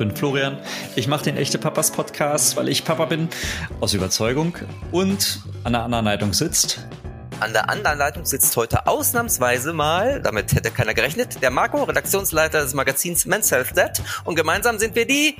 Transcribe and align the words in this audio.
bin 0.00 0.16
Florian. 0.16 0.58
Ich 0.96 1.08
mache 1.08 1.24
den 1.24 1.36
Echte 1.36 1.58
Papas 1.58 1.90
Podcast, 1.90 2.56
weil 2.56 2.68
ich 2.68 2.84
Papa 2.84 3.04
bin, 3.04 3.28
aus 3.80 3.92
Überzeugung. 3.92 4.56
Und 4.92 5.42
an 5.62 5.74
der 5.74 5.82
anderen 5.82 6.06
Leitung 6.06 6.32
sitzt. 6.32 6.86
An 7.38 7.52
der 7.52 7.68
anderen 7.68 7.98
Leitung 7.98 8.24
sitzt 8.24 8.56
heute 8.56 8.86
ausnahmsweise 8.86 9.74
mal, 9.74 10.22
damit 10.22 10.54
hätte 10.54 10.70
keiner 10.70 10.94
gerechnet, 10.94 11.42
der 11.42 11.50
Marco, 11.50 11.82
Redaktionsleiter 11.82 12.62
des 12.62 12.72
Magazins 12.72 13.26
Men's 13.26 13.50
Health 13.50 13.76
Dead. 13.76 13.90
Und 14.24 14.36
gemeinsam 14.36 14.78
sind 14.78 14.94
wir 14.94 15.06
die 15.06 15.36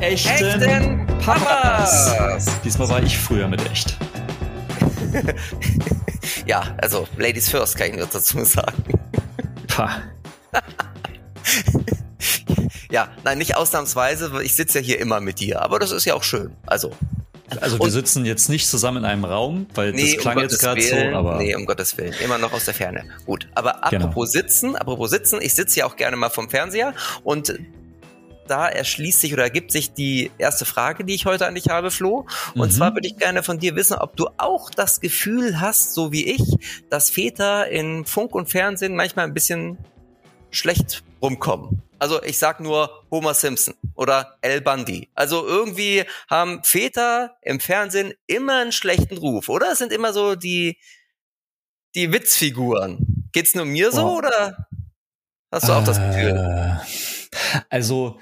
echten, 0.00 0.60
echten 0.62 1.06
Papas. 1.24 2.14
Papas. 2.16 2.60
Diesmal 2.62 2.88
war 2.90 3.02
ich 3.02 3.18
früher 3.18 3.48
mit 3.48 3.64
echt. 3.70 3.96
ja, 6.46 6.74
also 6.76 7.08
Ladies 7.16 7.48
first 7.48 7.76
kann 7.76 7.88
ich 7.88 7.96
nur 7.96 8.06
dazu 8.06 8.44
sagen. 8.44 8.84
Pah. 9.66 10.02
ja, 12.94 13.08
nein, 13.24 13.38
nicht 13.38 13.56
ausnahmsweise. 13.56 14.30
Ich 14.44 14.54
sitze 14.54 14.78
ja 14.78 14.84
hier 14.84 15.00
immer 15.00 15.20
mit 15.20 15.40
dir, 15.40 15.62
aber 15.62 15.80
das 15.80 15.90
ist 15.90 16.04
ja 16.04 16.14
auch 16.14 16.22
schön. 16.22 16.52
Also. 16.64 16.92
Also 17.60 17.76
wir 17.76 17.82
und, 17.82 17.90
sitzen 17.90 18.24
jetzt 18.24 18.48
nicht 18.48 18.68
zusammen 18.68 18.98
in 18.98 19.04
einem 19.04 19.24
Raum, 19.24 19.66
weil 19.74 19.92
nee, 19.92 20.14
das 20.14 20.22
klang 20.22 20.36
um 20.36 20.42
jetzt 20.44 20.60
gerade 20.60 20.80
so, 20.80 20.96
aber. 20.96 21.38
Nee, 21.38 21.56
um 21.56 21.66
Gottes 21.66 21.98
Willen. 21.98 22.14
Immer 22.24 22.38
noch 22.38 22.52
aus 22.52 22.66
der 22.66 22.74
Ferne. 22.74 23.04
Gut. 23.26 23.48
Aber 23.56 23.80
genau. 23.90 24.06
apropos 24.06 24.32
genau. 24.32 24.46
sitzen, 24.46 24.76
apropos 24.76 25.10
sitzen, 25.10 25.40
ich 25.42 25.54
sitze 25.54 25.80
ja 25.80 25.86
auch 25.86 25.96
gerne 25.96 26.16
mal 26.16 26.30
vom 26.30 26.48
Fernseher 26.48 26.94
und 27.24 27.58
da 28.46 28.68
erschließt 28.68 29.20
sich 29.20 29.32
oder 29.32 29.42
ergibt 29.42 29.72
sich 29.72 29.92
die 29.92 30.30
erste 30.38 30.64
Frage, 30.64 31.04
die 31.04 31.14
ich 31.14 31.26
heute 31.26 31.48
an 31.48 31.56
dich 31.56 31.70
habe, 31.70 31.90
Flo. 31.90 32.26
Und 32.54 32.68
mhm. 32.68 32.70
zwar 32.70 32.94
würde 32.94 33.08
ich 33.08 33.16
gerne 33.16 33.42
von 33.42 33.58
dir 33.58 33.74
wissen, 33.74 33.94
ob 33.96 34.16
du 34.16 34.28
auch 34.36 34.70
das 34.70 35.00
Gefühl 35.00 35.60
hast, 35.60 35.94
so 35.94 36.12
wie 36.12 36.26
ich, 36.26 36.42
dass 36.90 37.10
Väter 37.10 37.68
in 37.68 38.04
Funk 38.04 38.36
und 38.36 38.48
Fernsehen 38.48 38.94
manchmal 38.94 39.24
ein 39.24 39.34
bisschen 39.34 39.78
schlecht 40.50 41.02
rumkommen. 41.24 41.82
Also 41.98 42.22
ich 42.22 42.38
sag 42.38 42.60
nur 42.60 43.04
Homer 43.10 43.34
Simpson 43.34 43.74
oder 43.94 44.36
El 44.42 44.60
Bundy. 44.60 45.08
Also 45.14 45.46
irgendwie 45.46 46.04
haben 46.28 46.62
Väter 46.62 47.36
im 47.42 47.60
Fernsehen 47.60 48.12
immer 48.26 48.60
einen 48.60 48.72
schlechten 48.72 49.16
Ruf, 49.16 49.48
oder? 49.48 49.72
Es 49.72 49.78
sind 49.78 49.90
immer 49.90 50.12
so 50.12 50.34
die, 50.34 50.78
die 51.94 52.12
Witzfiguren. 52.12 53.28
Geht's 53.32 53.54
nur 53.54 53.64
mir 53.64 53.90
so 53.90 54.04
oh. 54.04 54.18
oder 54.18 54.68
hast 55.50 55.68
du 55.68 55.72
auch 55.72 55.84
das 55.84 55.98
Gefühl? 55.98 56.36
Äh, 56.36 57.60
also 57.70 58.20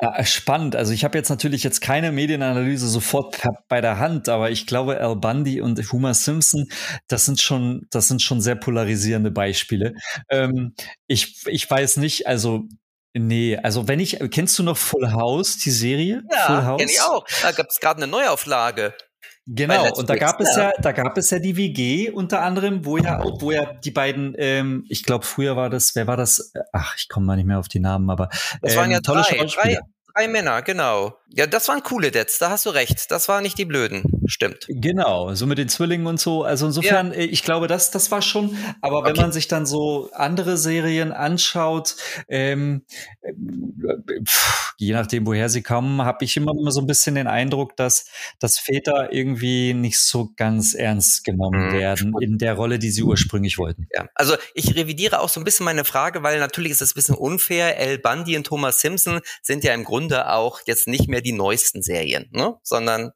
ja, 0.00 0.24
spannend. 0.24 0.76
Also 0.76 0.92
ich 0.92 1.04
habe 1.04 1.18
jetzt 1.18 1.28
natürlich 1.28 1.62
jetzt 1.62 1.80
keine 1.80 2.12
Medienanalyse 2.12 2.88
sofort 2.88 3.40
bei 3.68 3.80
der 3.80 3.98
Hand, 3.98 4.28
aber 4.28 4.50
ich 4.50 4.66
glaube, 4.66 5.00
Al 5.00 5.16
Bundy 5.16 5.60
und 5.60 5.80
Homer 5.92 6.14
Simpson, 6.14 6.66
das 7.08 7.26
sind 7.26 7.40
schon, 7.40 7.86
das 7.90 8.08
sind 8.08 8.22
schon 8.22 8.40
sehr 8.40 8.56
polarisierende 8.56 9.30
Beispiele. 9.30 9.94
Ähm, 10.28 10.74
ich, 11.06 11.46
ich 11.46 11.70
weiß 11.70 11.98
nicht, 11.98 12.26
also 12.26 12.64
Nee, 13.12 13.56
also 13.56 13.88
wenn 13.88 13.98
ich, 13.98 14.20
kennst 14.30 14.56
du 14.60 14.62
noch 14.62 14.76
Full 14.76 15.10
House, 15.10 15.58
die 15.58 15.72
Serie? 15.72 16.22
Ja, 16.30 16.46
Full 16.46 16.64
House? 16.64 16.78
kenn 16.78 16.88
ich 16.88 17.00
auch. 17.00 17.26
Da 17.42 17.50
gab 17.50 17.66
es 17.68 17.80
gerade 17.80 18.00
eine 18.00 18.06
Neuauflage. 18.06 18.94
Genau, 19.46 19.92
und 19.94 20.08
da 20.08 20.16
gab 20.16 20.40
es 20.40 20.54
ja, 20.56 20.72
da 20.80 20.92
gab 20.92 21.18
es 21.18 21.30
ja 21.30 21.38
die 21.38 21.56
WG 21.56 22.10
unter 22.10 22.42
anderem, 22.42 22.84
wo 22.84 22.98
ja, 22.98 23.22
wo 23.40 23.50
ja 23.50 23.72
die 23.72 23.90
beiden, 23.90 24.34
ähm, 24.38 24.84
ich 24.88 25.02
glaube 25.02 25.24
früher 25.24 25.56
war 25.56 25.70
das, 25.70 25.94
wer 25.96 26.06
war 26.06 26.16
das? 26.16 26.52
Ach, 26.72 26.94
ich 26.96 27.08
komme 27.08 27.26
mal 27.26 27.36
nicht 27.36 27.46
mehr 27.46 27.58
auf 27.58 27.68
die 27.68 27.80
Namen, 27.80 28.10
aber 28.10 28.28
das 28.62 28.72
ähm, 28.72 28.78
waren 28.78 28.90
ja 28.90 28.98
ähm, 28.98 29.02
tolle 29.02 29.22
drei, 29.22 29.44
drei, 29.44 29.78
drei 30.14 30.28
Männer, 30.28 30.62
genau. 30.62 31.16
Ja, 31.28 31.46
das 31.46 31.68
waren 31.68 31.82
coole 31.82 32.10
Dets, 32.10 32.38
da 32.38 32.50
hast 32.50 32.66
du 32.66 32.70
recht. 32.70 33.10
Das 33.10 33.28
waren 33.28 33.42
nicht 33.42 33.58
die 33.58 33.64
Blöden, 33.64 34.04
stimmt. 34.30 34.66
Genau, 34.68 35.34
so 35.34 35.46
mit 35.46 35.58
den 35.58 35.68
Zwillingen 35.68 36.06
und 36.06 36.18
so. 36.18 36.42
Also 36.42 36.66
insofern, 36.66 37.12
ja. 37.12 37.18
Äh, 37.18 37.24
ich 37.26 37.42
glaube, 37.44 37.68
das, 37.68 37.90
das 37.90 38.10
war 38.10 38.22
schon, 38.22 38.56
aber 38.80 39.04
wenn 39.04 39.12
okay. 39.12 39.20
man 39.20 39.32
sich 39.32 39.46
dann 39.46 39.66
so 39.66 40.10
andere 40.12 40.56
Serien 40.56 41.12
anschaut, 41.12 41.96
ähm, 42.28 42.82
pff, 44.26 44.74
je 44.78 44.92
nachdem, 44.92 45.26
woher 45.26 45.48
sie 45.48 45.62
kommen, 45.62 46.02
habe 46.02 46.24
ich 46.24 46.36
immer, 46.36 46.52
immer 46.58 46.72
so 46.72 46.80
ein 46.80 46.86
bisschen 46.86 47.14
den 47.14 47.28
Eindruck, 47.28 47.76
dass, 47.76 48.06
dass 48.40 48.58
Väter 48.58 49.12
irgendwie 49.12 49.74
nicht 49.74 50.00
so 50.00 50.30
ganz 50.36 50.74
ernst 50.74 51.24
genommen 51.24 51.68
mhm. 51.68 51.72
werden 51.72 52.14
in 52.20 52.38
der 52.38 52.54
Rolle, 52.54 52.78
die 52.78 52.90
sie 52.90 53.02
ursprünglich 53.02 53.58
wollten. 53.58 53.86
Ja, 53.94 54.08
also 54.14 54.34
ich 54.54 54.74
revidiere 54.74 55.20
auch 55.20 55.28
so 55.28 55.40
ein 55.40 55.44
bisschen 55.44 55.64
meine 55.64 55.84
Frage, 55.84 56.24
weil 56.24 56.40
natürlich 56.40 56.72
ist 56.72 56.82
es 56.82 56.92
ein 56.92 56.94
bisschen 56.94 57.14
unfair. 57.14 57.78
El 57.78 57.98
Bundy 57.98 58.36
und 58.36 58.44
Thomas 58.44 58.80
Simpson 58.80 59.20
sind 59.42 59.62
ja 59.62 59.74
im 59.74 59.84
Grunde 59.84 60.30
auch 60.32 60.60
jetzt 60.66 60.88
nicht 60.88 61.08
mehr 61.08 61.20
mehr 61.20 61.22
die 61.22 61.32
neuesten 61.32 61.82
Serien, 61.82 62.28
ne? 62.32 62.54
sondern 62.62 63.12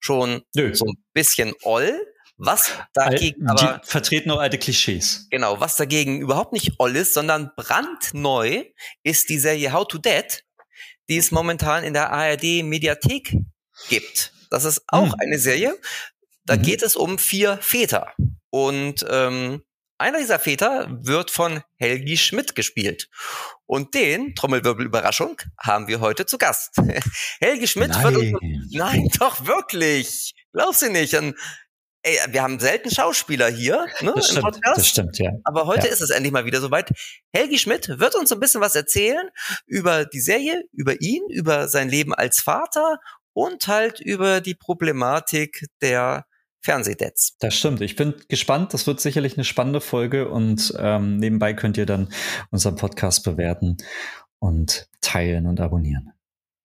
schon 0.00 0.42
Nö. 0.54 0.74
so 0.74 0.86
ein 0.86 1.04
bisschen 1.12 1.54
oll. 1.62 2.06
Was 2.40 2.70
dagegen 2.94 3.48
Al 3.48 3.58
aber, 3.58 3.80
vertreten 3.84 4.28
nur 4.28 4.40
alte 4.40 4.58
Klischees. 4.58 5.26
Genau, 5.28 5.58
was 5.58 5.74
dagegen 5.74 6.20
überhaupt 6.20 6.52
nicht 6.52 6.74
oll 6.78 6.94
ist, 6.94 7.12
sondern 7.12 7.50
brandneu 7.56 8.64
ist 9.02 9.28
die 9.28 9.40
Serie 9.40 9.72
How 9.72 9.88
to 9.88 9.98
Dead, 9.98 10.44
die 11.08 11.16
es 11.16 11.32
momentan 11.32 11.82
in 11.82 11.94
der 11.94 12.12
ARD 12.12 12.62
Mediathek 12.62 13.36
gibt. 13.88 14.32
Das 14.50 14.64
ist 14.64 14.82
auch 14.86 15.12
hm. 15.12 15.14
eine 15.18 15.38
Serie. 15.40 15.76
Da 16.44 16.56
mhm. 16.56 16.62
geht 16.62 16.82
es 16.82 16.94
um 16.94 17.18
vier 17.18 17.58
Väter. 17.58 18.14
Und 18.50 19.04
ähm, 19.10 19.62
einer 19.98 20.18
dieser 20.18 20.38
Väter 20.38 20.88
wird 21.02 21.30
von 21.30 21.62
Helgi 21.76 22.16
Schmidt 22.16 22.54
gespielt. 22.54 23.08
Und 23.66 23.94
den, 23.94 24.34
Trommelwirbel 24.34 24.86
Überraschung, 24.86 25.40
haben 25.58 25.88
wir 25.88 26.00
heute 26.00 26.24
zu 26.24 26.38
Gast. 26.38 26.76
Helgi 27.40 27.66
Schmidt 27.66 27.90
nein. 27.90 28.14
wird 28.14 28.16
uns, 28.16 28.72
nein, 28.72 29.08
doch 29.18 29.46
wirklich. 29.46 30.34
Glaubst 30.52 30.82
du 30.82 30.90
nicht? 30.90 31.14
Und, 31.14 31.34
ey, 32.02 32.16
wir 32.30 32.42
haben 32.42 32.60
selten 32.60 32.90
Schauspieler 32.90 33.48
hier, 33.48 33.86
ne, 34.00 34.12
das 34.14 34.28
stimmt, 34.28 34.42
Podcast. 34.42 34.78
Das 34.78 34.88
stimmt, 34.88 35.18
ja. 35.18 35.32
Aber 35.44 35.66
heute 35.66 35.88
ja. 35.88 35.92
ist 35.92 36.00
es 36.00 36.10
endlich 36.10 36.32
mal 36.32 36.44
wieder 36.44 36.60
soweit. 36.60 36.90
Helgi 37.32 37.58
Schmidt 37.58 37.88
wird 37.88 38.14
uns 38.14 38.32
ein 38.32 38.40
bisschen 38.40 38.60
was 38.60 38.74
erzählen 38.74 39.28
über 39.66 40.04
die 40.04 40.20
Serie, 40.20 40.62
über 40.72 41.00
ihn, 41.00 41.22
über 41.28 41.68
sein 41.68 41.88
Leben 41.88 42.14
als 42.14 42.40
Vater 42.40 42.98
und 43.32 43.66
halt 43.66 44.00
über 44.00 44.40
die 44.40 44.54
Problematik 44.54 45.66
der 45.82 46.24
Fernsehdets. 46.60 47.36
Das 47.38 47.54
stimmt. 47.54 47.80
Ich 47.80 47.96
bin 47.96 48.14
gespannt. 48.28 48.74
Das 48.74 48.86
wird 48.86 49.00
sicherlich 49.00 49.34
eine 49.36 49.44
spannende 49.44 49.80
Folge 49.80 50.28
und 50.28 50.74
ähm, 50.78 51.18
nebenbei 51.18 51.54
könnt 51.54 51.76
ihr 51.76 51.86
dann 51.86 52.12
unseren 52.50 52.76
Podcast 52.76 53.24
bewerten 53.24 53.76
und 54.38 54.88
teilen 55.00 55.46
und 55.46 55.60
abonnieren. 55.60 56.12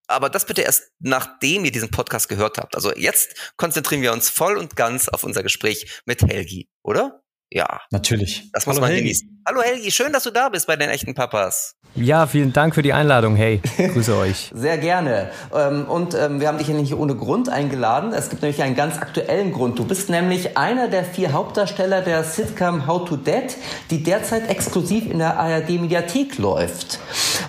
Aber 0.07 0.29
das 0.29 0.45
bitte 0.45 0.61
erst 0.61 0.91
nachdem 0.99 1.65
ihr 1.65 1.71
diesen 1.71 1.89
Podcast 1.89 2.29
gehört 2.29 2.57
habt. 2.57 2.75
Also 2.75 2.93
jetzt 2.95 3.53
konzentrieren 3.57 4.01
wir 4.01 4.13
uns 4.13 4.29
voll 4.29 4.57
und 4.57 4.75
ganz 4.75 5.07
auf 5.07 5.23
unser 5.23 5.43
Gespräch 5.43 6.01
mit 6.05 6.21
Helgi, 6.21 6.69
oder? 6.83 7.22
Ja. 7.53 7.81
Natürlich. 7.91 8.49
Das 8.51 8.65
muss 8.65 8.77
Hallo 8.77 8.81
man 8.81 8.89
Helgi. 8.89 9.03
genießen. 9.03 9.43
Hallo 9.47 9.61
Helgi, 9.61 9.91
schön, 9.91 10.11
dass 10.11 10.23
du 10.23 10.31
da 10.31 10.49
bist 10.49 10.65
bei 10.65 10.75
den 10.75 10.89
echten 10.89 11.13
Papas. 11.13 11.75
Ja, 11.95 12.25
vielen 12.25 12.51
Dank 12.51 12.73
für 12.73 12.81
die 12.81 12.93
Einladung. 12.93 13.35
Hey, 13.35 13.61
grüße 13.77 14.17
euch. 14.17 14.51
Sehr 14.55 14.79
gerne. 14.79 15.29
Ähm, 15.55 15.85
und 15.85 16.15
ähm, 16.15 16.39
wir 16.39 16.47
haben 16.47 16.57
dich 16.57 16.67
ja 16.67 16.73
nicht 16.73 16.95
ohne 16.95 17.13
Grund 17.15 17.49
eingeladen. 17.49 18.11
Es 18.13 18.29
gibt 18.31 18.41
nämlich 18.41 18.63
einen 18.63 18.75
ganz 18.75 18.97
aktuellen 18.97 19.53
Grund. 19.53 19.77
Du 19.77 19.85
bist 19.85 20.09
nämlich 20.09 20.57
einer 20.57 20.87
der 20.87 21.03
vier 21.03 21.33
Hauptdarsteller 21.33 22.01
der 22.01 22.23
Sitcom 22.23 22.87
How 22.87 23.07
to 23.07 23.17
Dead, 23.17 23.55
die 23.91 24.01
derzeit 24.01 24.49
exklusiv 24.49 25.05
in 25.05 25.19
der 25.19 25.39
ARD 25.39 25.69
Mediathek 25.79 26.39
läuft. 26.39 26.99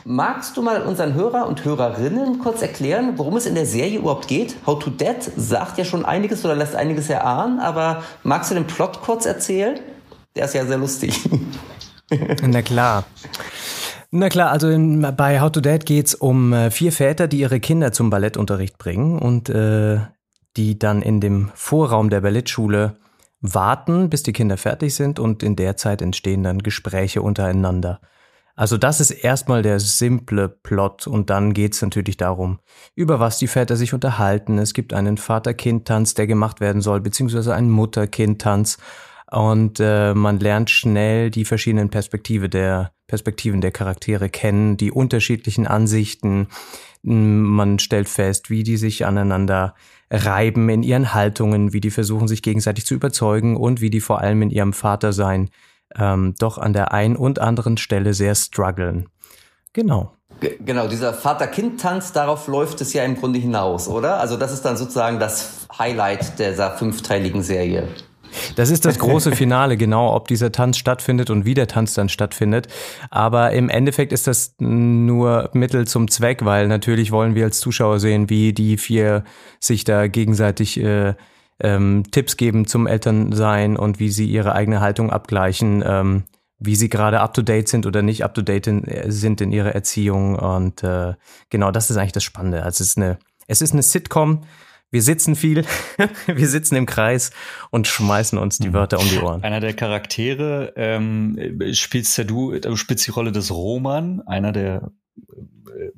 Magst 0.05 0.59
du 0.59 0.63
mal 0.63 0.83
unseren 0.83 1.15
Hörer 1.15 1.47
und 1.47 1.65
Hörerinnen 1.65 2.41
kurz 2.41 2.61
erklären, 2.61 3.15
worum 3.17 3.39
es 3.39 3.47
in 3.47 3.55
der 3.55 3.65
Serie 3.65 4.01
überhaupt 4.01 4.29
geht? 4.29 4.57
How 4.67 4.79
to 4.79 4.91
Dead 4.91 5.17
sagt 5.37 5.79
ja 5.79 5.87
schon 5.87 6.05
einiges 6.05 6.45
oder 6.45 6.55
lässt 6.55 6.77
einiges 6.77 7.09
erahnen, 7.09 7.61
aber 7.61 8.03
magst 8.23 8.51
du 8.51 8.55
den 8.55 8.67
Plot 8.67 9.01
kurz 9.01 9.25
erzählen? 9.25 9.81
Der 10.37 10.47
ist 10.47 10.55
ja 10.55 10.67
sehr 10.67 10.79
lustig. 10.79 11.29
Na 12.43 12.63
klar. 12.63 13.05
Na 14.11 14.29
klar, 14.29 14.51
also 14.51 14.69
in, 14.69 15.01
bei 15.17 15.41
How 15.41 15.51
to 15.51 15.61
Dad 15.61 15.87
geht's 15.87 16.15
um 16.15 16.53
äh, 16.53 16.71
vier 16.71 16.93
Väter, 16.93 17.27
die 17.27 17.41
ihre 17.41 17.61
Kinder 17.61 17.93
zum 17.93 18.11
Ballettunterricht 18.11 18.79
bringen 18.79 19.19
und 19.19 19.49
äh, 19.49 19.99
die 20.57 20.79
dann 20.79 21.03
in 21.03 21.21
dem 21.21 21.51
Vorraum 21.55 22.11
der 22.11 22.21
Ballettschule 22.21 22.97
warten, 23.41 24.11
bis 24.11 24.23
die 24.23 24.33
Kinder 24.33 24.57
fertig 24.57 24.95
sind 24.95 25.19
und 25.19 25.43
in 25.43 25.57
der 25.57 25.77
Zeit 25.77 26.01
entstehen 26.01 26.43
dann 26.43 26.61
Gespräche 26.61 27.23
untereinander. 27.23 28.01
Also 28.57 28.79
das 28.79 29.01
ist 29.01 29.11
erstmal 29.11 29.63
der 29.63 29.81
simple 29.81 30.49
Plot 30.49 31.09
und 31.09 31.29
dann 31.29 31.53
geht's 31.53 31.83
natürlich 31.83 32.17
darum, 32.17 32.61
über 32.95 33.19
was 33.19 33.39
die 33.39 33.49
Väter 33.49 33.77
sich 33.77 33.95
unterhalten. 33.95 34.59
Es 34.59 34.75
gibt 34.75 34.95
einen 34.95 35.17
Vater-Kind-Tanz, 35.17 36.15
der 36.15 36.29
gemacht 36.29 36.61
werden 36.61 36.81
soll, 36.81 37.01
beziehungsweise 37.01 37.53
einen 37.53 37.71
Mutter-Kind-Tanz 37.71 38.79
und 39.31 39.81
äh, 39.81 40.15
man 40.15 40.39
lernt 40.39 40.71
schnell 40.71 41.31
die 41.31 41.45
verschiedenen 41.45 41.91
Perspektive 41.91 42.49
der, 42.49 42.95
Perspektiven 43.07 43.61
der 43.61 43.71
Charaktere 43.71 44.29
kennen, 44.29 44.77
die 44.77 44.91
unterschiedlichen 44.91 45.67
Ansichten. 45.67 46.49
Man 47.03 47.79
stellt 47.79 48.09
fest, 48.09 48.49
wie 48.49 48.63
die 48.63 48.79
sich 48.79 49.05
aneinander 49.05 49.75
reiben 50.11 50.69
in 50.69 50.83
ihren 50.83 51.13
Haltungen, 51.13 51.73
wie 51.73 51.81
die 51.81 51.91
versuchen, 51.91 52.29
sich 52.29 52.43
gegenseitig 52.43 52.87
zu 52.87 52.95
überzeugen 52.95 53.57
und 53.57 53.81
wie 53.81 53.91
die 53.91 54.01
vor 54.01 54.21
allem 54.21 54.43
in 54.43 54.51
ihrem 54.51 54.73
Vatersein 54.73 55.51
ähm, 55.97 56.35
doch 56.39 56.57
an 56.57 56.73
der 56.73 56.93
einen 56.93 57.17
und 57.17 57.39
anderen 57.39 57.77
Stelle 57.77 58.15
sehr 58.15 58.35
strugglen. 58.35 59.09
Genau. 59.75 60.13
Genau, 60.41 60.89
dieser 60.89 61.15
Vater-Kind-Tanz, 61.15 62.13
darauf 62.13 62.49
läuft 62.49 62.81
es 62.81 62.93
ja 62.93 63.05
im 63.05 63.17
Grunde 63.17 63.39
hinaus, 63.39 63.87
oder? 63.87 64.19
Also 64.19 64.37
das 64.37 64.53
ist 64.53 64.63
dann 64.63 64.77
sozusagen 64.77 65.21
das 65.21 65.69
Highlight 65.79 66.39
dieser 66.39 66.73
fünfteiligen 66.73 67.43
Serie. 67.43 67.89
Das 68.57 68.71
ist 68.71 68.85
das 68.85 68.99
große 68.99 69.33
Finale, 69.37 69.77
genau, 69.77 70.15
ob 70.15 70.29
dieser 70.29 70.53
Tanz 70.53 70.79
stattfindet 70.79 71.31
und 71.31 71.45
wie 71.45 71.55
der 71.55 71.67
Tanz 71.67 71.95
dann 71.95 72.09
stattfindet. 72.09 72.69
Aber 73.11 73.53
im 73.53 73.69
Endeffekt 73.69 74.13
ist 74.13 74.27
das 74.27 74.55
nur 74.59 75.51
Mittel 75.53 75.87
zum 75.87 76.09
Zweck, 76.09 76.45
weil 76.45 76.69
natürlich 76.69 77.13
wollen 77.13 77.35
wir 77.35 77.45
als 77.45 77.61
Zuschauer 77.61 78.01
sehen, 78.01 78.31
wie 78.31 78.53
die 78.53 78.77
vier 78.77 79.25
sich 79.61 79.85
da 79.85 80.07
gegenseitig 80.07 80.81
äh, 80.81 81.15
ähm, 81.61 82.05
Tipps 82.11 82.37
geben 82.37 82.67
zum 82.67 82.87
Elternsein 82.87 83.77
und 83.77 84.01
wie 84.01 84.11
sie 84.11 84.27
ihre 84.27 84.55
eigene 84.55 84.81
Haltung 84.81 85.11
abgleichen, 85.11 85.83
ähm, 85.87 86.25
wie 86.59 86.77
sie 86.77 86.89
gerade 86.89 87.21
up-to-date 87.21 87.69
sind 87.69 87.87
oder 87.87 88.03
nicht 88.03 88.25
up-to-date 88.25 88.71
sind 89.07 89.41
in 89.41 89.53
ihrer 89.53 89.75
Erziehung. 89.75 90.37
Und 90.37 90.83
äh, 90.83 91.15
genau 91.51 91.71
das 91.71 91.91
ist 91.91 91.97
eigentlich 91.97 92.13
das 92.13 92.25
Spannende. 92.25 92.63
Also 92.63 92.83
es 92.83 92.91
ist 92.91 92.99
eine, 92.99 93.19
es 93.47 93.61
ist 93.61 93.73
eine 93.73 93.83
Sitcom, 93.83 94.43
wir 94.95 95.03
sitzen 95.03 95.35
viel, 95.35 95.65
wir 96.27 96.49
sitzen 96.49 96.77
im 96.77 96.87
Kreis 96.87 97.33
und 97.71 97.89
schmeißen 97.89 98.39
uns 98.39 98.59
die 98.59 98.69
mhm. 98.69 98.75
Wörter 98.75 99.01
um 99.01 99.09
die 99.09 99.19
Ohren. 99.19 99.43
Einer 99.43 99.59
der 99.59 99.75
Charaktere 99.75 100.73
ähm, 100.77 101.37
spielst 101.73 102.17
ja 102.17 102.23
du, 102.23 102.57
du 102.57 102.77
spielst 102.77 103.05
die 103.09 103.11
Rolle 103.11 103.33
des 103.33 103.51
Roman, 103.51 104.23
einer 104.27 104.53
der 104.53 104.93
äh, 105.17 105.91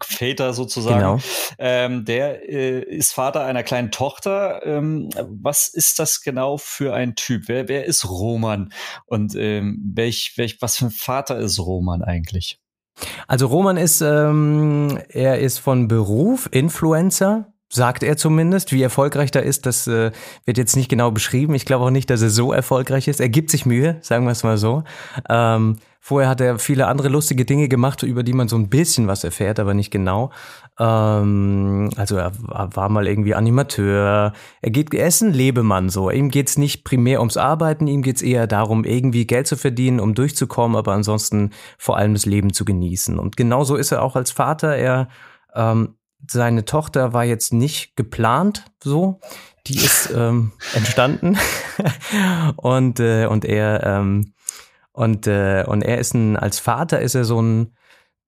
Väter 0.00 0.54
sozusagen. 0.54 1.00
Genau. 1.00 1.18
Ähm, 1.58 2.04
der 2.04 2.48
äh, 2.48 2.80
ist 2.80 3.12
Vater 3.12 3.44
einer 3.44 3.64
kleinen 3.64 3.90
Tochter. 3.90 4.64
Ähm, 4.64 5.10
was 5.18 5.66
ist 5.66 5.98
das 5.98 6.20
genau 6.20 6.56
für 6.56 6.94
ein 6.94 7.16
Typ? 7.16 7.48
Wer, 7.48 7.66
wer 7.66 7.86
ist 7.86 8.08
Roman? 8.08 8.72
Und 9.06 9.34
ähm, 9.34 9.82
welch, 9.84 10.34
welch, 10.36 10.62
was 10.62 10.76
für 10.76 10.86
ein 10.86 10.90
Vater 10.92 11.38
ist 11.38 11.58
Roman 11.58 12.02
eigentlich? 12.02 12.60
Also 13.26 13.48
Roman 13.48 13.76
ist, 13.76 14.00
ähm, 14.00 14.96
er 15.08 15.40
ist 15.40 15.58
von 15.58 15.88
Beruf 15.88 16.48
Influencer 16.52 17.52
sagt 17.74 18.02
er 18.02 18.16
zumindest. 18.16 18.72
Wie 18.72 18.82
erfolgreich 18.82 19.30
da 19.30 19.40
ist, 19.40 19.66
das 19.66 19.86
äh, 19.86 20.12
wird 20.44 20.58
jetzt 20.58 20.76
nicht 20.76 20.88
genau 20.88 21.10
beschrieben. 21.10 21.54
Ich 21.54 21.64
glaube 21.64 21.84
auch 21.84 21.90
nicht, 21.90 22.08
dass 22.08 22.22
er 22.22 22.30
so 22.30 22.52
erfolgreich 22.52 23.08
ist. 23.08 23.20
Er 23.20 23.28
gibt 23.28 23.50
sich 23.50 23.66
Mühe, 23.66 23.96
sagen 24.00 24.24
wir 24.26 24.32
es 24.32 24.44
mal 24.44 24.58
so. 24.58 24.84
Ähm, 25.28 25.78
vorher 26.00 26.28
hat 26.28 26.40
er 26.40 26.58
viele 26.58 26.86
andere 26.86 27.08
lustige 27.08 27.44
Dinge 27.44 27.68
gemacht, 27.68 28.02
über 28.02 28.22
die 28.22 28.32
man 28.32 28.46
so 28.46 28.56
ein 28.56 28.68
bisschen 28.68 29.08
was 29.08 29.24
erfährt, 29.24 29.58
aber 29.58 29.74
nicht 29.74 29.90
genau. 29.90 30.30
Ähm, 30.78 31.90
also 31.96 32.16
er 32.16 32.32
war 32.38 32.88
mal 32.88 33.08
irgendwie 33.08 33.34
Animateur. 33.34 34.32
Er 34.62 34.70
geht, 34.70 34.94
ist 34.94 35.22
ein 35.22 35.32
Lebemann 35.32 35.88
so. 35.88 36.10
Ihm 36.10 36.30
geht's 36.30 36.56
nicht 36.56 36.84
primär 36.84 37.20
ums 37.20 37.36
Arbeiten, 37.36 37.88
ihm 37.88 38.02
geht's 38.02 38.22
eher 38.22 38.46
darum, 38.46 38.84
irgendwie 38.84 39.26
Geld 39.26 39.46
zu 39.46 39.56
verdienen, 39.56 39.98
um 39.98 40.14
durchzukommen, 40.14 40.76
aber 40.76 40.92
ansonsten 40.92 41.50
vor 41.78 41.96
allem 41.96 42.14
das 42.14 42.26
Leben 42.26 42.52
zu 42.52 42.64
genießen. 42.64 43.18
Und 43.18 43.36
genauso 43.36 43.74
ist 43.74 43.90
er 43.90 44.02
auch 44.02 44.14
als 44.14 44.30
Vater. 44.30 44.76
Er 44.76 45.08
ähm, 45.54 45.94
seine 46.30 46.64
Tochter 46.64 47.12
war 47.12 47.24
jetzt 47.24 47.52
nicht 47.52 47.96
geplant 47.96 48.64
so. 48.82 49.20
Die 49.66 49.76
ist 49.76 50.10
ähm, 50.16 50.52
entstanden 50.74 51.38
und 52.56 53.00
äh, 53.00 53.26
und 53.26 53.44
er 53.44 53.82
ähm, 53.84 54.34
und 54.92 55.26
äh, 55.26 55.64
und 55.66 55.82
er 55.82 55.98
ist 55.98 56.14
ein 56.14 56.36
als 56.36 56.58
Vater 56.58 57.00
ist 57.00 57.14
er 57.14 57.24
so 57.24 57.40
ein 57.40 57.74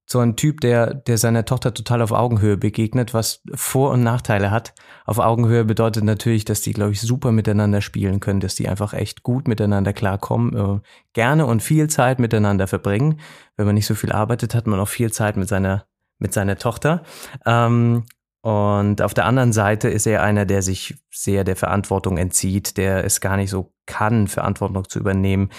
so 0.09 0.21
ein 0.21 0.37
Typ, 0.37 0.61
der 0.61 0.95
der 0.95 1.19
seiner 1.19 1.45
Tochter 1.45 1.75
total 1.75 2.01
auf 2.01 2.13
Augenhöhe 2.13 2.57
begegnet, 2.57 3.13
was 3.13 3.43
Vor- 3.55 3.91
und 3.91 4.05
Nachteile 4.05 4.51
hat. 4.53 4.73
Auf 5.05 5.19
Augenhöhe 5.19 5.65
bedeutet 5.65 6.05
natürlich, 6.05 6.45
dass 6.45 6.61
die, 6.61 6.73
glaube 6.73 6.93
ich, 6.93 7.01
super 7.01 7.33
miteinander 7.33 7.81
spielen 7.81 8.21
können, 8.21 8.41
dass 8.41 8.55
die 8.55 8.69
einfach 8.69 8.93
echt 8.95 9.25
gut 9.25 9.49
miteinander 9.49 9.93
klarkommen, 9.93 10.57
äh, 10.57 10.81
gerne 11.13 11.47
und 11.47 11.61
viel 11.63 11.89
Zeit 11.89 12.21
miteinander 12.21 12.69
verbringen. 12.69 13.21
Wenn 13.57 13.67
man 13.67 13.75
nicht 13.75 13.87
so 13.87 13.97
viel 13.97 14.13
arbeitet, 14.13 14.55
hat 14.55 14.69
man 14.69 14.79
auch 14.79 14.89
viel 14.89 15.13
Zeit 15.13 15.37
mit 15.37 15.49
seiner 15.49 15.87
mit 16.19 16.33
seiner 16.33 16.57
Tochter. 16.57 17.03
Ähm, 17.45 18.05
und 18.43 19.03
auf 19.03 19.13
der 19.13 19.25
anderen 19.25 19.53
Seite 19.53 19.89
ist 19.89 20.07
er 20.07 20.23
einer, 20.23 20.45
der 20.47 20.63
sich 20.63 20.95
sehr 21.11 21.43
der 21.43 21.57
Verantwortung 21.57 22.17
entzieht, 22.17 22.77
der 22.77 23.05
es 23.05 23.21
gar 23.21 23.37
nicht 23.37 23.51
so 23.51 23.73
kann, 23.87 24.29
Verantwortung 24.29 24.89
zu 24.89 25.01
übernehmen. 25.01 25.51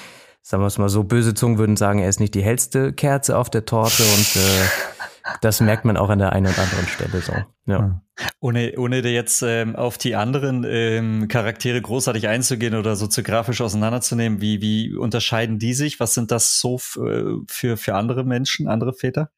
Sagen 0.41 0.63
wir 0.63 0.67
es 0.67 0.77
mal 0.77 0.87
so, 0.87 1.03
böse 1.03 1.33
Zungen 1.33 1.57
würden 1.57 1.75
sagen, 1.75 1.99
er 1.99 2.07
ist 2.07 2.21
nicht 2.21 2.33
die 2.33 2.43
hellste 2.43 2.93
Kerze 2.93 3.37
auf 3.37 3.49
der 3.49 3.65
Torte 3.65 4.03
und 4.03 4.35
äh, 4.37 4.96
das 5.41 5.61
merkt 5.61 5.85
man 5.85 5.97
auch 5.97 6.09
an 6.09 6.19
der 6.19 6.33
einen 6.33 6.47
oder 6.47 6.61
anderen 6.61 6.87
Stelle 6.87 7.21
so. 7.21 7.33
Ja. 7.65 8.01
Ohne, 8.39 8.73
ohne 8.77 8.99
jetzt 8.99 9.43
ähm, 9.43 9.75
auf 9.75 9.97
die 9.97 10.15
anderen 10.15 10.65
ähm, 10.67 11.27
Charaktere 11.27 11.81
großartig 11.81 12.27
einzugehen 12.27 12.75
oder 12.75 12.95
so 12.95 13.07
zu 13.07 13.23
grafisch 13.23 13.61
auseinanderzunehmen, 13.61 14.41
wie, 14.41 14.61
wie 14.61 14.95
unterscheiden 14.95 15.59
die 15.59 15.73
sich? 15.73 15.99
Was 15.99 16.13
sind 16.13 16.31
das 16.31 16.59
so 16.59 16.77
für, 16.77 17.77
für 17.77 17.95
andere 17.95 18.23
Menschen, 18.23 18.67
andere 18.67 18.93
Väter? 18.93 19.29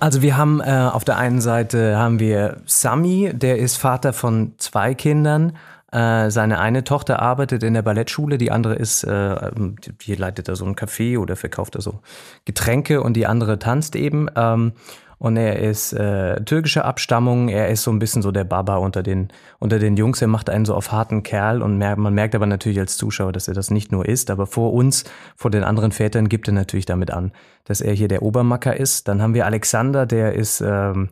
Also 0.00 0.22
wir 0.22 0.36
haben 0.36 0.60
äh, 0.60 0.88
auf 0.92 1.04
der 1.04 1.16
einen 1.16 1.40
Seite 1.40 1.96
haben 1.96 2.20
wir 2.20 2.62
Sami, 2.66 3.32
der 3.34 3.58
ist 3.58 3.76
Vater 3.76 4.12
von 4.12 4.54
zwei 4.58 4.94
Kindern. 4.94 5.56
Äh, 5.90 6.30
seine 6.30 6.58
eine 6.60 6.84
Tochter 6.84 7.20
arbeitet 7.20 7.62
in 7.62 7.72
der 7.72 7.82
Ballettschule, 7.82 8.36
die 8.36 8.50
andere 8.50 8.74
ist, 8.74 9.04
äh, 9.04 9.50
die 9.56 10.14
leitet 10.14 10.48
da 10.48 10.54
so 10.54 10.66
ein 10.66 10.76
Café 10.76 11.18
oder 11.18 11.34
verkauft 11.34 11.76
da 11.76 11.80
so 11.80 12.00
Getränke 12.44 13.02
und 13.02 13.14
die 13.14 13.26
andere 13.26 13.58
tanzt 13.58 13.96
eben. 13.96 14.28
Ähm, 14.36 14.72
und 15.18 15.36
er 15.36 15.58
ist 15.58 15.92
äh, 15.92 16.40
türkischer 16.44 16.84
Abstammung, 16.84 17.48
er 17.48 17.68
ist 17.68 17.82
so 17.82 17.90
ein 17.90 17.98
bisschen 17.98 18.22
so 18.22 18.30
der 18.30 18.44
Baba 18.44 18.76
unter 18.76 19.02
den, 19.02 19.28
unter 19.58 19.78
den 19.78 19.96
Jungs, 19.96 20.22
er 20.22 20.28
macht 20.28 20.48
einen 20.48 20.64
so 20.64 20.74
auf 20.74 20.92
harten 20.92 21.22
Kerl 21.22 21.62
und 21.62 21.78
mer 21.78 21.96
man 21.96 22.14
merkt 22.14 22.34
aber 22.34 22.46
natürlich 22.46 22.78
als 22.78 22.96
Zuschauer, 22.96 23.32
dass 23.32 23.48
er 23.48 23.54
das 23.54 23.70
nicht 23.70 23.92
nur 23.92 24.06
ist, 24.06 24.30
aber 24.30 24.46
vor 24.46 24.72
uns, 24.72 25.04
vor 25.36 25.50
den 25.50 25.64
anderen 25.64 25.92
Vätern 25.92 26.28
gibt 26.28 26.48
er 26.48 26.54
natürlich 26.54 26.86
damit 26.86 27.10
an, 27.10 27.32
dass 27.64 27.80
er 27.80 27.92
hier 27.92 28.08
der 28.08 28.22
Obermacker 28.22 28.76
ist. 28.76 29.08
Dann 29.08 29.20
haben 29.20 29.34
wir 29.34 29.46
Alexander, 29.46 30.06
der 30.06 30.34
ist... 30.34 30.60
Ähm, 30.60 31.10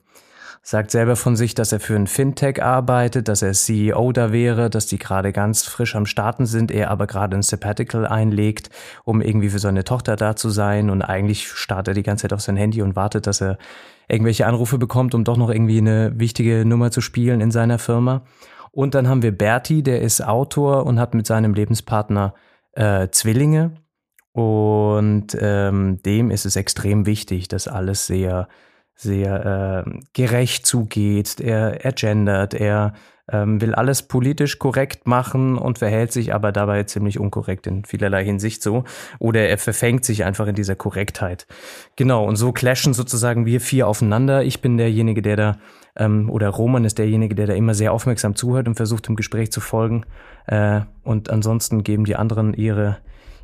sagt 0.68 0.90
selber 0.90 1.14
von 1.14 1.36
sich, 1.36 1.54
dass 1.54 1.70
er 1.70 1.78
für 1.78 1.94
ein 1.94 2.08
Fintech 2.08 2.60
arbeitet, 2.60 3.28
dass 3.28 3.40
er 3.40 3.52
CEO 3.52 4.10
da 4.10 4.32
wäre, 4.32 4.68
dass 4.68 4.88
die 4.88 4.98
gerade 4.98 5.32
ganz 5.32 5.62
frisch 5.62 5.94
am 5.94 6.06
Starten 6.06 6.44
sind, 6.44 6.72
er 6.72 6.90
aber 6.90 7.06
gerade 7.06 7.36
ein 7.36 7.42
Sabbatical 7.42 8.04
einlegt, 8.04 8.70
um 9.04 9.20
irgendwie 9.20 9.50
für 9.50 9.60
seine 9.60 9.84
Tochter 9.84 10.16
da 10.16 10.34
zu 10.34 10.50
sein 10.50 10.90
und 10.90 11.02
eigentlich 11.02 11.46
startet 11.46 11.92
er 11.92 11.94
die 11.94 12.02
ganze 12.02 12.22
Zeit 12.22 12.32
auf 12.32 12.40
sein 12.40 12.56
Handy 12.56 12.82
und 12.82 12.96
wartet, 12.96 13.28
dass 13.28 13.40
er 13.40 13.58
irgendwelche 14.08 14.44
Anrufe 14.44 14.76
bekommt, 14.76 15.14
um 15.14 15.22
doch 15.22 15.36
noch 15.36 15.50
irgendwie 15.50 15.78
eine 15.78 16.18
wichtige 16.18 16.64
Nummer 16.64 16.90
zu 16.90 17.00
spielen 17.00 17.40
in 17.40 17.52
seiner 17.52 17.78
Firma. 17.78 18.22
Und 18.72 18.96
dann 18.96 19.06
haben 19.06 19.22
wir 19.22 19.30
Berti, 19.30 19.84
der 19.84 20.00
ist 20.00 20.20
Autor 20.20 20.84
und 20.84 20.98
hat 20.98 21.14
mit 21.14 21.28
seinem 21.28 21.54
Lebenspartner 21.54 22.34
äh, 22.72 23.06
Zwillinge. 23.12 23.76
Und 24.32 25.28
ähm, 25.40 26.02
dem 26.02 26.32
ist 26.32 26.44
es 26.44 26.56
extrem 26.56 27.06
wichtig, 27.06 27.46
dass 27.46 27.68
alles 27.68 28.08
sehr, 28.08 28.48
sehr 28.96 29.84
äh, 29.86 29.90
gerecht 30.14 30.66
zugeht. 30.66 31.38
Er, 31.40 31.84
er 31.84 31.92
gendert, 31.92 32.54
er 32.54 32.94
ähm, 33.30 33.60
will 33.60 33.74
alles 33.74 34.02
politisch 34.02 34.58
korrekt 34.58 35.06
machen 35.06 35.58
und 35.58 35.78
verhält 35.78 36.12
sich 36.12 36.32
aber 36.32 36.52
dabei 36.52 36.84
ziemlich 36.84 37.18
unkorrekt 37.18 37.66
in 37.66 37.84
vielerlei 37.84 38.24
Hinsicht 38.24 38.62
so. 38.62 38.84
Oder 39.18 39.48
er 39.48 39.58
verfängt 39.58 40.04
sich 40.04 40.24
einfach 40.24 40.46
in 40.46 40.54
dieser 40.54 40.76
Korrektheit. 40.76 41.46
Genau, 41.96 42.24
und 42.24 42.36
so 42.36 42.52
clashen 42.52 42.94
sozusagen 42.94 43.46
wir 43.46 43.60
vier 43.60 43.88
aufeinander. 43.88 44.44
Ich 44.44 44.60
bin 44.60 44.76
derjenige, 44.78 45.22
der 45.22 45.36
da, 45.36 45.58
ähm, 45.96 46.30
oder 46.30 46.48
Roman 46.48 46.84
ist 46.84 46.98
derjenige, 46.98 47.34
der 47.34 47.46
da 47.46 47.54
immer 47.54 47.74
sehr 47.74 47.92
aufmerksam 47.92 48.36
zuhört 48.36 48.68
und 48.68 48.76
versucht, 48.76 49.08
dem 49.08 49.16
Gespräch 49.16 49.50
zu 49.50 49.60
folgen. 49.60 50.06
Äh, 50.46 50.82
und 51.02 51.30
ansonsten 51.30 51.82
geben 51.82 52.04
die 52.04 52.16
anderen 52.16 52.54
ihre, 52.54 52.98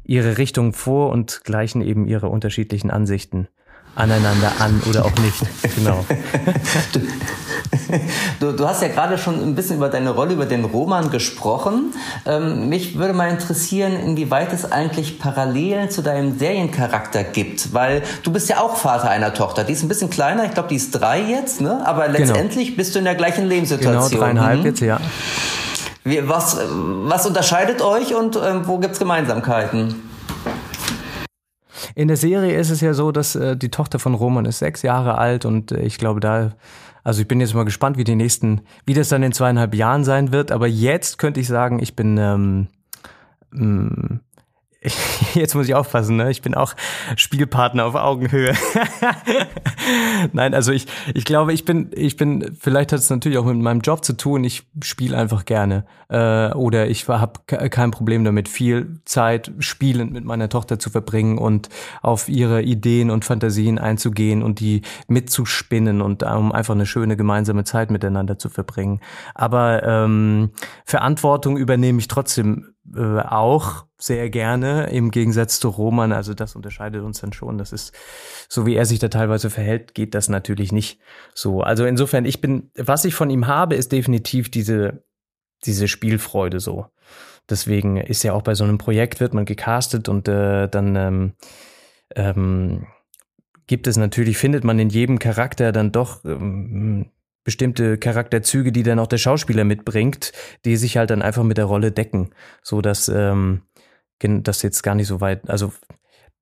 ihre 0.04 0.38
Richtung 0.38 0.72
vor 0.72 1.10
und 1.10 1.42
gleichen 1.44 1.82
eben 1.82 2.06
ihre 2.06 2.28
unterschiedlichen 2.28 2.90
Ansichten 2.90 3.48
aneinander 3.94 4.52
an 4.58 4.82
oder 4.88 5.04
auch 5.04 5.18
nicht. 5.18 5.74
Genau. 5.76 6.04
Du, 8.40 8.52
du, 8.52 8.66
hast 8.66 8.82
ja 8.82 8.88
gerade 8.88 9.18
schon 9.18 9.40
ein 9.42 9.54
bisschen 9.54 9.76
über 9.76 9.88
deine 9.88 10.10
Rolle, 10.10 10.34
über 10.34 10.46
den 10.46 10.64
Roman 10.64 11.10
gesprochen. 11.10 11.92
Ähm, 12.26 12.68
mich 12.68 12.98
würde 12.98 13.12
mal 13.14 13.30
interessieren, 13.30 13.94
inwieweit 13.94 14.52
es 14.52 14.70
eigentlich 14.70 15.18
Parallelen 15.18 15.90
zu 15.90 16.02
deinem 16.02 16.38
Seriencharakter 16.38 17.24
gibt, 17.24 17.72
weil 17.72 18.02
du 18.22 18.32
bist 18.32 18.48
ja 18.48 18.60
auch 18.60 18.76
Vater 18.76 19.10
einer 19.10 19.32
Tochter. 19.32 19.64
Die 19.64 19.72
ist 19.72 19.82
ein 19.82 19.88
bisschen 19.88 20.10
kleiner, 20.10 20.44
ich 20.44 20.52
glaube, 20.52 20.68
die 20.68 20.76
ist 20.76 20.92
drei 20.92 21.20
jetzt, 21.22 21.60
ne? 21.60 21.80
aber 21.86 22.06
genau. 22.08 22.18
letztendlich 22.18 22.68
genau. 22.68 22.76
bist 22.76 22.94
du 22.94 22.98
in 22.98 23.04
der 23.04 23.14
gleichen 23.14 23.46
Lebenssituation. 23.46 24.10
Genau, 24.10 24.22
dreieinhalb 24.22 24.60
mhm. 24.60 24.66
jetzt, 24.66 24.80
ja. 24.80 25.00
Wie, 26.04 26.28
was, 26.28 26.58
was 26.68 27.26
unterscheidet 27.26 27.80
euch 27.80 28.14
und 28.14 28.36
ähm, 28.36 28.62
wo 28.66 28.78
gibt's 28.78 28.98
Gemeinsamkeiten? 28.98 30.11
In 31.94 32.08
der 32.08 32.16
Serie 32.16 32.56
ist 32.58 32.70
es 32.70 32.80
ja 32.80 32.94
so, 32.94 33.12
dass 33.12 33.34
äh, 33.34 33.56
die 33.56 33.70
Tochter 33.70 33.98
von 33.98 34.14
Roman 34.14 34.44
ist 34.44 34.58
sechs 34.58 34.82
Jahre 34.82 35.18
alt 35.18 35.44
und 35.44 35.72
äh, 35.72 35.82
ich 35.82 35.98
glaube, 35.98 36.20
da, 36.20 36.52
also 37.04 37.22
ich 37.22 37.28
bin 37.28 37.40
jetzt 37.40 37.54
mal 37.54 37.64
gespannt, 37.64 37.96
wie 37.96 38.04
die 38.04 38.14
nächsten, 38.14 38.62
wie 38.86 38.94
das 38.94 39.08
dann 39.08 39.22
in 39.22 39.32
zweieinhalb 39.32 39.74
Jahren 39.74 40.04
sein 40.04 40.32
wird. 40.32 40.52
Aber 40.52 40.66
jetzt 40.66 41.18
könnte 41.18 41.40
ich 41.40 41.48
sagen, 41.48 41.80
ich 41.80 41.96
bin 41.96 42.16
ähm, 42.18 42.68
mm, 43.50 44.20
jetzt 45.34 45.54
muss 45.54 45.68
ich 45.68 45.74
aufpassen, 45.74 46.16
ne? 46.16 46.30
Ich 46.30 46.42
bin 46.42 46.54
auch 46.54 46.74
Spielpartner 47.16 47.84
auf 47.84 47.94
Augenhöhe. 47.94 48.52
Nein, 50.32 50.54
also 50.54 50.72
ich, 50.72 50.86
ich 51.14 51.24
glaube, 51.24 51.52
ich 51.52 51.64
bin, 51.64 51.90
ich 51.94 52.16
bin, 52.16 52.56
vielleicht 52.58 52.92
hat 52.92 52.98
es 52.98 53.10
natürlich 53.10 53.38
auch 53.38 53.44
mit 53.44 53.56
meinem 53.58 53.80
Job 53.80 54.04
zu 54.04 54.14
tun. 54.14 54.42
Ich 54.42 54.64
spiele 54.82 55.16
einfach 55.16 55.44
gerne. 55.44 55.84
Äh, 56.08 56.52
oder 56.52 56.88
ich 56.88 57.08
habe 57.08 57.40
kein 57.46 57.90
Problem 57.92 58.24
damit, 58.24 58.48
viel 58.48 59.00
Zeit 59.04 59.52
spielend 59.60 60.12
mit 60.12 60.24
meiner 60.24 60.48
Tochter 60.48 60.78
zu 60.78 60.90
verbringen 60.90 61.38
und 61.38 61.68
auf 62.02 62.28
ihre 62.28 62.62
Ideen 62.62 63.10
und 63.10 63.24
Fantasien 63.24 63.78
einzugehen 63.78 64.42
und 64.42 64.58
die 64.58 64.82
mitzuspinnen 65.06 66.02
und 66.02 66.24
um 66.24 66.52
einfach 66.52 66.74
eine 66.74 66.86
schöne 66.86 67.16
gemeinsame 67.16 67.64
Zeit 67.64 67.90
miteinander 67.90 68.38
zu 68.38 68.48
verbringen. 68.48 69.00
Aber 69.34 69.82
ähm, 69.84 70.50
Verantwortung 70.84 71.56
übernehme 71.56 72.00
ich 72.00 72.08
trotzdem 72.08 72.71
äh, 72.94 73.20
auch 73.20 73.86
sehr 73.98 74.28
gerne, 74.30 74.90
im 74.90 75.10
Gegensatz 75.10 75.60
zu 75.60 75.68
Roman. 75.68 76.12
Also 76.12 76.34
das 76.34 76.56
unterscheidet 76.56 77.02
uns 77.02 77.20
dann 77.20 77.32
schon. 77.32 77.58
Das 77.58 77.72
ist, 77.72 77.92
so 78.48 78.66
wie 78.66 78.74
er 78.74 78.86
sich 78.86 78.98
da 78.98 79.08
teilweise 79.08 79.50
verhält, 79.50 79.94
geht 79.94 80.14
das 80.14 80.28
natürlich 80.28 80.72
nicht 80.72 81.00
so. 81.34 81.62
Also 81.62 81.84
insofern, 81.84 82.24
ich 82.24 82.40
bin, 82.40 82.70
was 82.76 83.04
ich 83.04 83.14
von 83.14 83.30
ihm 83.30 83.46
habe, 83.46 83.76
ist 83.76 83.92
definitiv 83.92 84.50
diese, 84.50 85.04
diese 85.64 85.88
Spielfreude 85.88 86.60
so. 86.60 86.86
Deswegen 87.48 87.96
ist 87.96 88.22
ja 88.22 88.32
auch 88.32 88.42
bei 88.42 88.54
so 88.54 88.64
einem 88.64 88.78
Projekt 88.78 89.20
wird 89.20 89.34
man 89.34 89.44
gecastet 89.44 90.08
und 90.08 90.28
äh, 90.28 90.68
dann 90.68 90.96
ähm, 90.96 91.32
ähm, 92.14 92.86
gibt 93.66 93.86
es 93.86 93.96
natürlich, 93.96 94.38
findet 94.38 94.64
man 94.64 94.78
in 94.78 94.88
jedem 94.88 95.18
Charakter 95.18 95.72
dann 95.72 95.92
doch 95.92 96.24
ähm, 96.24 97.10
bestimmte 97.44 97.98
Charakterzüge, 97.98 98.72
die 98.72 98.82
dann 98.82 98.98
auch 98.98 99.06
der 99.06 99.18
Schauspieler 99.18 99.64
mitbringt, 99.64 100.32
die 100.64 100.76
sich 100.76 100.96
halt 100.96 101.10
dann 101.10 101.22
einfach 101.22 101.42
mit 101.42 101.58
der 101.58 101.64
Rolle 101.64 101.92
decken, 101.92 102.30
so 102.62 102.80
dass 102.80 103.08
ähm, 103.08 103.62
das 104.18 104.62
jetzt 104.62 104.82
gar 104.82 104.94
nicht 104.94 105.08
so 105.08 105.20
weit, 105.20 105.50
also 105.50 105.72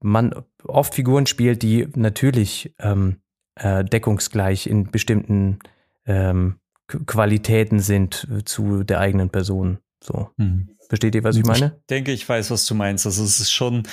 man 0.01 0.35
oft 0.65 0.95
Figuren 0.95 1.27
spielt, 1.27 1.63
die 1.63 1.89
natürlich 1.95 2.75
ähm, 2.79 3.17
äh, 3.55 3.85
deckungsgleich 3.85 4.67
in 4.67 4.91
bestimmten 4.91 5.59
ähm, 6.07 6.57
Qualitäten 7.07 7.81
sind 7.81 8.27
zu 8.45 8.83
der 8.83 9.01
eigenen 9.01 9.31
Person. 9.31 9.79
So. 10.03 10.31
Mhm. 10.37 10.71
Versteht 10.89 11.15
ihr, 11.15 11.23
was 11.23 11.37
ich 11.37 11.45
meine? 11.45 11.77
Ich 11.79 11.87
denke, 11.87 12.11
ich 12.11 12.29
weiß, 12.29 12.51
was 12.51 12.67
du 12.67 12.75
meinst. 12.75 13.07
Also 13.07 13.23
es 13.23 13.39
ist 13.39 13.53
schon, 13.53 13.85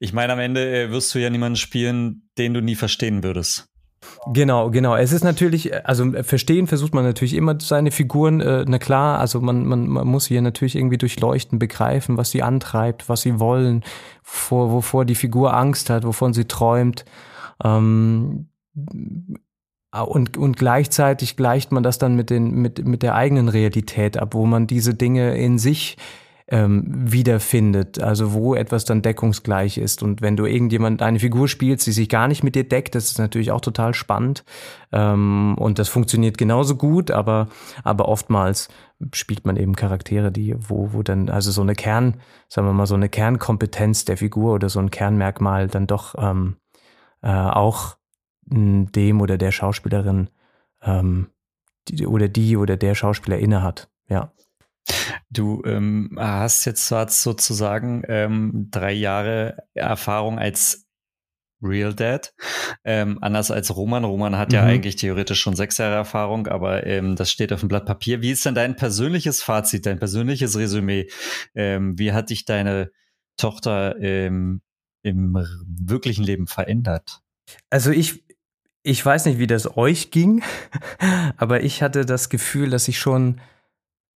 ich 0.00 0.12
meine, 0.12 0.32
am 0.32 0.40
Ende 0.40 0.68
äh, 0.68 0.90
wirst 0.90 1.14
du 1.14 1.20
ja 1.20 1.30
niemanden 1.30 1.56
spielen, 1.56 2.28
den 2.38 2.54
du 2.54 2.60
nie 2.60 2.74
verstehen 2.74 3.22
würdest. 3.22 3.69
Genau, 4.32 4.70
genau. 4.70 4.96
Es 4.96 5.12
ist 5.12 5.24
natürlich, 5.24 5.86
also 5.86 6.10
verstehen 6.22 6.66
versucht 6.66 6.94
man 6.94 7.04
natürlich 7.04 7.34
immer 7.34 7.58
seine 7.60 7.90
Figuren, 7.90 8.40
äh, 8.40 8.64
na 8.66 8.78
klar, 8.78 9.18
also 9.18 9.40
man, 9.40 9.66
man, 9.66 9.88
man 9.88 10.06
muss 10.06 10.26
hier 10.26 10.42
natürlich 10.42 10.76
irgendwie 10.76 10.98
durchleuchten, 10.98 11.58
begreifen, 11.58 12.16
was 12.16 12.30
sie 12.30 12.42
antreibt, 12.42 13.08
was 13.08 13.22
sie 13.22 13.40
wollen, 13.40 13.82
vor, 14.22 14.72
wovor 14.72 15.04
die 15.04 15.14
Figur 15.14 15.54
Angst 15.54 15.90
hat, 15.90 16.04
wovon 16.04 16.32
sie 16.32 16.46
träumt. 16.46 17.04
Ähm, 17.62 18.48
und, 19.92 20.36
und 20.36 20.56
gleichzeitig 20.56 21.36
gleicht 21.36 21.72
man 21.72 21.82
das 21.82 21.98
dann 21.98 22.14
mit, 22.14 22.30
den, 22.30 22.52
mit, 22.52 22.84
mit 22.86 23.02
der 23.02 23.16
eigenen 23.16 23.48
Realität 23.48 24.16
ab, 24.16 24.34
wo 24.34 24.46
man 24.46 24.66
diese 24.66 24.94
Dinge 24.94 25.36
in 25.36 25.58
sich 25.58 25.96
ähm, 26.50 26.84
wiederfindet, 26.86 28.02
also 28.02 28.32
wo 28.32 28.54
etwas 28.54 28.84
dann 28.84 29.02
deckungsgleich 29.02 29.78
ist. 29.78 30.02
Und 30.02 30.20
wenn 30.20 30.36
du 30.36 30.46
irgendjemand 30.46 31.00
eine 31.00 31.20
Figur 31.20 31.46
spielst, 31.46 31.86
die 31.86 31.92
sich 31.92 32.08
gar 32.08 32.26
nicht 32.26 32.42
mit 32.42 32.56
dir 32.56 32.68
deckt, 32.68 32.94
das 32.94 33.04
ist 33.04 33.18
natürlich 33.18 33.52
auch 33.52 33.60
total 33.60 33.94
spannend. 33.94 34.44
Ähm, 34.92 35.54
und 35.58 35.78
das 35.78 35.88
funktioniert 35.88 36.38
genauso 36.38 36.74
gut, 36.74 37.12
aber, 37.12 37.48
aber 37.84 38.08
oftmals 38.08 38.68
spielt 39.14 39.46
man 39.46 39.56
eben 39.56 39.76
Charaktere, 39.76 40.32
die, 40.32 40.56
wo, 40.58 40.92
wo 40.92 41.02
dann, 41.02 41.28
also 41.30 41.52
so 41.52 41.62
eine 41.62 41.74
Kern, 41.74 42.16
sagen 42.48 42.66
wir 42.66 42.72
mal, 42.72 42.86
so 42.86 42.96
eine 42.96 43.08
Kernkompetenz 43.08 44.04
der 44.04 44.16
Figur 44.16 44.54
oder 44.54 44.68
so 44.68 44.80
ein 44.80 44.90
Kernmerkmal 44.90 45.68
dann 45.68 45.86
doch 45.86 46.16
ähm, 46.18 46.56
äh, 47.22 47.28
auch 47.28 47.96
dem 48.46 49.20
oder 49.20 49.38
der 49.38 49.52
Schauspielerin 49.52 50.30
ähm, 50.82 51.28
die, 51.88 52.06
oder 52.06 52.28
die 52.28 52.56
oder 52.56 52.76
der 52.76 52.96
Schauspieler 52.96 53.38
innehat. 53.38 53.88
Ja. 54.08 54.32
Du 55.30 55.62
ähm, 55.64 56.16
hast 56.16 56.64
jetzt 56.64 56.86
zwar 56.86 57.08
sozusagen 57.08 58.02
ähm, 58.08 58.68
drei 58.70 58.92
Jahre 58.92 59.56
Erfahrung 59.74 60.38
als 60.38 60.86
Real 61.62 61.94
Dad. 61.94 62.34
Ähm, 62.84 63.18
anders 63.20 63.50
als 63.50 63.74
Roman. 63.76 64.04
Roman 64.04 64.36
hat 64.36 64.48
mhm. 64.48 64.54
ja 64.54 64.64
eigentlich 64.64 64.96
theoretisch 64.96 65.40
schon 65.40 65.56
sechs 65.56 65.78
Jahre 65.78 65.94
Erfahrung, 65.94 66.46
aber 66.46 66.86
ähm, 66.86 67.16
das 67.16 67.30
steht 67.30 67.52
auf 67.52 67.60
dem 67.60 67.68
Blatt 67.68 67.86
Papier. 67.86 68.22
Wie 68.22 68.30
ist 68.30 68.44
denn 68.46 68.54
dein 68.54 68.76
persönliches 68.76 69.42
Fazit, 69.42 69.86
dein 69.86 69.98
persönliches 69.98 70.56
Resümee? 70.56 71.08
Ähm, 71.54 71.98
wie 71.98 72.12
hat 72.12 72.30
dich 72.30 72.44
deine 72.44 72.90
Tochter 73.36 73.96
ähm, 74.00 74.62
im 75.02 75.46
wirklichen 75.66 76.24
Leben 76.24 76.46
verändert? 76.46 77.20
Also 77.68 77.90
ich, 77.90 78.24
ich 78.82 79.04
weiß 79.04 79.26
nicht, 79.26 79.38
wie 79.38 79.46
das 79.46 79.76
euch 79.76 80.10
ging, 80.10 80.42
aber 81.36 81.62
ich 81.62 81.82
hatte 81.82 82.06
das 82.06 82.28
Gefühl, 82.28 82.70
dass 82.70 82.88
ich 82.88 82.98
schon 82.98 83.40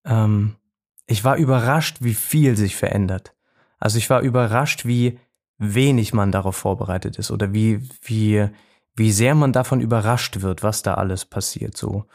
ähm, 0.07 0.57
ich 1.07 1.25
war 1.25 1.37
überrascht, 1.37 1.99
wie 2.01 2.15
viel 2.15 2.57
sich 2.57 2.77
verändert. 2.77 3.35
Also 3.79 3.99
ich 3.99 4.09
war 4.11 4.21
überrascht, 4.21 4.87
wie 4.87 5.19
wenig 5.59 6.15
man 6.15 6.33
darauf 6.33 6.57
vorbereitet 6.57 7.19
ist 7.19 7.31
oder 7.31 7.53
wie, 7.53 7.89
wie, 8.03 8.49
wie 8.97 9.13
sehr 9.13 9.35
man 9.35 9.53
davon 9.53 9.81
überrascht 9.81 10.41
wird, 10.41 10.63
was 10.63 10.83
da 10.83 10.95
alles 10.95 11.25
passiert, 11.25 11.77
so. 11.77 12.07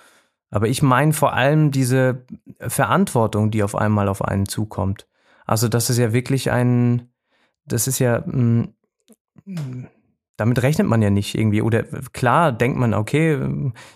Aber 0.52 0.68
ich 0.68 0.82
meine 0.82 1.14
vor 1.14 1.34
allem 1.34 1.70
diese 1.70 2.26
Verantwortung, 2.60 3.52
die 3.52 3.62
auf 3.62 3.76
einmal 3.76 4.08
auf 4.08 4.24
einen 4.24 4.48
zukommt. 4.48 5.08
Also 5.46 5.68
das 5.68 5.92
ist 5.92 5.98
ja 5.98 6.12
wirklich 6.12 6.50
ein, 6.50 7.12
das 7.66 7.88
ist 7.88 8.00
ja, 8.00 8.24
mh, 8.26 8.70
mm, 9.46 9.88
damit 10.40 10.62
rechnet 10.64 10.88
man 10.88 11.02
ja 11.02 11.10
nicht 11.10 11.36
irgendwie. 11.36 11.62
Oder 11.62 11.84
klar 12.14 12.54
denkt 12.54 12.78
man, 12.78 12.94
okay, 12.94 13.38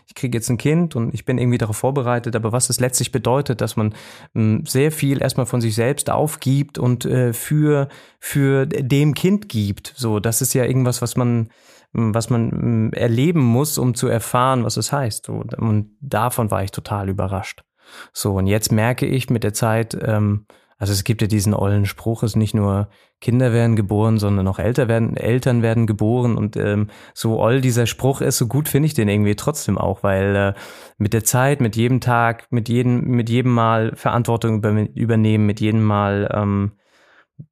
ich 0.07 0.13
kriege 0.13 0.37
jetzt 0.37 0.49
ein 0.49 0.57
Kind 0.57 0.93
und 0.93 1.13
ich 1.13 1.23
bin 1.23 1.37
irgendwie 1.37 1.57
darauf 1.57 1.77
vorbereitet, 1.77 2.35
aber 2.35 2.51
was 2.51 2.69
es 2.69 2.81
letztlich 2.81 3.13
bedeutet, 3.13 3.61
dass 3.61 3.77
man 3.77 3.95
hm, 4.33 4.65
sehr 4.65 4.91
viel 4.91 5.21
erstmal 5.21 5.45
von 5.45 5.61
sich 5.61 5.73
selbst 5.73 6.09
aufgibt 6.09 6.77
und 6.77 7.05
äh, 7.05 7.31
für, 7.31 7.87
für 8.19 8.65
dem 8.65 9.13
Kind 9.13 9.47
gibt. 9.47 9.93
So, 9.95 10.19
das 10.19 10.41
ist 10.41 10.53
ja 10.53 10.65
irgendwas, 10.65 11.01
was 11.01 11.15
man, 11.15 11.49
hm, 11.93 12.13
was 12.13 12.29
man 12.29 12.51
hm, 12.51 12.93
erleben 12.93 13.41
muss, 13.41 13.77
um 13.77 13.95
zu 13.95 14.07
erfahren, 14.07 14.65
was 14.65 14.75
es 14.75 14.91
heißt. 14.91 15.29
Und 15.29 15.87
davon 16.01 16.51
war 16.51 16.63
ich 16.63 16.71
total 16.71 17.07
überrascht. 17.07 17.63
So, 18.11 18.33
und 18.33 18.47
jetzt 18.47 18.71
merke 18.71 19.05
ich 19.05 19.29
mit 19.29 19.45
der 19.45 19.53
Zeit, 19.53 19.97
ähm, 20.01 20.45
also 20.77 20.93
es 20.93 21.03
gibt 21.03 21.21
ja 21.21 21.27
diesen 21.27 21.53
ollen 21.53 21.85
Spruch, 21.85 22.23
es 22.23 22.31
ist 22.31 22.35
nicht 22.35 22.53
nur 22.53 22.89
Kinder 23.21 23.53
werden 23.53 23.75
geboren, 23.75 24.17
sondern 24.19 24.47
auch 24.47 24.59
Eltern 24.59 24.87
werden, 24.89 25.15
Eltern 25.15 25.61
werden 25.61 25.87
geboren. 25.87 26.35
Und 26.35 26.57
ähm, 26.57 26.89
so 27.13 27.39
oll 27.39 27.61
dieser 27.61 27.85
Spruch 27.85 28.21
ist, 28.21 28.37
so 28.37 28.47
gut 28.47 28.67
finde 28.67 28.87
ich 28.87 28.93
den 28.93 29.07
irgendwie 29.07 29.35
trotzdem 29.35 29.77
auch, 29.77 30.03
weil 30.03 30.35
äh, 30.35 30.53
mit 30.97 31.13
der 31.13 31.23
Zeit, 31.23 31.61
mit 31.61 31.75
jedem 31.75 32.01
Tag, 32.01 32.47
mit 32.51 32.67
jedem, 32.69 33.01
mit 33.01 33.29
jedem 33.29 33.53
Mal 33.53 33.95
Verantwortung 33.95 34.57
über, 34.57 34.71
übernehmen, 34.93 35.45
mit 35.45 35.61
jedem 35.61 35.83
Mal 35.83 36.29
ähm, 36.33 36.73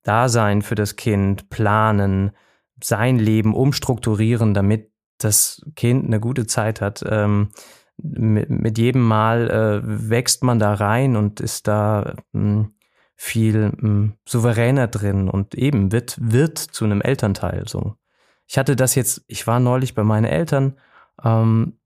da 0.03 0.29
sein 0.29 0.61
für 0.61 0.75
das 0.75 0.95
Kind, 0.95 1.49
planen, 1.49 2.31
sein 2.83 3.19
Leben 3.19 3.53
umstrukturieren, 3.53 4.53
damit 4.53 4.91
das 5.19 5.61
Kind 5.75 6.05
eine 6.05 6.19
gute 6.19 6.47
Zeit 6.47 6.81
hat. 6.81 7.03
Ähm, 7.07 7.49
mit, 7.97 8.49
mit 8.49 8.77
jedem 8.77 9.07
Mal 9.07 9.49
äh, 9.49 10.09
wächst 10.09 10.43
man 10.43 10.59
da 10.59 10.73
rein 10.73 11.15
und 11.15 11.39
ist 11.39 11.67
da 11.67 12.15
mh, 12.33 12.41
hm, 12.41 12.73
viel 13.23 13.69
mh, 13.69 13.77
hm, 13.81 14.13
souveräner 14.25 14.87
drin 14.87 15.29
und 15.29 15.53
eben 15.53 15.91
wird, 15.91 16.17
wird 16.19 16.57
zu 16.57 16.85
einem 16.85 17.01
Elternteil 17.01 17.67
so. 17.67 17.93
Ich 18.47 18.57
hatte 18.57 18.75
das 18.75 18.95
jetzt, 18.95 19.23
ich 19.27 19.45
war 19.45 19.59
neulich 19.59 19.93
bei 19.93 20.03
meinen 20.03 20.25
Eltern 20.25 20.73
ähm, 21.23 21.77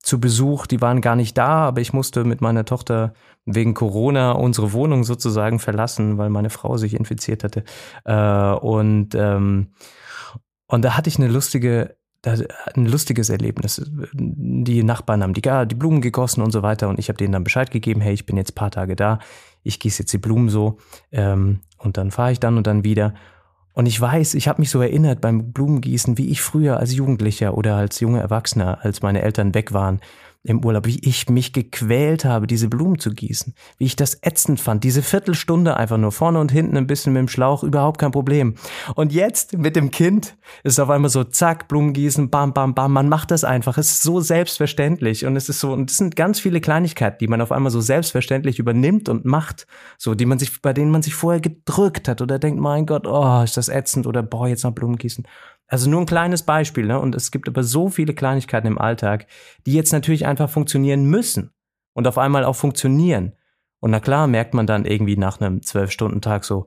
zu 0.00 0.20
Besuch, 0.20 0.66
die 0.66 0.82
waren 0.82 1.00
gar 1.00 1.16
nicht 1.16 1.38
da, 1.38 1.66
aber 1.66 1.80
ich 1.80 1.94
musste 1.94 2.24
mit 2.24 2.42
meiner 2.42 2.66
Tochter 2.66 3.14
wegen 3.46 3.72
Corona 3.72 4.32
unsere 4.32 4.74
Wohnung 4.74 5.02
sozusagen 5.04 5.60
verlassen, 5.60 6.18
weil 6.18 6.28
meine 6.28 6.50
Frau 6.50 6.76
sich 6.76 6.92
infiziert 6.92 7.42
hatte. 7.42 7.64
Äh, 8.04 8.60
und, 8.60 9.14
ähm, 9.14 9.68
und 10.66 10.84
da 10.84 10.94
hatte 10.94 11.08
ich 11.08 11.16
eine 11.16 11.28
lustige 11.28 11.96
ein 12.24 12.86
lustiges 12.86 13.30
Erlebnis. 13.30 13.82
Die 14.12 14.84
Nachbarn 14.84 15.24
haben 15.24 15.34
die, 15.34 15.42
die 15.42 15.74
Blumen 15.74 16.00
gegossen 16.00 16.40
und 16.40 16.52
so 16.52 16.62
weiter 16.62 16.88
und 16.88 17.00
ich 17.00 17.08
habe 17.08 17.16
denen 17.16 17.32
dann 17.32 17.42
Bescheid 17.42 17.72
gegeben, 17.72 18.00
hey, 18.00 18.14
ich 18.14 18.26
bin 18.26 18.36
jetzt 18.36 18.54
paar 18.54 18.70
Tage 18.70 18.94
da, 18.94 19.18
ich 19.62 19.80
gieße 19.80 20.02
jetzt 20.02 20.12
die 20.12 20.18
Blumen 20.18 20.48
so 20.48 20.78
ähm, 21.10 21.60
und 21.78 21.96
dann 21.96 22.10
fahre 22.10 22.32
ich 22.32 22.40
dann 22.40 22.56
und 22.56 22.66
dann 22.66 22.84
wieder. 22.84 23.14
Und 23.74 23.86
ich 23.86 23.98
weiß, 24.00 24.34
ich 24.34 24.48
habe 24.48 24.60
mich 24.60 24.70
so 24.70 24.82
erinnert 24.82 25.20
beim 25.20 25.52
Blumengießen, 25.52 26.18
wie 26.18 26.28
ich 26.28 26.42
früher 26.42 26.78
als 26.78 26.94
Jugendlicher 26.94 27.56
oder 27.56 27.76
als 27.76 28.00
junger 28.00 28.20
Erwachsener, 28.20 28.78
als 28.82 29.02
meine 29.02 29.22
Eltern 29.22 29.54
weg 29.54 29.72
waren, 29.72 30.00
im 30.44 30.64
Urlaub, 30.64 30.86
wie 30.86 30.98
ich 31.02 31.28
mich 31.28 31.52
gequält 31.52 32.24
habe, 32.24 32.46
diese 32.48 32.68
Blumen 32.68 32.98
zu 32.98 33.10
gießen, 33.10 33.54
wie 33.78 33.84
ich 33.84 33.94
das 33.94 34.18
ätzend 34.22 34.60
fand, 34.60 34.82
diese 34.82 35.02
Viertelstunde 35.02 35.76
einfach 35.76 35.98
nur 35.98 36.10
vorne 36.10 36.40
und 36.40 36.50
hinten 36.50 36.76
ein 36.76 36.88
bisschen 36.88 37.12
mit 37.12 37.20
dem 37.20 37.28
Schlauch, 37.28 37.62
überhaupt 37.62 38.00
kein 38.00 38.10
Problem. 38.10 38.56
Und 38.96 39.12
jetzt 39.12 39.56
mit 39.56 39.76
dem 39.76 39.92
Kind 39.92 40.36
ist 40.64 40.80
auf 40.80 40.90
einmal 40.90 41.10
so, 41.10 41.22
zack, 41.22 41.68
Blumen 41.68 41.92
gießen, 41.92 42.28
bam, 42.28 42.52
bam, 42.52 42.74
bam, 42.74 42.92
man 42.92 43.08
macht 43.08 43.30
das 43.30 43.44
einfach, 43.44 43.78
es 43.78 43.90
ist 43.90 44.02
so 44.02 44.20
selbstverständlich 44.20 45.24
und 45.26 45.36
es 45.36 45.48
ist 45.48 45.60
so, 45.60 45.72
und 45.72 45.90
es 45.90 45.96
sind 45.96 46.16
ganz 46.16 46.40
viele 46.40 46.60
Kleinigkeiten, 46.60 47.18
die 47.20 47.28
man 47.28 47.40
auf 47.40 47.52
einmal 47.52 47.70
so 47.70 47.80
selbstverständlich 47.80 48.58
übernimmt 48.58 49.08
und 49.08 49.24
macht, 49.24 49.66
so, 49.96 50.16
die 50.16 50.26
man 50.26 50.40
sich, 50.40 50.60
bei 50.60 50.72
denen 50.72 50.90
man 50.90 51.02
sich 51.02 51.14
vorher 51.14 51.40
gedrückt 51.40 52.08
hat 52.08 52.20
oder 52.20 52.40
denkt, 52.40 52.60
mein 52.60 52.86
Gott, 52.86 53.06
oh, 53.06 53.42
ist 53.44 53.56
das 53.56 53.68
ätzend 53.68 54.08
oder 54.08 54.24
boah, 54.24 54.48
jetzt 54.48 54.64
noch 54.64 54.72
Blumen 54.72 54.96
gießen. 54.96 55.24
Also 55.72 55.88
nur 55.88 56.00
ein 56.00 56.06
kleines 56.06 56.42
Beispiel, 56.42 56.84
ne? 56.84 57.00
Und 57.00 57.14
es 57.14 57.30
gibt 57.30 57.48
aber 57.48 57.62
so 57.62 57.88
viele 57.88 58.12
Kleinigkeiten 58.12 58.66
im 58.66 58.76
Alltag, 58.76 59.26
die 59.64 59.72
jetzt 59.72 59.90
natürlich 59.90 60.26
einfach 60.26 60.50
funktionieren 60.50 61.06
müssen 61.06 61.50
und 61.94 62.06
auf 62.06 62.18
einmal 62.18 62.44
auch 62.44 62.56
funktionieren. 62.56 63.32
Und 63.80 63.92
na 63.92 63.98
klar 63.98 64.26
merkt 64.26 64.52
man 64.52 64.66
dann 64.66 64.84
irgendwie 64.84 65.16
nach 65.16 65.40
einem 65.40 65.62
Zwölf-Stunden-Tag 65.62 66.44
so, 66.44 66.66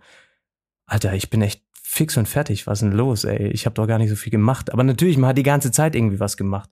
Alter, 0.88 1.14
ich 1.14 1.30
bin 1.30 1.44
echt 1.44 1.64
fix 1.84 2.18
und 2.18 2.28
fertig. 2.28 2.66
Was 2.66 2.82
ist 2.82 2.90
denn 2.90 2.98
los, 2.98 3.26
ey? 3.26 3.50
Ich 3.50 3.68
habe 3.68 3.76
doch 3.76 3.86
gar 3.86 4.00
nicht 4.00 4.10
so 4.10 4.16
viel 4.16 4.32
gemacht. 4.32 4.74
Aber 4.74 4.84
natürlich, 4.84 5.20
man 5.20 5.30
hat 5.30 5.38
die 5.38 5.44
ganze 5.44 5.72
Zeit 5.72 5.96
irgendwie 5.96 6.20
was 6.20 6.36
gemacht. 6.36 6.72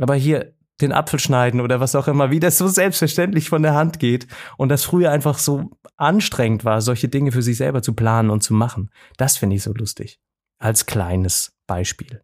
Aber 0.00 0.14
hier, 0.14 0.54
den 0.80 0.92
Apfel 0.92 1.18
schneiden 1.18 1.60
oder 1.60 1.80
was 1.80 1.96
auch 1.96 2.06
immer, 2.06 2.30
wie 2.30 2.38
das 2.38 2.56
so 2.56 2.68
selbstverständlich 2.68 3.48
von 3.48 3.64
der 3.64 3.74
Hand 3.74 3.98
geht 3.98 4.28
und 4.58 4.68
das 4.68 4.84
früher 4.84 5.10
einfach 5.10 5.38
so 5.38 5.70
anstrengend 5.96 6.64
war, 6.64 6.80
solche 6.80 7.08
Dinge 7.08 7.32
für 7.32 7.42
sich 7.42 7.56
selber 7.56 7.82
zu 7.82 7.94
planen 7.94 8.30
und 8.30 8.44
zu 8.44 8.54
machen. 8.54 8.90
Das 9.16 9.36
finde 9.36 9.56
ich 9.56 9.64
so 9.64 9.72
lustig. 9.72 10.20
Als 10.64 10.86
kleines 10.86 11.52
Beispiel. 11.66 12.22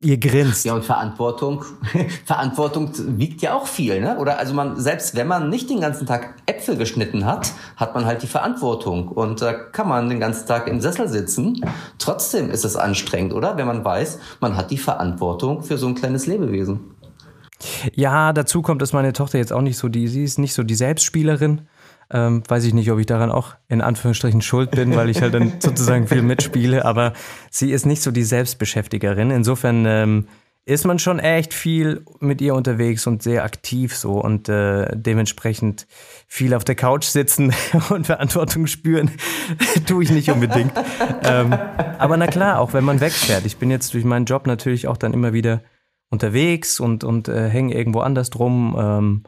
Ihr 0.00 0.18
grinst. 0.18 0.64
Ja, 0.64 0.74
und 0.74 0.84
Verantwortung, 0.84 1.64
Verantwortung 2.24 2.92
wiegt 3.18 3.42
ja 3.42 3.54
auch 3.54 3.66
viel, 3.66 4.00
ne? 4.00 4.16
Oder 4.18 4.38
also 4.38 4.54
man, 4.54 4.78
selbst 4.78 5.16
wenn 5.16 5.26
man 5.26 5.48
nicht 5.48 5.68
den 5.68 5.80
ganzen 5.80 6.06
Tag 6.06 6.36
Äpfel 6.46 6.76
geschnitten 6.76 7.26
hat, 7.26 7.50
hat 7.74 7.96
man 7.96 8.04
halt 8.04 8.22
die 8.22 8.28
Verantwortung. 8.28 9.08
Und 9.08 9.42
da 9.42 9.54
kann 9.54 9.88
man 9.88 10.08
den 10.08 10.20
ganzen 10.20 10.46
Tag 10.46 10.68
im 10.68 10.80
Sessel 10.80 11.08
sitzen. 11.08 11.60
Trotzdem 11.98 12.48
ist 12.48 12.64
es 12.64 12.76
anstrengend, 12.76 13.32
oder? 13.32 13.56
Wenn 13.56 13.66
man 13.66 13.84
weiß, 13.84 14.20
man 14.38 14.56
hat 14.56 14.70
die 14.70 14.78
Verantwortung 14.78 15.64
für 15.64 15.78
so 15.78 15.88
ein 15.88 15.96
kleines 15.96 16.28
Lebewesen. 16.28 16.94
Ja, 17.92 18.32
dazu 18.32 18.62
kommt, 18.62 18.82
dass 18.82 18.92
meine 18.92 19.12
Tochter 19.12 19.38
jetzt 19.38 19.52
auch 19.52 19.62
nicht 19.62 19.78
so 19.78 19.88
die, 19.88 20.06
sie 20.06 20.22
ist 20.22 20.38
nicht 20.38 20.54
so 20.54 20.62
die 20.62 20.76
Selbstspielerin. 20.76 21.62
Ähm, 22.12 22.42
weiß 22.46 22.64
ich 22.64 22.74
nicht, 22.74 22.90
ob 22.90 22.98
ich 22.98 23.06
daran 23.06 23.30
auch 23.30 23.54
in 23.68 23.80
Anführungsstrichen 23.80 24.42
schuld 24.42 24.70
bin, 24.70 24.94
weil 24.94 25.08
ich 25.08 25.22
halt 25.22 25.32
dann 25.32 25.54
sozusagen 25.60 26.06
viel 26.06 26.22
mitspiele, 26.22 26.84
aber 26.84 27.14
sie 27.50 27.72
ist 27.72 27.86
nicht 27.86 28.02
so 28.02 28.10
die 28.10 28.22
Selbstbeschäftigerin. 28.22 29.30
Insofern 29.30 29.86
ähm, 29.86 30.28
ist 30.64 30.84
man 30.84 30.98
schon 30.98 31.18
echt 31.18 31.54
viel 31.54 32.04
mit 32.20 32.40
ihr 32.40 32.54
unterwegs 32.54 33.06
und 33.06 33.22
sehr 33.22 33.44
aktiv 33.44 33.96
so 33.96 34.20
und 34.20 34.48
äh, 34.48 34.94
dementsprechend 34.94 35.86
viel 36.28 36.54
auf 36.54 36.64
der 36.64 36.74
Couch 36.74 37.04
sitzen 37.06 37.52
und 37.88 38.06
Verantwortung 38.06 38.66
spüren, 38.66 39.10
tue 39.86 40.04
ich 40.04 40.10
nicht 40.10 40.30
unbedingt. 40.30 40.72
ähm, 41.24 41.52
aber 41.98 42.16
na 42.16 42.26
klar, 42.26 42.60
auch 42.60 42.74
wenn 42.74 42.84
man 42.84 43.00
wegfährt. 43.00 43.46
Ich 43.46 43.56
bin 43.56 43.70
jetzt 43.70 43.94
durch 43.94 44.04
meinen 44.04 44.26
Job 44.26 44.46
natürlich 44.46 44.86
auch 44.86 44.98
dann 44.98 45.14
immer 45.14 45.32
wieder 45.32 45.62
unterwegs 46.10 46.78
und, 46.78 47.04
und 47.04 47.28
äh, 47.28 47.48
hänge 47.48 47.74
irgendwo 47.74 48.00
anders 48.00 48.28
drum. 48.30 48.76
Ähm, 48.78 49.22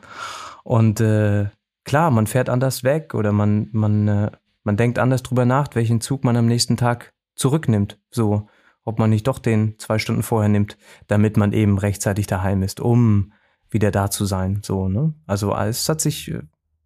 und 0.63 1.01
äh, 1.01 1.47
klar, 1.85 2.11
man 2.11 2.27
fährt 2.27 2.49
anders 2.49 2.85
weg 2.85 3.15
oder 3.15 3.33
man, 3.33 3.69
man, 3.73 4.09
äh, 4.09 4.31
man 4.63 4.77
denkt 4.77 4.99
anders 4.99 5.23
drüber 5.23 5.45
nach, 5.45 5.69
welchen 5.75 6.01
Zug 6.01 6.25
man 6.25 6.37
am 6.37 6.47
nächsten 6.47 6.77
Tag 6.77 7.13
zurücknimmt. 7.35 8.01
So, 8.11 8.49
ob 8.85 8.99
man 8.99 9.11
nicht 9.11 9.27
doch 9.27 9.39
den 9.39 9.79
zwei 9.79 9.99
Stunden 9.99 10.23
vorher 10.23 10.49
nimmt, 10.49 10.77
damit 11.07 11.37
man 11.37 11.53
eben 11.53 11.79
rechtzeitig 11.79 12.27
daheim 12.27 12.63
ist, 12.63 12.81
um 12.81 13.33
wieder 13.71 13.91
da 13.91 14.11
zu 14.11 14.25
sein. 14.25 14.61
So, 14.63 14.89
ne? 14.89 15.15
Also 15.27 15.55
es 15.55 15.89
hat 15.89 16.01
sich, 16.01 16.31
äh, 16.31 16.43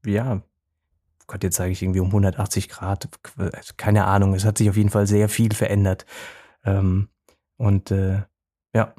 ja, 0.06 0.42
Gott, 1.26 1.42
jetzt 1.42 1.56
sage 1.56 1.70
ich 1.70 1.82
irgendwie 1.82 2.00
um 2.00 2.08
180 2.08 2.70
Grad, 2.70 3.08
keine 3.76 4.06
Ahnung, 4.06 4.34
es 4.34 4.46
hat 4.46 4.56
sich 4.56 4.70
auf 4.70 4.76
jeden 4.78 4.88
Fall 4.88 5.06
sehr 5.06 5.28
viel 5.28 5.52
verändert. 5.52 6.06
Ähm, 6.64 7.08
und 7.58 7.90
äh, 7.90 8.22
ja, 8.74 8.94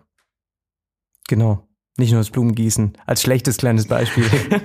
genau. 1.27 1.68
Nicht 1.99 2.11
nur 2.11 2.21
das 2.21 2.29
Blumengießen 2.29 2.93
als 3.05 3.21
schlechtes 3.21 3.57
kleines 3.57 3.85
Beispiel. 3.85 4.23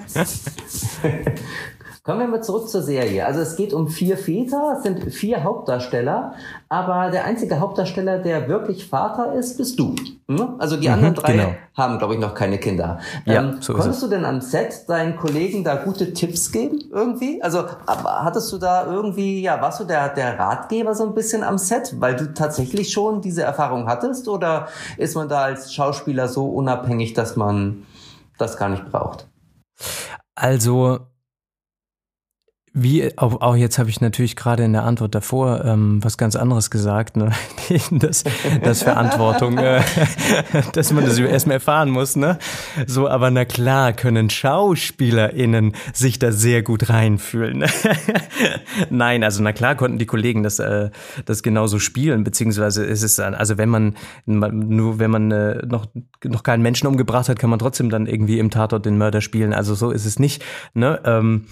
Kommen 2.04 2.20
wir 2.20 2.28
mal 2.28 2.42
zurück 2.42 2.68
zur 2.68 2.82
Serie. 2.82 3.24
Also 3.24 3.40
es 3.40 3.56
geht 3.56 3.72
um 3.72 3.88
vier 3.88 4.18
Väter, 4.18 4.74
es 4.76 4.82
sind 4.82 5.10
vier 5.10 5.42
Hauptdarsteller, 5.42 6.34
aber 6.68 7.10
der 7.10 7.24
einzige 7.24 7.60
Hauptdarsteller, 7.60 8.18
der 8.18 8.46
wirklich 8.46 8.86
Vater 8.86 9.32
ist, 9.32 9.56
bist 9.56 9.80
du. 9.80 9.94
Hm? 10.28 10.56
Also 10.58 10.76
die 10.76 10.88
mhm, 10.88 10.94
anderen 10.94 11.14
drei 11.14 11.32
genau. 11.32 11.54
haben, 11.74 11.96
glaube 11.96 12.12
ich, 12.12 12.20
noch 12.20 12.34
keine 12.34 12.58
Kinder. 12.58 12.98
Ja, 13.24 13.40
ähm, 13.40 13.56
so 13.60 13.72
konntest 13.72 14.02
du 14.02 14.08
denn 14.08 14.26
am 14.26 14.42
Set 14.42 14.86
deinen 14.86 15.16
Kollegen 15.16 15.64
da 15.64 15.76
gute 15.76 16.12
Tipps 16.12 16.52
geben 16.52 16.78
irgendwie? 16.92 17.40
Also 17.40 17.64
hattest 17.86 18.52
du 18.52 18.58
da 18.58 18.84
irgendwie, 18.84 19.40
ja, 19.40 19.62
warst 19.62 19.80
du 19.80 19.84
der, 19.84 20.10
der 20.10 20.38
Ratgeber 20.38 20.94
so 20.94 21.06
ein 21.06 21.14
bisschen 21.14 21.42
am 21.42 21.56
Set, 21.56 21.94
weil 22.00 22.16
du 22.16 22.34
tatsächlich 22.34 22.92
schon 22.92 23.22
diese 23.22 23.44
Erfahrung 23.44 23.86
hattest 23.86 24.28
oder 24.28 24.68
ist 24.98 25.14
man 25.14 25.30
da 25.30 25.44
als 25.44 25.72
Schauspieler 25.72 26.28
so 26.28 26.44
unabhängig, 26.50 27.14
dass 27.14 27.34
man 27.36 27.86
das 28.36 28.58
gar 28.58 28.68
nicht 28.68 28.92
braucht? 28.92 29.26
Also 30.34 30.98
wie, 32.76 33.16
auch, 33.16 33.40
auch 33.40 33.54
jetzt 33.54 33.78
habe 33.78 33.88
ich 33.88 34.00
natürlich 34.00 34.34
gerade 34.34 34.64
in 34.64 34.72
der 34.72 34.82
Antwort 34.82 35.14
davor 35.14 35.64
ähm, 35.64 36.02
was 36.02 36.18
ganz 36.18 36.34
anderes 36.34 36.70
gesagt, 36.70 37.16
ne? 37.16 37.30
das, 37.92 38.24
das 38.64 38.82
Verantwortung, 38.82 39.58
äh, 39.58 39.80
dass 40.72 40.92
man 40.92 41.04
das 41.04 41.16
erstmal 41.16 41.54
erfahren 41.54 41.90
muss, 41.90 42.16
ne? 42.16 42.36
So, 42.88 43.08
aber 43.08 43.30
na 43.30 43.44
klar 43.44 43.92
können 43.92 44.28
SchauspielerInnen 44.28 45.76
sich 45.92 46.18
da 46.18 46.32
sehr 46.32 46.64
gut 46.64 46.90
reinfühlen. 46.90 47.64
Nein, 48.90 49.22
also 49.22 49.40
na 49.40 49.52
klar 49.52 49.76
konnten 49.76 49.98
die 49.98 50.06
Kollegen 50.06 50.42
das, 50.42 50.58
äh, 50.58 50.90
das 51.26 51.44
genauso 51.44 51.78
spielen, 51.78 52.24
beziehungsweise 52.24 52.84
ist 52.84 53.04
es 53.04 53.14
dann, 53.14 53.36
also 53.36 53.56
wenn 53.56 53.68
man, 53.68 53.94
nur 54.26 54.98
wenn 54.98 55.12
man 55.12 55.30
äh, 55.30 55.64
noch, 55.64 55.86
noch 56.24 56.42
keinen 56.42 56.62
Menschen 56.62 56.88
umgebracht 56.88 57.28
hat, 57.28 57.38
kann 57.38 57.50
man 57.50 57.60
trotzdem 57.60 57.88
dann 57.88 58.08
irgendwie 58.08 58.40
im 58.40 58.50
Tatort 58.50 58.84
den 58.84 58.98
Mörder 58.98 59.20
spielen. 59.20 59.52
Also 59.54 59.76
so 59.76 59.92
ist 59.92 60.06
es 60.06 60.18
nicht, 60.18 60.44
ne? 60.74 61.00
Ähm, 61.04 61.46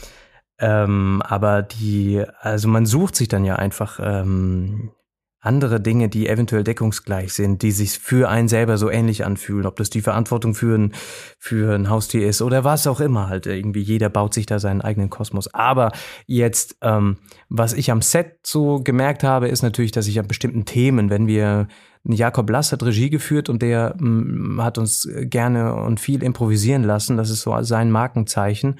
ähm, 0.62 1.20
aber 1.24 1.62
die, 1.62 2.22
also 2.40 2.68
man 2.68 2.86
sucht 2.86 3.16
sich 3.16 3.26
dann 3.26 3.44
ja 3.44 3.56
einfach 3.56 3.98
ähm, 4.00 4.92
andere 5.40 5.80
Dinge, 5.80 6.08
die 6.08 6.28
eventuell 6.28 6.62
deckungsgleich 6.62 7.32
sind, 7.32 7.62
die 7.62 7.72
sich 7.72 7.98
für 7.98 8.28
einen 8.28 8.46
selber 8.46 8.78
so 8.78 8.88
ähnlich 8.88 9.26
anfühlen, 9.26 9.66
ob 9.66 9.74
das 9.74 9.90
die 9.90 10.00
Verantwortung 10.00 10.54
für 10.54 10.78
ein, 10.78 10.92
für 11.36 11.74
ein 11.74 11.90
Haustier 11.90 12.28
ist 12.28 12.42
oder 12.42 12.62
was 12.62 12.86
auch 12.86 13.00
immer 13.00 13.28
halt. 13.28 13.46
Irgendwie 13.46 13.80
jeder 13.80 14.08
baut 14.08 14.34
sich 14.34 14.46
da 14.46 14.60
seinen 14.60 14.82
eigenen 14.82 15.10
Kosmos. 15.10 15.52
Aber 15.52 15.90
jetzt, 16.26 16.76
ähm, 16.80 17.16
was 17.48 17.72
ich 17.72 17.90
am 17.90 18.00
Set 18.00 18.36
so 18.44 18.80
gemerkt 18.84 19.24
habe, 19.24 19.48
ist 19.48 19.62
natürlich, 19.62 19.90
dass 19.90 20.06
ich 20.06 20.20
an 20.20 20.28
bestimmten 20.28 20.64
Themen, 20.64 21.10
wenn 21.10 21.26
wir 21.26 21.66
Jakob 22.04 22.48
Lass 22.48 22.70
hat 22.70 22.84
Regie 22.84 23.10
geführt 23.10 23.48
und 23.48 23.62
der 23.62 23.96
m, 23.98 24.54
mm, 24.54 24.62
hat 24.62 24.78
uns 24.78 25.08
gerne 25.22 25.74
und 25.74 25.98
viel 25.98 26.22
improvisieren 26.22 26.84
lassen. 26.84 27.16
Das 27.16 27.30
ist 27.30 27.42
so 27.42 27.60
sein 27.62 27.90
Markenzeichen. 27.90 28.78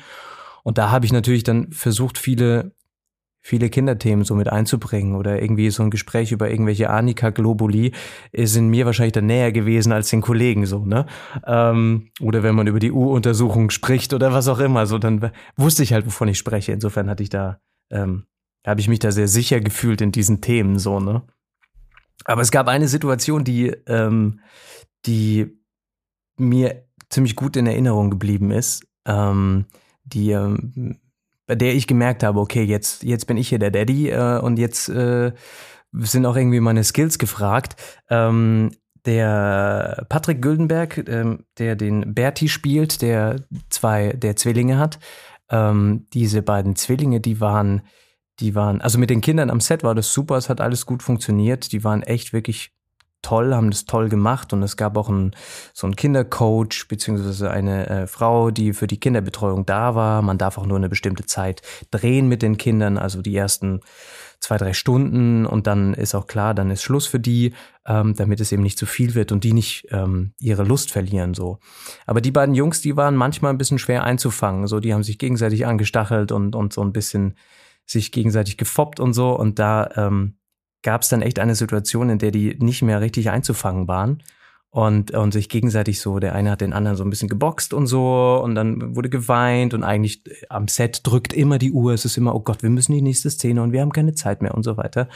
Und 0.62 0.78
da 0.78 0.90
habe 0.90 1.06
ich 1.06 1.12
natürlich 1.12 1.42
dann 1.42 1.72
versucht, 1.72 2.18
viele, 2.18 2.74
viele 3.40 3.68
Kinderthemen 3.68 4.24
so 4.24 4.34
mit 4.34 4.48
einzubringen 4.48 5.16
oder 5.16 5.42
irgendwie 5.42 5.70
so 5.70 5.82
ein 5.82 5.90
Gespräch 5.90 6.30
über 6.30 6.50
irgendwelche 6.50 6.90
Anika 6.90 7.30
Globuli 7.30 7.92
sind 8.32 8.68
mir 8.68 8.86
wahrscheinlich 8.86 9.12
dann 9.12 9.26
näher 9.26 9.50
gewesen 9.52 9.92
als 9.92 10.10
den 10.10 10.20
Kollegen 10.20 10.64
so, 10.66 10.84
ne? 10.84 11.06
Ähm, 11.46 12.10
oder 12.20 12.42
wenn 12.42 12.54
man 12.54 12.68
über 12.68 12.78
die 12.78 12.92
U-Untersuchung 12.92 13.70
spricht 13.70 14.14
oder 14.14 14.32
was 14.32 14.48
auch 14.48 14.60
immer, 14.60 14.86
so 14.86 14.98
dann 14.98 15.32
wusste 15.56 15.82
ich 15.82 15.92
halt, 15.92 16.06
wovon 16.06 16.28
ich 16.28 16.38
spreche. 16.38 16.72
Insofern 16.72 17.10
hatte 17.10 17.22
ich 17.22 17.30
da, 17.30 17.60
ähm, 17.90 18.26
habe 18.64 18.80
ich 18.80 18.88
mich 18.88 19.00
da 19.00 19.10
sehr 19.10 19.28
sicher 19.28 19.60
gefühlt 19.60 20.00
in 20.00 20.12
diesen 20.12 20.40
Themen 20.40 20.78
so, 20.78 21.00
ne? 21.00 21.22
Aber 22.24 22.42
es 22.42 22.52
gab 22.52 22.68
eine 22.68 22.86
Situation, 22.86 23.42
die, 23.42 23.68
ähm, 23.86 24.40
die 25.06 25.58
mir 26.38 26.86
ziemlich 27.10 27.36
gut 27.36 27.56
in 27.56 27.66
Erinnerung 27.66 28.10
geblieben 28.10 28.50
ist. 28.52 28.86
Ähm, 29.06 29.66
die, 30.04 30.30
ähm, 30.30 30.98
bei 31.46 31.54
der 31.54 31.74
ich 31.74 31.86
gemerkt 31.86 32.22
habe, 32.22 32.40
okay, 32.40 32.62
jetzt, 32.62 33.02
jetzt 33.02 33.26
bin 33.26 33.36
ich 33.36 33.48
hier 33.48 33.58
der 33.58 33.70
Daddy 33.70 34.10
äh, 34.10 34.38
und 34.40 34.58
jetzt 34.58 34.88
äh, 34.88 35.32
sind 35.92 36.26
auch 36.26 36.36
irgendwie 36.36 36.60
meine 36.60 36.84
Skills 36.84 37.18
gefragt. 37.18 37.76
Ähm, 38.08 38.70
der 39.04 40.06
Patrick 40.08 40.40
Güldenberg, 40.40 41.08
ähm, 41.08 41.44
der 41.58 41.76
den 41.76 42.14
Berti 42.14 42.48
spielt, 42.48 43.02
der 43.02 43.36
zwei, 43.68 44.12
der 44.12 44.36
Zwillinge 44.36 44.78
hat, 44.78 44.98
ähm, 45.50 46.06
diese 46.12 46.42
beiden 46.42 46.76
Zwillinge, 46.76 47.20
die 47.20 47.40
waren, 47.40 47.82
die 48.40 48.54
waren, 48.54 48.80
also 48.80 48.98
mit 48.98 49.10
den 49.10 49.20
Kindern 49.20 49.50
am 49.50 49.60
Set 49.60 49.82
war 49.82 49.94
das 49.94 50.12
super, 50.12 50.36
es 50.36 50.48
hat 50.48 50.60
alles 50.60 50.86
gut 50.86 51.02
funktioniert, 51.02 51.72
die 51.72 51.84
waren 51.84 52.02
echt 52.02 52.32
wirklich 52.32 52.72
toll, 53.22 53.54
haben 53.54 53.70
das 53.70 53.84
toll 53.84 54.08
gemacht 54.08 54.52
und 54.52 54.62
es 54.62 54.76
gab 54.76 54.96
auch 54.96 55.08
einen, 55.08 55.34
so 55.72 55.86
einen 55.86 55.96
Kindercoach 55.96 56.86
beziehungsweise 56.88 57.50
eine 57.50 57.88
äh, 57.88 58.06
Frau, 58.06 58.50
die 58.50 58.72
für 58.72 58.86
die 58.86 59.00
Kinderbetreuung 59.00 59.64
da 59.64 59.94
war. 59.94 60.22
Man 60.22 60.38
darf 60.38 60.58
auch 60.58 60.66
nur 60.66 60.76
eine 60.76 60.88
bestimmte 60.88 61.24
Zeit 61.24 61.62
drehen 61.90 62.28
mit 62.28 62.42
den 62.42 62.58
Kindern, 62.58 62.98
also 62.98 63.22
die 63.22 63.36
ersten 63.36 63.80
zwei, 64.40 64.56
drei 64.56 64.72
Stunden 64.72 65.46
und 65.46 65.68
dann 65.68 65.94
ist 65.94 66.14
auch 66.14 66.26
klar, 66.26 66.52
dann 66.52 66.70
ist 66.70 66.82
Schluss 66.82 67.06
für 67.06 67.20
die, 67.20 67.54
ähm, 67.86 68.14
damit 68.16 68.40
es 68.40 68.50
eben 68.50 68.64
nicht 68.64 68.78
zu 68.78 68.86
viel 68.86 69.14
wird 69.14 69.30
und 69.30 69.44
die 69.44 69.52
nicht 69.52 69.86
ähm, 69.90 70.34
ihre 70.40 70.64
Lust 70.64 70.90
verlieren 70.90 71.32
so. 71.32 71.58
Aber 72.06 72.20
die 72.20 72.32
beiden 72.32 72.54
Jungs, 72.54 72.80
die 72.80 72.96
waren 72.96 73.14
manchmal 73.14 73.52
ein 73.52 73.58
bisschen 73.58 73.78
schwer 73.78 74.02
einzufangen, 74.02 74.66
so 74.66 74.80
die 74.80 74.92
haben 74.92 75.04
sich 75.04 75.18
gegenseitig 75.18 75.64
angestachelt 75.64 76.32
und 76.32 76.56
und 76.56 76.72
so 76.72 76.82
ein 76.82 76.92
bisschen 76.92 77.36
sich 77.86 78.10
gegenseitig 78.10 78.56
gefoppt 78.56 78.98
und 78.98 79.12
so 79.12 79.30
und 79.38 79.58
da 79.58 79.88
ähm, 79.96 80.34
gab 80.82 81.02
es 81.02 81.08
dann 81.08 81.22
echt 81.22 81.38
eine 81.38 81.54
Situation, 81.54 82.10
in 82.10 82.18
der 82.18 82.30
die 82.30 82.56
nicht 82.58 82.82
mehr 82.82 83.00
richtig 83.00 83.30
einzufangen 83.30 83.88
waren 83.88 84.22
und, 84.70 85.10
und 85.12 85.32
sich 85.32 85.48
gegenseitig 85.48 86.00
so, 86.00 86.18
der 86.18 86.34
eine 86.34 86.50
hat 86.50 86.60
den 86.60 86.72
anderen 86.72 86.96
so 86.96 87.04
ein 87.04 87.10
bisschen 87.10 87.28
geboxt 87.28 87.74
und 87.74 87.86
so 87.86 88.40
und 88.42 88.54
dann 88.54 88.96
wurde 88.96 89.10
geweint 89.10 89.74
und 89.74 89.84
eigentlich 89.84 90.22
am 90.48 90.66
Set 90.66 91.00
drückt 91.04 91.32
immer 91.32 91.58
die 91.58 91.72
Uhr, 91.72 91.92
es 91.92 92.04
ist 92.04 92.16
immer, 92.16 92.34
oh 92.34 92.40
Gott, 92.40 92.62
wir 92.62 92.70
müssen 92.70 92.92
die 92.92 93.02
nächste 93.02 93.30
Szene 93.30 93.62
und 93.62 93.72
wir 93.72 93.82
haben 93.82 93.92
keine 93.92 94.14
Zeit 94.14 94.42
mehr 94.42 94.54
und 94.54 94.62
so 94.62 94.76
weiter. 94.76 95.08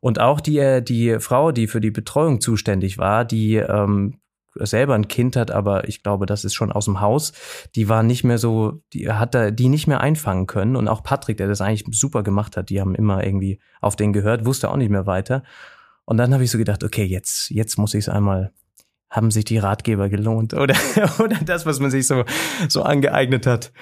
Und 0.00 0.20
auch 0.20 0.40
die, 0.40 0.84
die 0.84 1.18
Frau, 1.18 1.50
die 1.50 1.66
für 1.66 1.80
die 1.80 1.90
Betreuung 1.90 2.40
zuständig 2.40 2.96
war, 2.96 3.24
die 3.24 3.56
ähm, 3.56 4.18
selber 4.60 4.94
ein 4.94 5.08
Kind 5.08 5.36
hat, 5.36 5.50
aber 5.50 5.88
ich 5.88 6.02
glaube, 6.02 6.26
das 6.26 6.44
ist 6.44 6.54
schon 6.54 6.72
aus 6.72 6.86
dem 6.86 7.00
Haus. 7.00 7.32
Die 7.74 7.88
war 7.88 8.02
nicht 8.02 8.24
mehr 8.24 8.38
so, 8.38 8.82
die 8.92 9.10
hat 9.10 9.34
da 9.34 9.50
die 9.50 9.68
nicht 9.68 9.86
mehr 9.86 10.00
einfangen 10.00 10.46
können. 10.46 10.76
Und 10.76 10.88
auch 10.88 11.02
Patrick, 11.02 11.36
der 11.36 11.48
das 11.48 11.60
eigentlich 11.60 11.84
super 11.96 12.22
gemacht 12.22 12.56
hat, 12.56 12.70
die 12.70 12.80
haben 12.80 12.94
immer 12.94 13.24
irgendwie 13.24 13.60
auf 13.80 13.96
den 13.96 14.12
gehört, 14.12 14.44
wusste 14.46 14.70
auch 14.70 14.76
nicht 14.76 14.90
mehr 14.90 15.06
weiter. 15.06 15.42
Und 16.04 16.16
dann 16.16 16.32
habe 16.32 16.44
ich 16.44 16.50
so 16.50 16.58
gedacht, 16.58 16.84
okay, 16.84 17.04
jetzt, 17.04 17.50
jetzt 17.50 17.78
muss 17.78 17.94
ich 17.94 18.04
es 18.04 18.08
einmal, 18.08 18.52
haben 19.10 19.30
sich 19.30 19.44
die 19.44 19.58
Ratgeber 19.58 20.08
gelohnt 20.08 20.54
oder, 20.54 20.76
oder 21.18 21.36
das, 21.44 21.66
was 21.66 21.80
man 21.80 21.90
sich 21.90 22.06
so, 22.06 22.24
so 22.68 22.82
angeeignet 22.82 23.46
hat. 23.46 23.72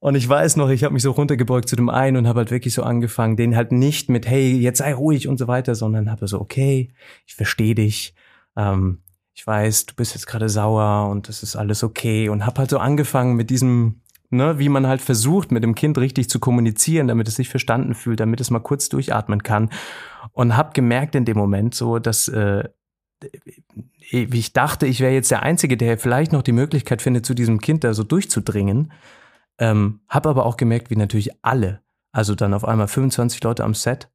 Und 0.00 0.14
ich 0.14 0.26
weiß 0.26 0.56
noch, 0.56 0.70
ich 0.70 0.82
habe 0.82 0.94
mich 0.94 1.02
so 1.02 1.10
runtergebeugt 1.10 1.68
zu 1.68 1.76
dem 1.76 1.90
einen 1.90 2.16
und 2.16 2.26
habe 2.26 2.38
halt 2.38 2.50
wirklich 2.50 2.72
so 2.72 2.82
angefangen, 2.82 3.36
den 3.36 3.54
halt 3.54 3.70
nicht 3.70 4.08
mit, 4.08 4.26
hey, 4.26 4.56
jetzt 4.56 4.78
sei 4.78 4.94
ruhig 4.94 5.28
und 5.28 5.38
so 5.38 5.46
weiter, 5.46 5.74
sondern 5.74 6.10
habe 6.10 6.26
so, 6.26 6.40
okay, 6.40 6.90
ich 7.26 7.34
verstehe 7.34 7.74
dich, 7.74 8.14
ähm, 8.56 9.02
ich 9.40 9.46
weiß, 9.46 9.86
du 9.86 9.94
bist 9.94 10.12
jetzt 10.12 10.26
gerade 10.26 10.50
sauer 10.50 11.08
und 11.08 11.26
das 11.26 11.42
ist 11.42 11.56
alles 11.56 11.82
okay 11.82 12.28
und 12.28 12.44
habe 12.44 12.58
halt 12.58 12.68
so 12.68 12.76
angefangen 12.76 13.36
mit 13.36 13.48
diesem, 13.48 14.02
ne, 14.28 14.58
wie 14.58 14.68
man 14.68 14.86
halt 14.86 15.00
versucht, 15.00 15.50
mit 15.50 15.64
dem 15.64 15.74
Kind 15.74 15.96
richtig 15.96 16.28
zu 16.28 16.38
kommunizieren, 16.40 17.08
damit 17.08 17.26
es 17.26 17.36
sich 17.36 17.48
verstanden 17.48 17.94
fühlt, 17.94 18.20
damit 18.20 18.42
es 18.42 18.50
mal 18.50 18.58
kurz 18.58 18.90
durchatmen 18.90 19.42
kann 19.42 19.70
und 20.32 20.58
habe 20.58 20.74
gemerkt 20.74 21.14
in 21.14 21.24
dem 21.24 21.38
Moment 21.38 21.74
so, 21.74 21.98
dass 21.98 22.28
äh, 22.28 22.68
ich 24.10 24.52
dachte, 24.52 24.86
ich 24.86 25.00
wäre 25.00 25.14
jetzt 25.14 25.30
der 25.30 25.42
Einzige, 25.42 25.78
der 25.78 25.96
vielleicht 25.96 26.32
noch 26.32 26.42
die 26.42 26.52
Möglichkeit 26.52 27.00
findet, 27.00 27.24
zu 27.24 27.32
diesem 27.32 27.62
Kind 27.62 27.82
da 27.82 27.94
so 27.94 28.04
durchzudringen. 28.04 28.92
Ähm, 29.58 30.00
hab 30.06 30.26
aber 30.26 30.44
auch 30.44 30.58
gemerkt, 30.58 30.90
wie 30.90 30.96
natürlich 30.96 31.30
alle, 31.40 31.80
also 32.12 32.34
dann 32.34 32.52
auf 32.52 32.66
einmal 32.66 32.88
25 32.88 33.42
Leute 33.42 33.64
am 33.64 33.72
Set, 33.72 34.10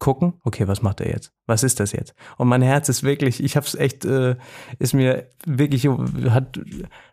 gucken, 0.00 0.32
okay, 0.44 0.66
was 0.66 0.80
macht 0.80 1.00
er 1.00 1.10
jetzt? 1.10 1.30
Was 1.46 1.62
ist 1.62 1.78
das 1.78 1.92
jetzt? 1.92 2.14
Und 2.38 2.48
mein 2.48 2.62
Herz 2.62 2.88
ist 2.88 3.02
wirklich, 3.02 3.44
ich 3.44 3.54
hab's 3.54 3.74
echt, 3.74 4.06
äh, 4.06 4.34
ist 4.78 4.94
mir 4.94 5.28
wirklich, 5.44 5.86
hat 6.30 6.58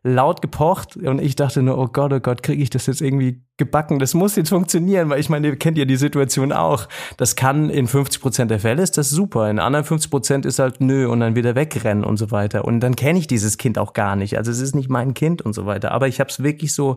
laut 0.03 0.41
gepocht 0.41 0.95
und 0.95 1.21
ich 1.21 1.35
dachte 1.35 1.61
nur, 1.61 1.77
oh 1.77 1.87
Gott, 1.87 2.13
oh 2.13 2.19
Gott, 2.21 2.41
kriege 2.41 2.63
ich 2.63 2.69
das 2.69 2.85
jetzt 2.87 3.01
irgendwie 3.01 3.43
gebacken? 3.57 3.99
Das 3.99 4.13
muss 4.13 4.37
jetzt 4.37 4.49
funktionieren, 4.49 5.09
weil 5.09 5.19
ich 5.19 5.29
meine, 5.29 5.47
ihr 5.47 5.55
kennt 5.57 5.77
ja 5.77 5.83
die 5.83 5.97
Situation 5.97 6.53
auch. 6.53 6.87
Das 7.17 7.35
kann 7.35 7.69
in 7.69 7.87
50 7.87 8.21
Prozent 8.21 8.51
der 8.51 8.59
Fälle 8.59 8.81
ist 8.81 8.97
das 8.97 9.09
super, 9.09 9.49
in 9.49 9.59
anderen 9.59 9.83
50 9.83 10.09
Prozent 10.09 10.45
ist 10.45 10.59
halt 10.59 10.79
nö 10.79 11.09
und 11.09 11.19
dann 11.19 11.35
wieder 11.35 11.55
wegrennen 11.55 12.05
und 12.05 12.15
so 12.15 12.31
weiter. 12.31 12.63
Und 12.63 12.79
dann 12.79 12.95
kenne 12.95 13.19
ich 13.19 13.27
dieses 13.27 13.57
Kind 13.57 13.77
auch 13.77 13.91
gar 13.91 14.15
nicht. 14.15 14.37
Also 14.37 14.49
es 14.49 14.61
ist 14.61 14.75
nicht 14.75 14.89
mein 14.89 15.13
Kind 15.13 15.41
und 15.41 15.53
so 15.53 15.65
weiter. 15.65 15.91
Aber 15.91 16.07
ich 16.07 16.21
hab's 16.21 16.41
wirklich 16.41 16.73
so, 16.73 16.95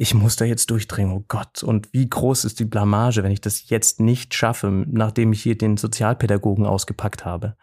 ich 0.00 0.14
muss 0.14 0.36
da 0.36 0.44
jetzt 0.44 0.70
durchdringen, 0.70 1.12
oh 1.12 1.24
Gott. 1.26 1.64
Und 1.64 1.92
wie 1.92 2.08
groß 2.08 2.44
ist 2.44 2.60
die 2.60 2.64
Blamage, 2.64 3.24
wenn 3.24 3.32
ich 3.32 3.40
das 3.40 3.68
jetzt 3.68 3.98
nicht 3.98 4.32
schaffe, 4.32 4.70
nachdem 4.70 5.32
ich 5.32 5.42
hier 5.42 5.58
den 5.58 5.76
Sozialpädagogen 5.76 6.66
ausgepackt 6.66 7.24
habe. 7.24 7.56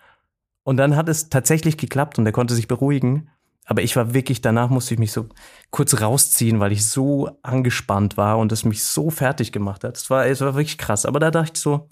Und 0.63 0.75
dann 0.75 0.97
hat 0.97 1.07
es 1.07 1.29
tatsächlich 1.29 1.77
geklappt 1.77 2.19
und 2.19 2.25
er 2.25 2.33
konnte 2.33 2.53
sich 2.53 2.67
beruhigen. 2.67 3.29
Aber 3.63 3.83
ich 3.83 3.95
war 3.95 4.13
wirklich, 4.13 4.41
danach 4.41 4.69
musste 4.69 4.93
ich 4.93 4.99
mich 4.99 5.13
so 5.13 5.29
kurz 5.71 6.01
rausziehen, 6.01 6.59
weil 6.59 6.73
ich 6.73 6.85
so 6.85 7.29
angespannt 7.41 8.17
war 8.17 8.37
und 8.37 8.51
es 8.51 8.65
mich 8.65 8.83
so 8.83 9.09
fertig 9.09 9.53
gemacht 9.53 9.85
hat. 9.85 9.95
Es 9.95 10.09
war, 10.09 10.25
es 10.25 10.41
war 10.41 10.55
wirklich 10.55 10.77
krass. 10.77 11.05
Aber 11.05 11.21
da 11.21 11.31
dachte 11.31 11.53
ich 11.55 11.61
so, 11.61 11.87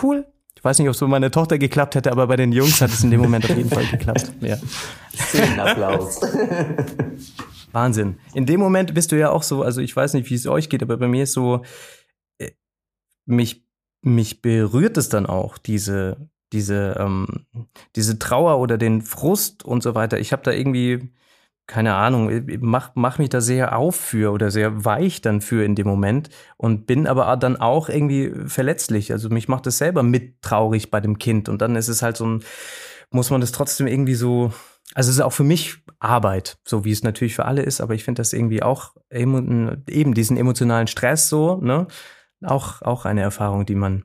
cool. 0.00 0.26
Ich 0.54 0.62
weiß 0.64 0.78
nicht, 0.78 0.88
ob 0.88 0.94
es 0.94 1.00
bei 1.00 1.08
meiner 1.08 1.32
Tochter 1.32 1.58
geklappt 1.58 1.96
hätte, 1.96 2.12
aber 2.12 2.28
bei 2.28 2.36
den 2.36 2.52
Jungs 2.52 2.80
hat 2.80 2.90
es 2.90 3.02
in 3.02 3.10
dem 3.10 3.20
Moment 3.20 3.44
auf 3.44 3.56
jeden 3.56 3.70
Fall 3.70 3.86
geklappt. 3.86 4.30
Ja. 4.40 4.58
Applaus. 5.58 6.20
Wahnsinn. 7.76 8.18
In 8.32 8.46
dem 8.46 8.58
Moment 8.58 8.94
bist 8.94 9.12
du 9.12 9.18
ja 9.18 9.28
auch 9.30 9.42
so, 9.42 9.62
also 9.62 9.82
ich 9.82 9.94
weiß 9.94 10.14
nicht, 10.14 10.30
wie 10.30 10.34
es 10.34 10.46
euch 10.46 10.70
geht, 10.70 10.82
aber 10.82 10.96
bei 10.96 11.08
mir 11.08 11.24
ist 11.24 11.34
so, 11.34 11.62
äh, 12.38 12.52
mich, 13.26 13.66
mich 14.00 14.40
berührt 14.40 14.96
es 14.96 15.10
dann 15.10 15.26
auch, 15.26 15.58
diese, 15.58 16.30
diese, 16.54 16.96
ähm, 16.98 17.26
diese 17.94 18.18
Trauer 18.18 18.60
oder 18.60 18.78
den 18.78 19.02
Frust 19.02 19.62
und 19.62 19.82
so 19.82 19.94
weiter. 19.94 20.18
Ich 20.18 20.32
habe 20.32 20.42
da 20.42 20.52
irgendwie, 20.52 21.12
keine 21.66 21.96
Ahnung, 21.96 22.46
mach, 22.60 22.92
mach 22.94 23.18
mich 23.18 23.28
da 23.28 23.42
sehr 23.42 23.76
auf 23.76 23.96
für 23.96 24.32
oder 24.32 24.50
sehr 24.50 24.86
weich 24.86 25.20
dann 25.20 25.42
für 25.42 25.62
in 25.62 25.74
dem 25.74 25.86
Moment 25.86 26.30
und 26.56 26.86
bin 26.86 27.06
aber 27.06 27.36
dann 27.36 27.56
auch 27.58 27.90
irgendwie 27.90 28.32
verletzlich. 28.46 29.12
Also 29.12 29.28
mich 29.28 29.48
macht 29.48 29.66
das 29.66 29.76
selber 29.76 30.02
mit 30.02 30.40
traurig 30.40 30.90
bei 30.90 31.00
dem 31.00 31.18
Kind 31.18 31.50
und 31.50 31.60
dann 31.60 31.76
ist 31.76 31.88
es 31.88 32.00
halt 32.00 32.16
so 32.16 32.24
ein, 32.24 32.44
muss 33.10 33.28
man 33.28 33.42
das 33.42 33.52
trotzdem 33.52 33.86
irgendwie 33.86 34.14
so, 34.14 34.50
also 34.94 35.10
es 35.10 35.16
ist 35.16 35.22
auch 35.22 35.32
für 35.32 35.44
mich 35.44 35.76
Arbeit, 35.98 36.58
so 36.64 36.84
wie 36.84 36.92
es 36.92 37.02
natürlich 37.02 37.34
für 37.34 37.44
alle 37.44 37.62
ist, 37.62 37.80
aber 37.80 37.94
ich 37.94 38.04
finde 38.04 38.20
das 38.20 38.32
irgendwie 38.32 38.62
auch 38.62 38.94
eben 39.10 40.14
diesen 40.14 40.36
emotionalen 40.36 40.86
Stress 40.86 41.28
so, 41.28 41.56
ne? 41.56 41.86
Auch, 42.44 42.82
auch 42.82 43.06
eine 43.06 43.22
Erfahrung, 43.22 43.64
die 43.64 43.74
man 43.74 44.04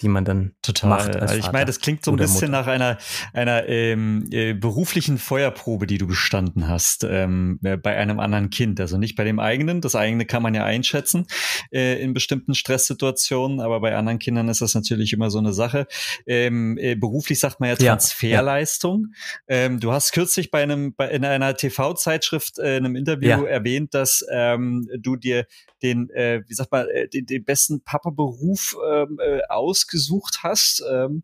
die 0.00 0.08
man 0.08 0.24
dann 0.24 0.52
Total. 0.62 0.90
macht. 0.90 1.16
Als 1.16 1.32
also 1.32 1.38
ich 1.38 1.52
meine, 1.52 1.64
das 1.66 1.80
klingt 1.80 2.04
so 2.04 2.12
ein 2.12 2.16
bisschen 2.16 2.50
Mutter. 2.50 2.62
nach 2.62 2.66
einer, 2.66 2.98
einer 3.32 3.68
ähm, 3.68 4.26
äh, 4.30 4.54
beruflichen 4.54 5.18
Feuerprobe, 5.18 5.86
die 5.86 5.98
du 5.98 6.06
bestanden 6.06 6.68
hast 6.68 7.04
ähm, 7.04 7.58
äh, 7.62 7.76
bei 7.76 7.96
einem 7.96 8.20
anderen 8.20 8.50
Kind. 8.50 8.80
Also 8.80 8.96
nicht 8.96 9.16
bei 9.16 9.24
dem 9.24 9.40
eigenen. 9.40 9.80
Das 9.80 9.96
eigene 9.96 10.24
kann 10.24 10.42
man 10.42 10.54
ja 10.54 10.64
einschätzen 10.64 11.26
äh, 11.72 12.00
in 12.00 12.14
bestimmten 12.14 12.54
Stresssituationen, 12.54 13.60
aber 13.60 13.80
bei 13.80 13.96
anderen 13.96 14.18
Kindern 14.18 14.48
ist 14.48 14.60
das 14.60 14.74
natürlich 14.74 15.12
immer 15.12 15.30
so 15.30 15.38
eine 15.38 15.52
Sache. 15.52 15.86
Ähm, 16.26 16.78
äh, 16.78 16.94
beruflich 16.94 17.40
sagt 17.40 17.60
man 17.60 17.70
ja 17.70 17.76
Transferleistung. 17.76 19.08
Ja, 19.48 19.56
ja. 19.56 19.62
Ähm, 19.64 19.80
du 19.80 19.92
hast 19.92 20.12
kürzlich 20.12 20.50
bei 20.50 20.62
einem 20.62 20.94
bei, 20.94 21.08
in 21.08 21.24
einer 21.24 21.56
TV-Zeitschrift 21.56 22.58
äh, 22.58 22.76
in 22.76 22.84
einem 22.84 22.96
Interview 22.96 23.28
ja. 23.28 23.42
erwähnt, 23.44 23.94
dass 23.94 24.24
ähm, 24.30 24.88
du 24.98 25.16
dir 25.16 25.46
den, 25.82 26.10
äh, 26.10 26.42
wie 26.46 26.54
sagt 26.54 26.72
man, 26.72 26.88
äh, 26.88 27.08
den, 27.08 27.26
den 27.26 27.44
besten 27.44 27.82
Papa-Beruf 27.82 28.76
ähm, 28.90 29.18
äh, 29.20 29.40
ausgesucht 29.48 30.40
hast. 30.42 30.82
Ähm, 30.90 31.22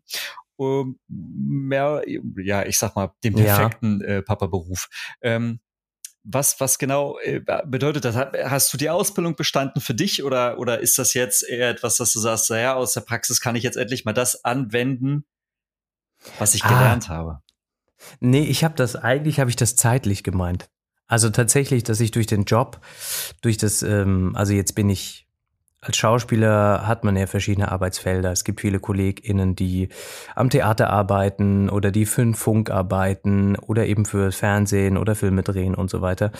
um 0.57 0.99
mehr, 1.07 2.03
ja, 2.37 2.65
ich 2.65 2.77
sag 2.77 2.95
mal, 2.95 3.11
den 3.23 3.35
perfekten 3.35 4.01
ja. 4.01 4.07
äh, 4.07 4.21
Papa-Beruf. 4.21 4.87
Ähm, 5.21 5.59
was, 6.23 6.59
was 6.59 6.79
genau 6.79 7.19
äh, 7.19 7.41
bedeutet 7.65 8.03
das? 8.03 8.15
Hast 8.15 8.73
du 8.73 8.77
die 8.77 8.89
Ausbildung 8.89 9.35
bestanden 9.35 9.79
für 9.79 9.93
dich 9.93 10.23
oder, 10.23 10.57
oder 10.57 10.79
ist 10.79 10.97
das 10.97 11.13
jetzt 11.13 11.47
eher 11.47 11.69
etwas, 11.69 11.97
dass 11.97 12.13
du 12.13 12.19
sagst, 12.19 12.49
naja, 12.49 12.73
aus 12.73 12.93
der 12.93 13.01
Praxis 13.01 13.41
kann 13.41 13.55
ich 13.55 13.63
jetzt 13.63 13.77
endlich 13.77 14.05
mal 14.05 14.13
das 14.13 14.43
anwenden, 14.43 15.25
was 16.39 16.55
ich 16.55 16.63
ah. 16.63 16.69
gelernt 16.69 17.09
habe? 17.09 17.41
Nee, 18.19 18.43
ich 18.43 18.63
habe 18.63 18.75
das, 18.75 18.95
eigentlich 18.95 19.39
habe 19.39 19.49
ich 19.49 19.55
das 19.55 19.75
zeitlich 19.75 20.23
gemeint. 20.23 20.69
Also 21.07 21.29
tatsächlich, 21.29 21.83
dass 21.83 21.99
ich 21.99 22.11
durch 22.11 22.27
den 22.27 22.45
Job, 22.45 22.79
durch 23.41 23.57
das, 23.57 23.83
ähm, 23.83 24.31
also 24.35 24.53
jetzt 24.53 24.73
bin 24.73 24.89
ich 24.89 25.25
als 25.85 25.97
Schauspieler 25.97 26.87
hat 26.87 27.03
man 27.03 27.15
ja 27.15 27.27
verschiedene 27.27 27.71
Arbeitsfelder. 27.71 28.31
Es 28.31 28.43
gibt 28.43 28.61
viele 28.61 28.79
KollegInnen, 28.79 29.55
die 29.55 29.89
am 30.35 30.49
Theater 30.49 30.89
arbeiten 30.89 31.69
oder 31.69 31.91
die 31.91 32.07
für 32.07 32.21
den 32.21 32.33
Funk 32.33 32.71
arbeiten 32.71 33.55
oder 33.55 33.85
eben 33.85 34.05
für 34.05 34.31
Fernsehen 34.31 34.97
oder 34.97 35.13
Filme 35.13 35.43
drehen 35.43 35.75
und 35.75 35.91
so 35.91 36.01
weiter. 36.01 36.31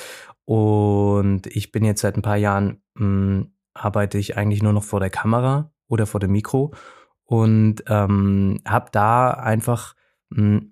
Und 0.46 1.46
ich 1.48 1.72
bin 1.72 1.86
jetzt 1.86 2.02
seit 2.02 2.18
ein 2.18 2.24
paar 2.24 2.38
Jahren, 2.38 2.82
mh, 2.96 3.06
hm, 3.06 3.52
arbeite 3.74 4.18
ich 4.18 4.36
eigentlich 4.36 4.64
nur 4.64 4.74
noch 4.74 4.84
vor 4.84 5.00
der 5.00 5.10
Kamera 5.12 5.72
oder 5.88 6.08
vor 6.08 6.20
dem 6.20 6.32
Mikro 6.32 6.74
und 7.26 7.84
ähm, 7.88 8.62
habe 8.66 8.90
da 8.92 9.30
einfach 9.32 9.96
mh, 10.30 10.38
hm, 10.38 10.72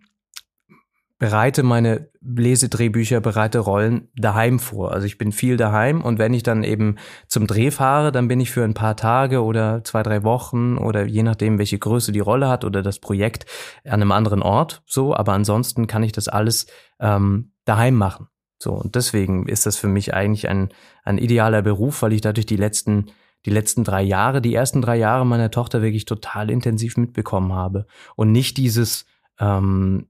bereite 1.19 1.63
meine 1.63 2.09
Lesedrehbücher, 2.21 3.21
bereite 3.21 3.59
Rollen 3.59 4.09
daheim 4.15 4.59
vor. 4.59 4.91
Also 4.91 5.05
ich 5.05 5.17
bin 5.17 5.31
viel 5.31 5.57
daheim 5.57 6.01
und 6.01 6.19
wenn 6.19 6.33
ich 6.33 6.43
dann 6.43 6.63
eben 6.63 6.97
zum 7.27 7.47
Dreh 7.47 7.71
fahre, 7.71 8.11
dann 8.11 8.27
bin 8.27 8.39
ich 8.39 8.51
für 8.51 8.63
ein 8.63 8.73
paar 8.73 8.95
Tage 8.95 9.43
oder 9.43 9.83
zwei, 9.83 10.03
drei 10.03 10.23
Wochen 10.23 10.77
oder 10.77 11.05
je 11.05 11.23
nachdem, 11.23 11.59
welche 11.59 11.79
Größe 11.79 12.11
die 12.11 12.19
Rolle 12.19 12.49
hat 12.49 12.65
oder 12.65 12.81
das 12.81 12.99
Projekt 12.99 13.45
an 13.85 14.01
einem 14.01 14.11
anderen 14.11 14.41
Ort. 14.41 14.83
So, 14.85 15.15
aber 15.15 15.33
ansonsten 15.33 15.87
kann 15.87 16.03
ich 16.03 16.11
das 16.11 16.27
alles 16.27 16.67
ähm, 16.99 17.53
daheim 17.65 17.95
machen. 17.95 18.27
So, 18.57 18.71
und 18.73 18.95
deswegen 18.95 19.47
ist 19.47 19.65
das 19.65 19.77
für 19.77 19.87
mich 19.87 20.13
eigentlich 20.13 20.49
ein, 20.49 20.69
ein 21.03 21.17
idealer 21.17 21.61
Beruf, 21.61 22.01
weil 22.01 22.13
ich 22.13 22.21
dadurch 22.21 22.45
die 22.45 22.57
letzten 22.57 23.11
die 23.45 23.49
letzten 23.49 23.83
drei 23.83 24.01
Jahre, 24.01 24.41
die 24.41 24.55
ersten 24.55 24.81
drei 24.81 24.95
Jahre 24.95 25.25
meiner 25.25 25.51
Tochter 25.51 25.81
wirklich 25.81 26.05
total 26.05 26.49
intensiv 26.49 26.95
mitbekommen 26.95 27.51
habe. 27.51 27.87
Und 28.15 28.31
nicht 28.31 28.55
dieses, 28.55 29.05
ähm, 29.37 30.07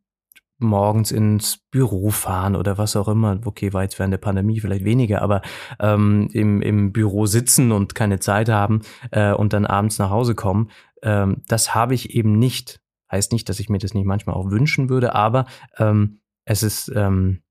morgens 0.60 1.12
ins 1.12 1.58
Büro 1.72 2.10
fahren 2.10 2.56
oder 2.56 2.78
was 2.78 2.96
auch 2.96 3.08
immer. 3.08 3.40
Okay, 3.46 3.74
war 3.74 3.84
jetzt 3.84 4.00
während 4.00 4.14
der 4.14 4.20
Pandemie 4.20 4.60
vielleicht 4.60 4.86
weniger, 4.86 5.22
aber 5.22 5.42
ähm, 5.80 6.30
im, 6.34 6.62
im 6.62 6.92
Büro 6.92 7.26
sitzen 7.26 7.72
und 7.72 7.96
keine 7.96 8.20
Zeit 8.20 8.50
haben 8.50 8.82
äh, 9.12 9.34
und 9.34 9.54
dann 9.54 9.66
abends 9.66 10.00
nach 10.00 10.10
Hause 10.10 10.36
kommen, 10.36 10.70
ähm, 11.02 11.42
das 11.48 11.76
habe 11.76 11.94
ich 11.94 12.16
eben 12.16 12.40
nicht. 12.40 12.82
Heißt 13.12 13.32
nicht, 13.32 13.48
dass 13.50 13.60
ich 13.60 13.70
mir 13.70 13.78
das 13.78 13.94
nicht 13.94 14.06
manchmal 14.06 14.36
auch 14.36 14.50
wünschen 14.50 14.90
würde, 14.90 15.14
aber 15.14 15.46
ähm, 15.78 16.22
es 16.46 16.64
ist, 16.64 16.92
ähm, 16.96 17.44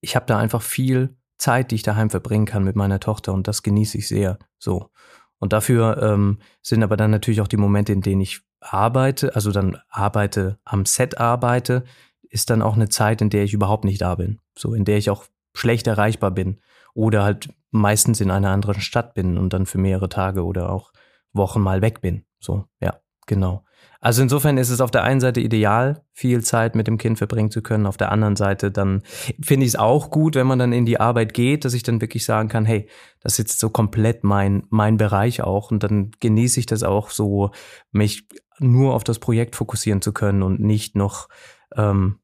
ich 0.00 0.14
habe 0.14 0.26
da 0.26 0.38
einfach 0.38 0.62
viel 0.62 1.16
Zeit, 1.38 1.70
die 1.70 1.76
ich 1.76 1.82
daheim 1.82 2.10
verbringen 2.10 2.46
kann 2.46 2.64
mit 2.64 2.76
meiner 2.76 3.00
Tochter 3.00 3.32
und 3.32 3.48
das 3.48 3.62
genieße 3.62 3.96
ich 3.96 4.08
sehr 4.08 4.38
so. 4.58 4.90
Und 5.38 5.52
dafür 5.52 6.02
ähm, 6.02 6.40
sind 6.62 6.82
aber 6.82 6.96
dann 6.96 7.12
natürlich 7.12 7.40
auch 7.40 7.48
die 7.48 7.56
Momente, 7.56 7.92
in 7.92 8.00
denen 8.00 8.20
ich 8.20 8.42
arbeite, 8.60 9.34
also 9.34 9.52
dann 9.52 9.78
arbeite, 9.88 10.58
am 10.64 10.84
Set 10.86 11.18
arbeite, 11.18 11.84
ist 12.30 12.50
dann 12.50 12.62
auch 12.62 12.74
eine 12.74 12.88
Zeit, 12.88 13.20
in 13.22 13.30
der 13.30 13.44
ich 13.44 13.54
überhaupt 13.54 13.84
nicht 13.84 14.00
da 14.00 14.14
bin. 14.14 14.40
So, 14.56 14.74
in 14.74 14.84
der 14.84 14.98
ich 14.98 15.10
auch 15.10 15.24
schlecht 15.54 15.86
erreichbar 15.86 16.30
bin. 16.30 16.60
Oder 16.94 17.22
halt 17.22 17.48
meistens 17.70 18.20
in 18.20 18.30
einer 18.30 18.50
anderen 18.50 18.80
Stadt 18.80 19.14
bin 19.14 19.38
und 19.38 19.52
dann 19.52 19.66
für 19.66 19.78
mehrere 19.78 20.08
Tage 20.08 20.44
oder 20.44 20.70
auch 20.70 20.92
Wochen 21.32 21.60
mal 21.60 21.82
weg 21.82 22.00
bin. 22.00 22.24
So, 22.40 22.64
ja, 22.80 23.00
genau. 23.26 23.64
Also 24.00 24.22
insofern 24.22 24.58
ist 24.58 24.70
es 24.70 24.80
auf 24.80 24.92
der 24.92 25.02
einen 25.02 25.20
Seite 25.20 25.40
ideal, 25.40 26.04
viel 26.12 26.44
Zeit 26.44 26.76
mit 26.76 26.86
dem 26.86 26.98
Kind 26.98 27.18
verbringen 27.18 27.50
zu 27.50 27.62
können. 27.62 27.86
Auf 27.86 27.96
der 27.96 28.12
anderen 28.12 28.36
Seite 28.36 28.70
dann 28.70 29.02
finde 29.42 29.66
ich 29.66 29.72
es 29.72 29.76
auch 29.76 30.10
gut, 30.10 30.36
wenn 30.36 30.46
man 30.46 30.60
dann 30.60 30.72
in 30.72 30.86
die 30.86 31.00
Arbeit 31.00 31.34
geht, 31.34 31.64
dass 31.64 31.74
ich 31.74 31.82
dann 31.82 32.00
wirklich 32.00 32.24
sagen 32.24 32.48
kann, 32.48 32.64
hey, 32.64 32.88
das 33.20 33.32
ist 33.32 33.38
jetzt 33.38 33.58
so 33.58 33.70
komplett 33.70 34.22
mein, 34.22 34.64
mein 34.70 34.98
Bereich 34.98 35.42
auch. 35.42 35.72
Und 35.72 35.82
dann 35.82 36.12
genieße 36.20 36.60
ich 36.60 36.66
das 36.66 36.84
auch 36.84 37.10
so, 37.10 37.50
mich 37.90 38.28
nur 38.60 38.94
auf 38.94 39.04
das 39.04 39.18
Projekt 39.18 39.56
fokussieren 39.56 40.02
zu 40.02 40.12
können 40.12 40.42
und 40.42 40.60
nicht 40.60 40.96
noch 40.96 41.28
ähm, 41.76 42.18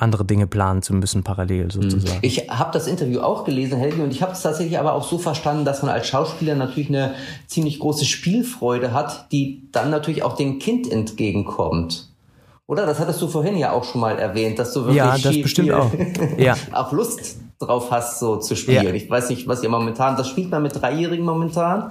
andere 0.00 0.24
Dinge 0.24 0.46
planen 0.46 0.82
zu 0.82 0.94
müssen, 0.94 1.24
parallel 1.24 1.64
mhm. 1.64 1.70
sozusagen. 1.70 2.18
Ich 2.22 2.48
habe 2.48 2.70
das 2.72 2.86
Interview 2.86 3.20
auch 3.20 3.44
gelesen, 3.44 3.78
Helgi, 3.78 4.00
und 4.00 4.10
ich 4.10 4.22
habe 4.22 4.32
es 4.32 4.42
tatsächlich 4.42 4.78
aber 4.78 4.92
auch 4.94 5.04
so 5.04 5.18
verstanden, 5.18 5.64
dass 5.64 5.82
man 5.82 5.90
als 5.90 6.06
Schauspieler 6.08 6.54
natürlich 6.54 6.88
eine 6.88 7.14
ziemlich 7.46 7.78
große 7.78 8.04
Spielfreude 8.04 8.92
hat, 8.92 9.30
die 9.32 9.68
dann 9.72 9.90
natürlich 9.90 10.22
auch 10.22 10.36
dem 10.36 10.58
Kind 10.58 10.90
entgegenkommt. 10.90 12.08
Oder? 12.66 12.84
Das 12.86 13.00
hattest 13.00 13.20
du 13.22 13.28
vorhin 13.28 13.56
ja 13.56 13.72
auch 13.72 13.84
schon 13.84 14.00
mal 14.00 14.18
erwähnt, 14.18 14.58
dass 14.58 14.72
du 14.74 14.80
wirklich 14.80 14.96
ja, 14.96 15.18
das 15.18 15.40
bestimmt 15.40 15.72
auch. 15.72 15.90
ja. 16.38 16.54
auch 16.72 16.92
Lust 16.92 17.38
drauf 17.58 17.90
hast, 17.90 18.20
so 18.20 18.36
zu 18.36 18.54
spielen. 18.54 18.84
Ja. 18.84 18.92
Ich 18.92 19.10
weiß 19.10 19.30
nicht, 19.30 19.48
was 19.48 19.62
ihr 19.62 19.68
momentan, 19.68 20.16
das 20.16 20.28
spielt 20.28 20.50
man 20.50 20.62
mit 20.62 20.80
Dreijährigen 20.80 21.24
momentan? 21.24 21.90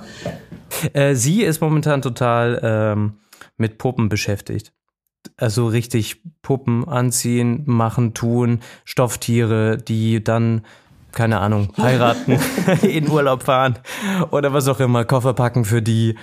Äh, 0.93 1.15
sie 1.15 1.43
ist 1.43 1.61
momentan 1.61 2.01
total 2.01 2.59
ähm, 2.63 3.13
mit 3.57 3.77
Puppen 3.77 4.09
beschäftigt 4.09 4.73
also 5.35 5.67
richtig 5.67 6.21
Puppen 6.41 6.87
anziehen, 6.87 7.63
machen, 7.65 8.13
tun, 8.13 8.61
Stofftiere, 8.85 9.77
die 9.77 10.23
dann 10.23 10.61
keine 11.11 11.39
Ahnung, 11.39 11.73
heiraten, 11.77 12.39
in 12.83 13.09
Urlaub 13.09 13.43
fahren 13.43 13.79
oder 14.31 14.53
was 14.53 14.67
auch 14.67 14.79
immer, 14.79 15.03
Koffer 15.03 15.33
packen 15.33 15.65
für 15.65 15.81
die, 15.81 16.15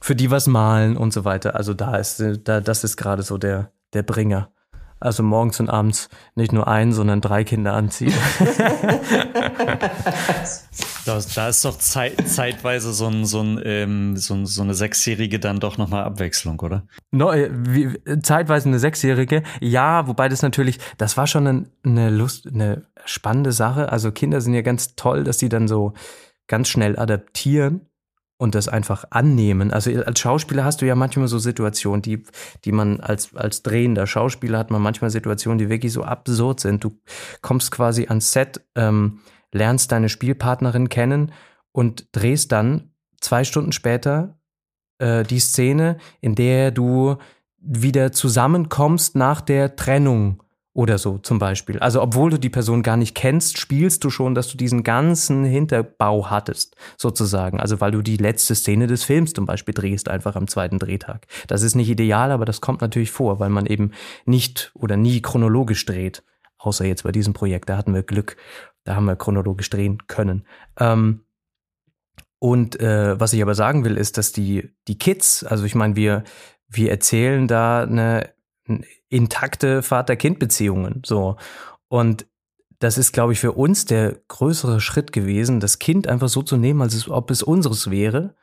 für 0.00 0.14
die 0.14 0.30
was 0.30 0.46
malen 0.46 0.96
und 0.96 1.12
so 1.12 1.24
weiter. 1.24 1.56
Also 1.56 1.74
da 1.74 1.96
ist, 1.96 2.22
da, 2.44 2.60
das 2.60 2.84
ist 2.84 2.96
gerade 2.96 3.22
so 3.22 3.38
der, 3.38 3.72
der 3.92 4.02
Bringer. 4.02 4.50
Also 4.98 5.22
morgens 5.22 5.60
und 5.60 5.68
abends 5.68 6.08
nicht 6.36 6.52
nur 6.52 6.68
ein, 6.68 6.92
sondern 6.92 7.20
drei 7.20 7.44
Kinder 7.44 7.74
anziehen. 7.74 8.14
da, 11.06 11.20
da, 11.34 11.48
ist 11.48 11.64
doch 11.64 11.78
zeit, 11.78 12.28
zeitweise 12.28 12.92
so, 12.92 13.06
ein, 13.06 13.24
so, 13.24 13.40
ein, 13.40 13.60
ähm, 13.64 14.16
so, 14.16 14.44
so 14.44 14.62
eine 14.62 14.74
Sechsjährige 14.74 15.38
dann 15.38 15.60
doch 15.60 15.78
nochmal 15.78 16.04
Abwechslung, 16.04 16.58
oder? 16.60 16.86
No, 17.12 17.32
äh, 17.32 17.50
wie, 17.52 17.96
zeitweise 18.22 18.68
eine 18.68 18.78
Sechsjährige, 18.78 19.42
ja, 19.60 20.06
wobei 20.06 20.28
das 20.28 20.42
natürlich, 20.42 20.78
das 20.98 21.16
war 21.16 21.26
schon 21.26 21.46
eine, 21.46 21.66
eine 21.84 22.10
Lust, 22.10 22.46
eine 22.46 22.86
spannende 23.04 23.52
Sache. 23.52 23.92
Also 23.92 24.10
Kinder 24.12 24.40
sind 24.40 24.54
ja 24.54 24.62
ganz 24.62 24.96
toll, 24.96 25.24
dass 25.24 25.38
sie 25.38 25.48
dann 25.48 25.68
so 25.68 25.94
ganz 26.48 26.68
schnell 26.68 26.98
adaptieren 26.98 27.82
und 28.38 28.54
das 28.54 28.68
einfach 28.68 29.04
annehmen. 29.10 29.72
Also 29.72 29.90
als 30.02 30.20
Schauspieler 30.20 30.64
hast 30.64 30.82
du 30.82 30.86
ja 30.86 30.94
manchmal 30.94 31.28
so 31.28 31.38
Situationen, 31.38 32.02
die, 32.02 32.24
die 32.64 32.72
man 32.72 33.00
als, 33.00 33.34
als 33.34 33.62
drehender 33.62 34.06
Schauspieler 34.06 34.58
hat 34.58 34.70
man 34.70 34.82
manchmal 34.82 35.10
Situationen, 35.10 35.58
die 35.58 35.68
wirklich 35.68 35.92
so 35.92 36.02
absurd 36.02 36.60
sind. 36.60 36.84
Du 36.84 36.98
kommst 37.40 37.70
quasi 37.70 38.06
ans 38.08 38.32
Set, 38.32 38.60
ähm, 38.74 39.20
lernst 39.52 39.92
deine 39.92 40.08
Spielpartnerin 40.08 40.88
kennen 40.88 41.32
und 41.72 42.08
drehst 42.12 42.52
dann 42.52 42.92
zwei 43.20 43.44
Stunden 43.44 43.72
später 43.72 44.38
äh, 44.98 45.24
die 45.24 45.40
Szene, 45.40 45.98
in 46.20 46.34
der 46.34 46.70
du 46.70 47.16
wieder 47.58 48.12
zusammenkommst 48.12 49.16
nach 49.16 49.40
der 49.40 49.76
Trennung 49.76 50.42
oder 50.76 50.98
so 50.98 51.16
zum 51.16 51.38
Beispiel. 51.38 51.78
Also 51.78 52.02
obwohl 52.02 52.30
du 52.30 52.38
die 52.38 52.50
Person 52.50 52.82
gar 52.82 52.98
nicht 52.98 53.14
kennst, 53.14 53.58
spielst 53.58 54.04
du 54.04 54.10
schon, 54.10 54.34
dass 54.34 54.48
du 54.48 54.58
diesen 54.58 54.82
ganzen 54.82 55.44
Hinterbau 55.44 56.28
hattest, 56.28 56.76
sozusagen. 56.98 57.60
Also 57.60 57.80
weil 57.80 57.92
du 57.92 58.02
die 58.02 58.18
letzte 58.18 58.54
Szene 58.54 58.86
des 58.86 59.02
Films 59.02 59.32
zum 59.32 59.46
Beispiel 59.46 59.72
drehst, 59.72 60.08
einfach 60.10 60.36
am 60.36 60.48
zweiten 60.48 60.78
Drehtag. 60.78 61.26
Das 61.46 61.62
ist 61.62 61.76
nicht 61.76 61.88
ideal, 61.88 62.30
aber 62.30 62.44
das 62.44 62.60
kommt 62.60 62.82
natürlich 62.82 63.10
vor, 63.10 63.40
weil 63.40 63.48
man 63.48 63.64
eben 63.64 63.92
nicht 64.26 64.70
oder 64.74 64.98
nie 64.98 65.22
chronologisch 65.22 65.86
dreht. 65.86 66.22
Außer 66.58 66.84
jetzt 66.84 67.04
bei 67.04 67.12
diesem 67.12 67.32
Projekt, 67.32 67.70
da 67.70 67.78
hatten 67.78 67.94
wir 67.94 68.02
Glück, 68.02 68.36
da 68.86 68.96
haben 68.96 69.04
wir 69.04 69.16
chronologisch 69.16 69.68
drehen 69.68 70.06
können. 70.06 70.46
Ähm, 70.78 71.24
und 72.38 72.80
äh, 72.80 73.18
was 73.18 73.32
ich 73.32 73.42
aber 73.42 73.54
sagen 73.54 73.84
will, 73.84 73.96
ist, 73.96 74.18
dass 74.18 74.32
die, 74.32 74.70
die 74.88 74.98
Kids, 74.98 75.44
also 75.44 75.64
ich 75.64 75.74
meine, 75.74 75.96
wir, 75.96 76.24
wir 76.68 76.90
erzählen 76.90 77.48
da 77.48 77.82
eine 77.82 78.30
intakte 79.08 79.82
Vater-Kind-Beziehungen. 79.82 81.02
So. 81.04 81.36
Und 81.88 82.26
das 82.78 82.98
ist, 82.98 83.12
glaube 83.12 83.32
ich, 83.32 83.40
für 83.40 83.52
uns 83.52 83.86
der 83.86 84.16
größere 84.28 84.80
Schritt 84.80 85.12
gewesen, 85.12 85.60
das 85.60 85.78
Kind 85.78 86.06
einfach 86.08 86.28
so 86.28 86.42
zu 86.42 86.56
nehmen, 86.56 86.82
als 86.82 86.94
es, 86.94 87.08
ob 87.08 87.30
es 87.30 87.42
unseres 87.42 87.90
wäre, 87.90 88.34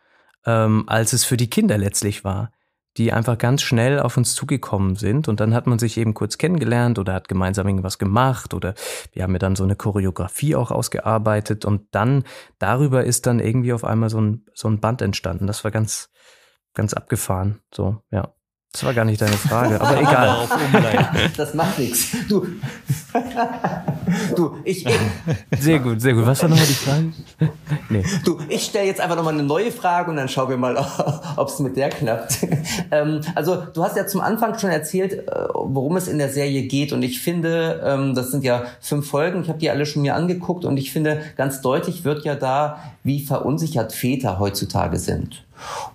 ähm, 0.45 0.83
als 0.87 1.13
es 1.13 1.23
für 1.23 1.37
die 1.37 1.49
Kinder 1.49 1.77
letztlich 1.77 2.23
war, 2.23 2.51
die 2.97 3.11
einfach 3.11 3.37
ganz 3.37 3.61
schnell 3.61 3.99
auf 3.99 4.17
uns 4.17 4.35
zugekommen 4.35 4.95
sind. 4.95 5.27
Und 5.27 5.39
dann 5.39 5.53
hat 5.53 5.67
man 5.67 5.79
sich 5.79 5.97
eben 5.97 6.13
kurz 6.13 6.37
kennengelernt 6.37 6.99
oder 6.99 7.13
hat 7.13 7.27
gemeinsam 7.27 7.67
irgendwas 7.67 7.97
gemacht 7.97 8.53
oder 8.53 8.75
wir 9.13 9.23
haben 9.23 9.33
ja 9.33 9.39
dann 9.39 9.55
so 9.55 9.63
eine 9.63 9.75
Choreografie 9.75 10.55
auch 10.55 10.71
ausgearbeitet 10.71 11.65
und 11.65 11.87
dann 11.91 12.23
darüber 12.59 13.03
ist 13.03 13.25
dann 13.25 13.39
irgendwie 13.39 13.73
auf 13.73 13.83
einmal 13.83 14.09
so 14.09 14.21
ein, 14.21 14.45
so 14.53 14.67
ein 14.67 14.79
Band 14.79 15.01
entstanden. 15.01 15.47
Das 15.47 15.63
war 15.63 15.71
ganz, 15.71 16.09
ganz 16.73 16.93
abgefahren. 16.93 17.61
So, 17.73 18.01
ja. 18.11 18.33
Das 18.73 18.83
war 18.85 18.93
gar 18.95 19.05
nicht 19.05 19.21
deine 19.21 19.33
Frage, 19.33 19.79
aber 19.79 20.01
egal. 20.01 20.47
das 21.37 21.53
macht 21.53 21.77
nichts. 21.77 22.07
Du. 22.27 22.47
du, 24.35 24.57
ich, 24.63 24.83
ich. 24.83 24.99
Sehr 25.59 25.77
gut, 25.77 26.01
sehr 26.01 26.15
gut. 26.15 26.25
Was 26.25 26.41
war 26.41 26.49
nochmal 26.49 26.65
die 26.65 26.73
Frage? 26.73 27.13
Nee. 27.89 28.03
Du, 28.25 28.39
ich 28.49 28.63
stelle 28.63 28.87
jetzt 28.87 28.99
einfach 28.99 29.15
nochmal 29.15 29.35
eine 29.35 29.43
neue 29.43 29.71
Frage 29.71 30.09
und 30.09 30.17
dann 30.17 30.27
schauen 30.27 30.49
wir 30.49 30.57
mal, 30.57 30.75
ob 31.35 31.49
es 31.49 31.59
mit 31.59 31.77
der 31.77 31.89
klappt. 31.89 32.39
Ähm, 32.91 33.21
also, 33.35 33.57
du 33.73 33.83
hast 33.83 33.95
ja 33.97 34.07
zum 34.07 34.21
Anfang 34.21 34.57
schon 34.57 34.69
erzählt, 34.69 35.13
äh, 35.13 35.47
worum 35.53 35.95
es 35.95 36.07
in 36.07 36.17
der 36.17 36.29
Serie 36.29 36.63
geht. 36.63 36.93
Und 36.93 37.01
ich 37.03 37.21
finde, 37.21 37.81
ähm, 37.83 38.15
das 38.15 38.31
sind 38.31 38.43
ja 38.43 38.63
fünf 38.81 39.07
Folgen. 39.07 39.41
Ich 39.43 39.49
habe 39.49 39.59
die 39.59 39.69
alle 39.69 39.85
schon 39.85 40.01
mir 40.01 40.15
angeguckt 40.15 40.65
und 40.65 40.77
ich 40.77 40.91
finde, 40.91 41.21
ganz 41.35 41.61
deutlich 41.61 42.03
wird 42.03 42.25
ja 42.25 42.35
da, 42.35 42.79
wie 43.03 43.23
verunsichert 43.23 43.93
Väter 43.93 44.39
heutzutage 44.39 44.97
sind. 44.97 45.43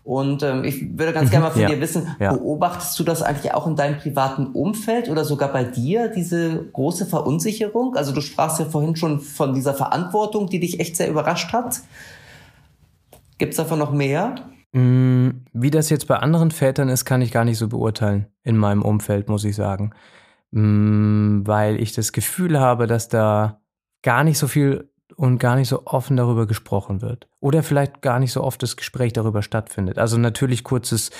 Und 0.05 0.42
ähm, 0.42 0.64
ich 0.64 0.99
würde 0.99 1.12
ganz 1.12 1.31
gerne 1.31 1.47
mal 1.47 1.51
von 1.51 1.62
ja. 1.62 1.68
dir 1.68 1.81
wissen, 1.81 2.14
ja. 2.18 2.33
beobachtest 2.33 2.99
du 2.99 3.05
das 3.05 3.23
eigentlich 3.23 3.53
auch 3.55 3.66
in 3.66 3.77
deinem 3.77 3.99
privaten 3.99 4.47
Umfeld 4.47 5.09
oder 5.09 5.25
sogar 5.25 5.53
bei 5.53 5.64
dir, 5.64 6.09
diese 6.09 6.66
große 6.73 7.07
Verunsicherung? 7.07 7.97
Also 7.97 8.12
du 8.12 8.21
sprachst 8.21 8.59
ja 8.59 8.64
vorhin 8.64 8.97
schon 8.97 9.21
von 9.21 9.55
dieser 9.55 9.75
Verantwortung, 9.75 10.49
die 10.49 10.61
dich 10.61 10.81
echt 10.81 10.97
sehr 10.97 11.09
überrascht 11.09 11.53
hat. 11.53 11.81
Gibt 13.38 13.53
es 13.53 13.57
davon 13.57 13.79
noch 13.79 13.92
mehr? 13.92 14.35
Mm, 14.73 15.31
wie 15.53 15.71
das 15.71 15.90
jetzt 15.90 16.07
bei 16.09 16.16
anderen 16.16 16.51
Vätern 16.51 16.88
ist, 16.88 17.05
kann 17.05 17.23
ich 17.23 17.33
gar 17.33 17.44
nicht 17.44 17.59
so 17.59 17.68
beurteilen 17.68 18.27
in 18.42 18.57
meinem 18.57 18.83
Umfeld, 18.83 19.29
muss 19.29 19.44
ich 19.44 19.57
sagen. 19.57 19.92
Mm, 20.51 21.47
weil 21.47 21.81
ich 21.81 21.92
das 21.92 22.12
Gefühl 22.12 22.59
habe, 22.59 22.87
dass 22.87 23.09
da 23.09 23.61
gar 24.03 24.25
nicht 24.25 24.38
so 24.38 24.49
viel 24.49 24.90
und 25.18 25.38
gar 25.38 25.57
nicht 25.57 25.68
so 25.68 25.85
offen 25.85 26.16
darüber 26.16 26.46
gesprochen 26.46 27.02
wird. 27.02 27.26
Oder 27.40 27.64
vielleicht 27.64 28.02
gar 28.02 28.20
nicht 28.20 28.31
so 28.31 28.44
oft 28.44 28.62
das 28.62 28.76
Gespräch 28.76 29.12
darüber 29.12 29.42
stattfindet. 29.42 29.98
Also 29.98 30.16
natürlich 30.16 30.62
kurzes, 30.62 31.11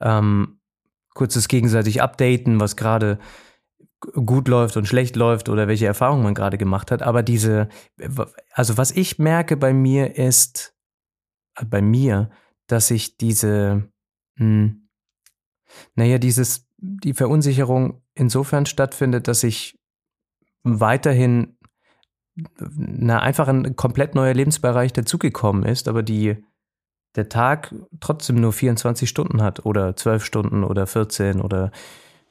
ähm, 0.00 0.60
kurzes 1.12 1.48
gegenseitig 1.48 2.00
Updaten, 2.00 2.60
was 2.60 2.76
gerade 2.76 3.18
gut 4.00 4.46
läuft 4.46 4.76
und 4.76 4.86
schlecht 4.86 5.16
läuft 5.16 5.48
oder 5.48 5.66
welche 5.66 5.86
Erfahrungen 5.86 6.22
man 6.22 6.34
gerade 6.34 6.56
gemacht 6.56 6.92
hat. 6.92 7.02
Aber 7.02 7.24
diese, 7.24 7.68
also 8.52 8.78
was 8.78 8.92
ich 8.92 9.18
merke 9.18 9.56
bei 9.56 9.72
mir 9.72 10.16
ist, 10.16 10.76
äh, 11.56 11.64
bei 11.64 11.82
mir, 11.82 12.30
dass 12.68 12.92
ich 12.92 13.16
diese, 13.16 13.90
mh, 14.36 14.44
hm, 14.44 14.88
naja, 15.96 16.18
dieses, 16.18 16.68
die 16.76 17.14
Verunsicherung 17.14 18.02
insofern 18.14 18.66
stattfindet, 18.66 19.26
dass 19.26 19.42
ich 19.42 19.80
weiterhin 20.62 21.56
na, 22.34 23.20
einfach 23.20 23.48
ein 23.48 23.76
komplett 23.76 24.14
neuer 24.14 24.34
Lebensbereich 24.34 24.92
dazugekommen 24.92 25.64
ist, 25.64 25.88
aber 25.88 26.02
die, 26.02 26.36
der 27.14 27.28
Tag 27.28 27.74
trotzdem 28.00 28.40
nur 28.40 28.52
24 28.52 29.08
Stunden 29.08 29.42
hat 29.42 29.66
oder 29.66 29.96
12 29.96 30.24
Stunden 30.24 30.64
oder 30.64 30.86
14 30.86 31.40
oder 31.40 31.70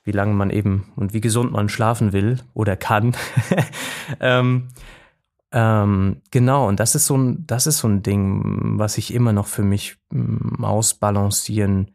wie 0.03 0.11
lange 0.11 0.33
man 0.33 0.49
eben 0.49 0.91
und 0.95 1.13
wie 1.13 1.21
gesund 1.21 1.51
man 1.51 1.69
schlafen 1.69 2.13
will 2.13 2.39
oder 2.53 2.75
kann. 2.75 3.15
ähm, 4.19 4.69
ähm, 5.51 6.21
genau, 6.31 6.67
und 6.67 6.79
das 6.79 6.95
ist 6.95 7.05
so 7.05 7.17
ein, 7.17 7.45
das 7.45 7.67
ist 7.67 7.79
so 7.79 7.87
ein 7.87 8.01
Ding, 8.01 8.79
was 8.79 8.97
ich 8.97 9.13
immer 9.13 9.33
noch 9.33 9.47
für 9.47 9.63
mich 9.63 9.97
mm, 10.11 10.63
ausbalancieren 10.63 11.91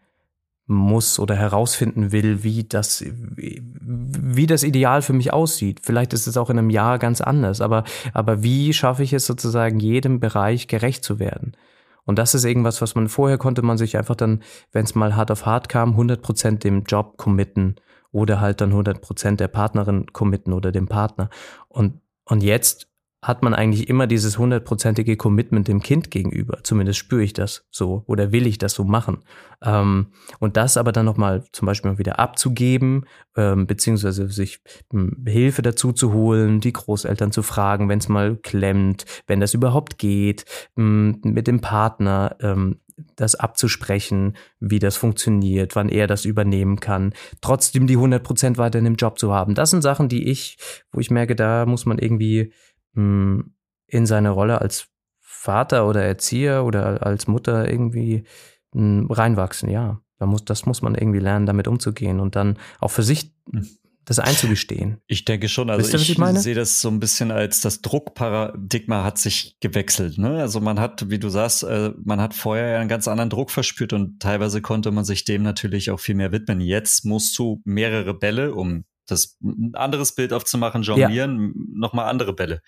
muss 0.66 1.18
oder 1.18 1.36
herausfinden 1.36 2.10
will, 2.10 2.42
wie 2.42 2.64
das, 2.64 3.04
wie 3.06 4.46
das 4.46 4.64
Ideal 4.64 5.00
für 5.02 5.12
mich 5.12 5.32
aussieht. 5.32 5.80
Vielleicht 5.82 6.12
ist 6.12 6.26
es 6.26 6.36
auch 6.36 6.50
in 6.50 6.58
einem 6.58 6.70
Jahr 6.70 6.98
ganz 6.98 7.20
anders, 7.20 7.60
aber, 7.60 7.84
aber 8.12 8.42
wie 8.42 8.72
schaffe 8.72 9.04
ich 9.04 9.12
es 9.12 9.26
sozusagen, 9.26 9.78
jedem 9.78 10.18
Bereich 10.18 10.66
gerecht 10.66 11.04
zu 11.04 11.18
werden? 11.20 11.56
Und 12.04 12.18
das 12.18 12.34
ist 12.34 12.44
irgendwas, 12.44 12.82
was 12.82 12.94
man 12.94 13.08
vorher 13.08 13.38
konnte 13.38 13.62
man 13.62 13.78
sich 13.78 13.96
einfach 13.96 14.14
dann, 14.16 14.42
wenn 14.72 14.84
es 14.84 14.94
mal 14.94 15.16
hart 15.16 15.30
auf 15.30 15.46
hart 15.46 15.68
kam, 15.68 15.98
100% 15.98 16.58
dem 16.58 16.84
Job 16.84 17.16
committen 17.16 17.76
oder 18.12 18.40
halt 18.40 18.60
dann 18.60 18.72
100% 18.72 19.36
der 19.36 19.48
Partnerin 19.48 20.06
committen 20.12 20.52
oder 20.52 20.72
dem 20.72 20.86
Partner. 20.86 21.30
Und, 21.68 22.00
und 22.24 22.42
jetzt 22.42 22.88
hat 23.26 23.42
man 23.42 23.54
eigentlich 23.54 23.88
immer 23.88 24.06
dieses 24.06 24.38
hundertprozentige 24.38 25.16
Commitment 25.16 25.66
dem 25.66 25.82
Kind 25.82 26.12
gegenüber. 26.12 26.60
Zumindest 26.62 27.00
spüre 27.00 27.24
ich 27.24 27.32
das 27.32 27.66
so 27.70 28.04
oder 28.06 28.30
will 28.30 28.46
ich 28.46 28.58
das 28.58 28.72
so 28.72 28.84
machen. 28.84 29.18
Ähm, 29.64 30.12
und 30.38 30.56
das 30.56 30.76
aber 30.76 30.92
dann 30.92 31.06
nochmal 31.06 31.44
zum 31.50 31.66
Beispiel 31.66 31.90
mal 31.90 31.98
wieder 31.98 32.20
abzugeben, 32.20 33.04
ähm, 33.36 33.66
beziehungsweise 33.66 34.28
sich 34.28 34.60
ähm, 34.92 35.24
Hilfe 35.26 35.62
dazu 35.62 35.92
zu 35.92 36.12
holen, 36.12 36.60
die 36.60 36.72
Großeltern 36.72 37.32
zu 37.32 37.42
fragen, 37.42 37.88
wenn 37.88 37.98
es 37.98 38.08
mal 38.08 38.36
klemmt, 38.36 39.04
wenn 39.26 39.40
das 39.40 39.54
überhaupt 39.54 39.98
geht, 39.98 40.44
ähm, 40.76 41.20
mit 41.24 41.48
dem 41.48 41.60
Partner 41.60 42.36
ähm, 42.40 42.80
das 43.16 43.34
abzusprechen, 43.34 44.36
wie 44.60 44.78
das 44.78 44.96
funktioniert, 44.96 45.74
wann 45.74 45.88
er 45.88 46.06
das 46.06 46.24
übernehmen 46.24 46.78
kann, 46.78 47.12
trotzdem 47.40 47.86
die 47.86 47.96
100 47.96 48.22
Prozent 48.22 48.56
weiter 48.56 48.78
in 48.78 48.84
dem 48.84 48.94
Job 48.94 49.18
zu 49.18 49.32
haben. 49.34 49.54
Das 49.54 49.70
sind 49.70 49.82
Sachen, 49.82 50.08
die 50.08 50.28
ich, 50.30 50.56
wo 50.92 51.00
ich 51.00 51.10
merke, 51.10 51.34
da 51.34 51.66
muss 51.66 51.86
man 51.86 51.98
irgendwie 51.98 52.40
hm, 52.40 52.52
in 52.96 54.06
seine 54.06 54.30
Rolle 54.30 54.60
als 54.60 54.88
Vater 55.20 55.88
oder 55.88 56.02
Erzieher 56.02 56.64
oder 56.64 57.06
als 57.06 57.26
Mutter 57.26 57.70
irgendwie 57.70 58.24
hm, 58.72 59.10
reinwachsen, 59.10 59.68
ja. 59.70 60.00
Da 60.18 60.24
muss, 60.24 60.46
das 60.46 60.64
muss 60.64 60.80
man 60.80 60.94
irgendwie 60.94 61.18
lernen, 61.18 61.44
damit 61.44 61.68
umzugehen 61.68 62.20
und 62.20 62.36
dann 62.36 62.58
auch 62.80 62.90
für 62.90 63.02
sich 63.02 63.34
hm 63.52 63.68
das 64.06 64.20
einzugestehen. 64.20 64.98
Ich 65.08 65.24
denke 65.24 65.48
schon, 65.48 65.68
also 65.68 65.90
ihr, 65.90 66.00
ich, 66.00 66.16
ich 66.16 66.38
sehe 66.38 66.54
das 66.54 66.80
so 66.80 66.88
ein 66.88 67.00
bisschen 67.00 67.32
als 67.32 67.60
das 67.60 67.82
Druckparadigma 67.82 69.02
hat 69.02 69.18
sich 69.18 69.56
gewechselt. 69.60 70.16
Ne? 70.16 70.40
Also 70.40 70.60
man 70.60 70.78
hat, 70.78 71.10
wie 71.10 71.18
du 71.18 71.28
sagst, 71.28 71.64
äh, 71.64 71.90
man 72.02 72.20
hat 72.20 72.32
vorher 72.32 72.78
einen 72.78 72.88
ganz 72.88 73.08
anderen 73.08 73.30
Druck 73.30 73.50
verspürt 73.50 73.92
und 73.92 74.20
teilweise 74.22 74.62
konnte 74.62 74.92
man 74.92 75.04
sich 75.04 75.24
dem 75.24 75.42
natürlich 75.42 75.90
auch 75.90 75.98
viel 75.98 76.14
mehr 76.14 76.30
widmen. 76.30 76.60
Jetzt 76.60 77.04
musst 77.04 77.36
du 77.38 77.60
mehrere 77.64 78.14
Bälle, 78.14 78.54
um 78.54 78.84
das 79.06 79.36
ein 79.42 79.74
anderes 79.74 80.14
Bild 80.14 80.32
aufzumachen, 80.32 80.82
jonglieren, 80.82 81.54
ja. 81.54 81.62
nochmal 81.74 82.08
andere 82.08 82.32
Bälle 82.32 82.60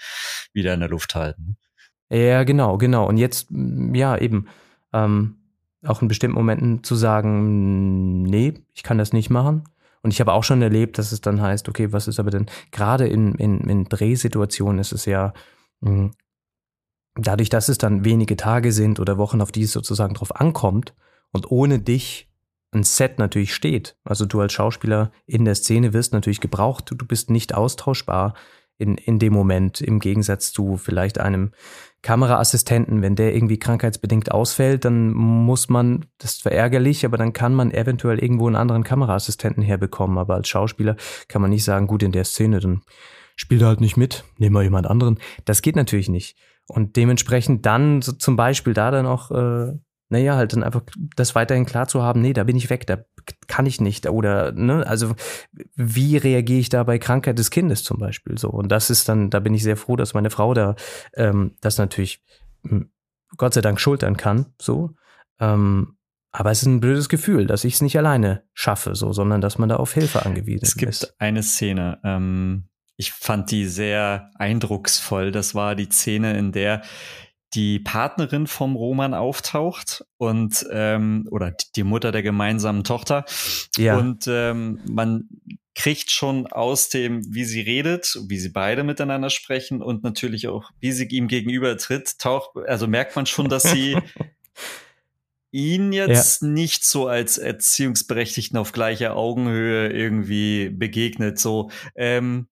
wieder 0.53 0.75
in 0.75 0.81
der 0.81 0.89
Luft 0.89 1.15
halten. 1.15 1.57
Ja, 2.11 2.45
genau, 2.45 2.79
genau. 2.79 3.07
Und 3.07 3.19
jetzt, 3.19 3.49
ja, 3.51 4.17
eben, 4.17 4.47
ähm, 4.93 5.37
auch 5.87 6.03
in 6.03 6.09
bestimmten 6.09 6.37
Momenten 6.37 6.83
zu 6.83 6.97
sagen, 6.97 8.23
nee, 8.23 8.55
ich 8.75 8.83
kann 8.83 8.99
das 8.99 9.13
nicht 9.13 9.31
machen 9.31 9.65
und 10.03 10.13
ich 10.13 10.21
habe 10.21 10.33
auch 10.33 10.45
schon 10.45 10.63
erlebt, 10.63 10.99
dass 10.99 11.13
es 11.13 11.21
dann 11.21 11.41
heißt, 11.41 11.69
okay, 11.69 11.93
was 11.93 12.09
ist 12.09 12.19
aber 12.19 12.31
denn, 12.31 12.47
gerade 12.73 13.07
in, 13.07 13.35
in, 13.35 13.61
in 13.61 13.85
Drehsituationen 13.85 14.81
ist 14.81 14.93
es 14.93 15.05
ja, 15.05 15.33
mh, 15.81 16.11
dadurch, 17.15 17.49
dass 17.49 17.69
es 17.69 17.79
dann 17.79 18.05
wenige 18.05 18.37
Tage 18.37 18.73
sind 18.73 19.01
oder 19.01 19.19
Wochen, 19.19 19.41
auf 19.41 19.53
die 19.53 19.63
es 19.63 19.73
sozusagen 19.73 20.15
drauf 20.15 20.35
ankommt 20.35 20.95
und 21.33 21.51
ohne 21.51 21.79
dich 21.79 22.29
ein 22.73 22.83
Set 22.83 23.19
natürlich 23.19 23.55
steht. 23.55 23.97
Also 24.05 24.27
du 24.27 24.41
als 24.41 24.53
Schauspieler 24.53 25.11
in 25.27 25.45
der 25.45 25.55
Szene 25.55 25.93
wirst 25.93 26.13
natürlich 26.13 26.41
gebraucht, 26.41 26.91
du, 26.91 27.07
bist 27.07 27.31
nicht 27.31 27.55
austauschbar 27.55 28.35
in, 28.77 28.97
in 28.97 29.19
dem 29.19 29.33
Moment, 29.33 29.81
im 29.81 29.99
Gegensatz 29.99 30.53
zu 30.53 30.77
vielleicht 30.77 31.19
einem 31.19 31.51
Kameraassistenten, 32.03 33.03
wenn 33.03 33.17
der 33.17 33.35
irgendwie 33.35 33.59
krankheitsbedingt 33.59 34.31
ausfällt, 34.31 34.85
dann 34.85 35.13
muss 35.13 35.69
man, 35.69 36.07
das 36.19 36.35
ist 36.35 36.43
verärgerlich, 36.43 37.05
aber 37.05 37.17
dann 37.17 37.33
kann 37.33 37.55
man 37.55 37.73
eventuell 37.73 38.21
irgendwo 38.21 38.47
einen 38.47 38.57
anderen 38.57 38.85
Kameraassistenten 38.85 39.65
herbekommen. 39.65 40.17
Aber 40.17 40.35
als 40.35 40.49
Schauspieler 40.49 40.97
kann 41.27 41.43
man 41.43 41.51
nicht 41.51 41.65
sagen, 41.65 41.89
gut, 41.89 42.05
in 42.05 42.13
der 42.13 42.25
Szene, 42.25 42.61
dann 42.61 42.83
spielt 43.35 43.63
er 43.63 43.69
halt 43.69 43.81
nicht 43.81 43.97
mit, 43.97 44.25
nehmen 44.37 44.55
wir 44.55 44.63
jemand 44.63 44.87
anderen. 44.87 45.19
Das 45.45 45.61
geht 45.61 45.75
natürlich 45.75 46.09
nicht. 46.09 46.37
Und 46.67 46.97
dementsprechend 46.97 47.67
dann 47.67 48.03
so 48.03 48.13
zum 48.13 48.37
Beispiel 48.37 48.75
da 48.75 48.91
dann 48.91 49.07
auch 49.07 49.31
äh, 49.31 49.73
naja, 50.09 50.37
halt 50.37 50.53
dann 50.53 50.63
einfach 50.63 50.83
das 51.17 51.35
weiterhin 51.35 51.67
klar 51.67 51.87
zu 51.87 52.03
haben, 52.03 52.21
nee, 52.21 52.33
da 52.33 52.45
bin 52.45 52.57
ich 52.57 52.71
weg, 52.71 52.87
da 52.87 52.99
kann 53.47 53.67
ich 53.67 53.81
nicht. 53.81 54.09
Oder, 54.09 54.53
ne, 54.53 54.87
also 54.87 55.15
wie 55.77 56.17
reagiere 56.17 56.61
ich 56.61 56.69
da 56.69 56.83
bei 56.85 56.99
Krankheit 56.99 57.39
des 57.39 57.51
Kindes 57.51 57.85
zum 57.85 57.99
Beispiel 57.99 58.39
so? 58.39 58.49
Und 58.49 58.73
das 58.73 58.91
ist 58.91 59.09
dann, 59.09 59.31
da 59.31 59.41
bin 59.41 59.55
ich 59.55 59.63
sehr 59.63 59.77
froh, 59.77 59.97
dass 59.97 60.15
meine 60.15 60.31
Frau 60.31 60.55
da 60.55 60.77
ähm, 61.15 61.57
das 61.61 61.79
natürlich 61.79 62.23
hm, 62.63 62.91
Gott 63.37 63.55
sei 63.55 63.61
Dank 63.61 63.81
schultern 63.81 64.17
kann, 64.17 64.47
so. 64.61 64.95
Ähm, 65.39 65.99
aber 66.31 66.51
es 66.51 66.63
ist 66.63 66.67
ein 66.67 66.81
blödes 66.81 67.09
Gefühl, 67.09 67.47
dass 67.47 67.65
ich 67.65 67.75
es 67.75 67.83
nicht 67.83 67.99
alleine 67.99 68.45
schaffe, 68.55 68.95
so, 68.95 69.13
sondern 69.13 69.41
dass 69.41 69.59
man 69.59 69.69
da 69.69 69.77
auf 69.77 69.93
Hilfe 69.93 70.25
angewiesen 70.25 70.63
ist. 70.63 70.71
Es 70.71 70.77
gibt 70.77 70.91
ist. 70.91 71.15
eine 71.19 71.43
Szene, 71.43 71.99
ähm, 72.05 72.69
ich 72.97 73.13
fand 73.13 73.51
die 73.51 73.67
sehr 73.67 74.31
eindrucksvoll. 74.35 75.31
Das 75.31 75.55
war 75.55 75.77
die 75.77 75.89
Szene, 75.89 76.37
in 76.37 76.51
der 76.51 76.83
die 77.55 77.79
Partnerin 77.79 78.47
vom 78.47 78.77
Roman 78.77 79.15
auftaucht 79.15 80.05
und 80.19 80.67
ähm, 80.71 81.27
oder 81.31 81.55
die 81.77 81.85
Mutter 81.85 82.13
der 82.13 82.23
gemeinsamen 82.23 82.85
Tochter. 82.85 83.25
Ja. 83.77 83.97
Und 83.97 84.27
ähm, 84.29 84.81
man 84.89 85.29
kriegt 85.75 86.11
schon 86.11 86.47
aus 86.49 86.89
dem, 86.89 87.23
wie 87.33 87.45
sie 87.45 87.61
redet, 87.61 88.19
wie 88.27 88.39
sie 88.39 88.49
beide 88.49 88.83
miteinander 88.83 89.31
sprechen 89.31 89.81
und 89.81 90.03
natürlich 90.03 90.49
auch, 90.49 90.71
wie 90.81 90.93
sie 90.93 91.07
ihm 91.07 91.29
gegenüber 91.29 91.77
tritt, 91.77 92.19
taucht, 92.19 92.51
also 92.67 92.89
merkt 92.89 93.15
man 93.15 93.27
schon, 93.27 93.49
dass 93.49 93.63
sie 93.63 93.97
ihn 95.53 95.93
jetzt 95.93 96.43
ja. 96.43 96.49
nicht 96.49 96.85
so 96.85 97.07
als 97.07 97.39
Erziehungsberechtigten 97.39 98.59
auf 98.59 98.73
gleicher 98.73 99.17
Augenhöhe 99.17 99.91
irgendwie 99.91 100.69
begegnet. 100.69 101.39
So, 101.39 101.71
ähm, 101.95 102.49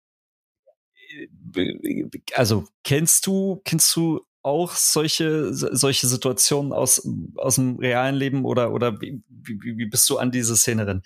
äh, 1.56 2.04
also 2.34 2.64
kennst 2.84 3.26
du, 3.26 3.60
kennst 3.64 3.94
du 3.96 4.24
auch 4.46 4.76
solche, 4.76 5.52
solche 5.52 6.06
Situationen 6.06 6.72
aus, 6.72 7.06
aus 7.36 7.56
dem 7.56 7.76
realen 7.76 8.14
Leben 8.14 8.44
oder, 8.44 8.72
oder 8.72 9.00
wie, 9.00 9.20
wie, 9.28 9.76
wie 9.76 9.86
bist 9.86 10.08
du 10.08 10.18
an 10.18 10.30
diese 10.30 10.56
Szene 10.56 10.86
drin? 10.86 11.02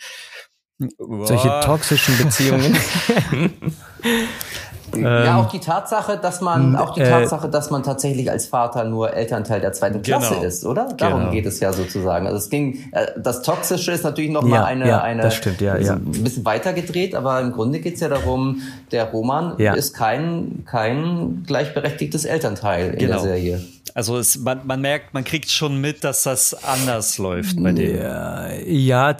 Solche 0.99 1.61
toxischen 1.65 2.19
Beziehungen. 2.19 2.77
Ja, 4.97 5.25
ähm, 5.25 5.37
auch 5.37 5.51
die 5.51 5.61
Tatsache, 5.61 6.19
dass 6.19 6.41
man, 6.41 6.77
auch 6.77 6.95
die 6.95 7.01
äh, 7.01 7.09
Tatsache, 7.09 7.49
dass 7.49 7.71
man 7.71 7.83
tatsächlich 7.83 8.31
als 8.31 8.47
Vater 8.47 8.85
nur 8.85 9.13
Elternteil 9.13 9.61
der 9.61 9.73
zweiten 9.73 10.03
Klasse 10.03 10.35
genau, 10.35 10.47
ist, 10.47 10.65
oder? 10.65 10.89
Darum 10.97 11.21
genau. 11.21 11.33
geht 11.33 11.47
es 11.47 11.61
ja 11.61 11.73
sozusagen. 11.73 12.27
Also 12.27 12.39
es 12.39 12.51
ging, 12.51 12.79
äh, 12.93 13.07
das 13.17 13.43
Toxische 13.43 13.93
ist 13.93 14.05
natürlich 14.05 14.31
noch 14.31 14.45
ja, 14.45 14.49
mal 14.49 14.65
eine, 14.65 14.89
ja, 14.89 15.01
eine, 15.01 15.23
das 15.23 15.37
stimmt, 15.37 15.61
ja, 15.61 15.77
ja. 15.77 15.95
ein 15.95 16.25
bisschen 16.25 16.45
weiter 16.45 16.73
gedreht, 16.73 17.15
aber 17.15 17.41
im 17.41 17.53
Grunde 17.53 17.81
geht 17.81 17.95
es 17.95 18.01
ja 18.01 18.09
darum, 18.09 18.63
der 18.93 19.05
Roman 19.11 19.55
ja. 19.59 19.75
ist 19.75 19.95
kein, 19.95 20.65
kein 20.67 21.45
gleichberechtigtes 21.47 22.25
Elternteil 22.25 22.93
in 22.93 22.99
genau. 22.99 23.13
der 23.15 23.21
Serie. 23.21 23.65
Also 23.95 24.19
es, 24.19 24.39
man, 24.39 24.61
man 24.67 24.81
merkt, 24.81 25.15
man 25.15 25.25
kriegt 25.25 25.51
schon 25.51 25.81
mit, 25.81 26.05
dass 26.05 26.23
das 26.23 26.55
anders 26.65 27.19
läuft 27.19 27.63
bei 27.63 27.73
dem. 27.73 27.97
Ja, 27.97 28.53
ja, 28.53 29.17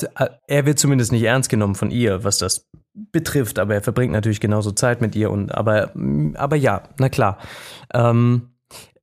er 0.47 0.67
wird 0.67 0.79
zumindest 0.79 1.13
nicht 1.13 1.25
ernst 1.25 1.51
genommen 1.51 1.75
von 1.75 1.91
ihr, 1.91 2.25
was 2.25 2.39
das 2.39 2.67
betrifft, 2.95 3.59
aber 3.59 3.75
er 3.75 3.83
verbringt 3.83 4.13
natürlich 4.13 4.41
genauso 4.41 4.73
Zeit 4.73 5.01
mit 5.01 5.15
ihr 5.15 5.31
und 5.31 5.55
aber, 5.55 5.93
aber 6.35 6.57
ja, 6.57 6.83
na 6.99 7.09
klar. 7.09 7.39
Ähm, 7.95 8.51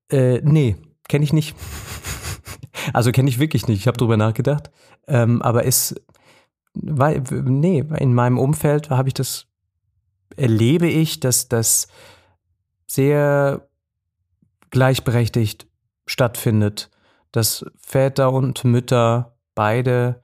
äh, 0.09 0.41
nee, 0.43 0.75
kenne 1.07 1.23
ich 1.23 1.33
nicht. 1.33 1.55
also 2.93 3.11
kenne 3.11 3.29
ich 3.29 3.39
wirklich 3.39 3.67
nicht. 3.67 3.79
Ich 3.79 3.87
habe 3.87 3.97
drüber 3.97 4.17
nachgedacht. 4.17 4.71
Ähm, 5.07 5.41
aber 5.41 5.65
es, 5.65 5.95
weil, 6.73 7.23
nee, 7.29 7.83
in 7.97 8.13
meinem 8.13 8.37
Umfeld 8.37 8.89
habe 8.89 9.07
ich 9.07 9.13
das, 9.13 9.47
erlebe 10.35 10.87
ich, 10.87 11.19
dass 11.19 11.47
das 11.47 11.87
sehr 12.87 13.67
gleichberechtigt 14.69 15.67
stattfindet, 16.05 16.89
dass 17.31 17.65
Väter 17.77 18.31
und 18.31 18.63
Mütter 18.63 19.37
beide 19.55 20.23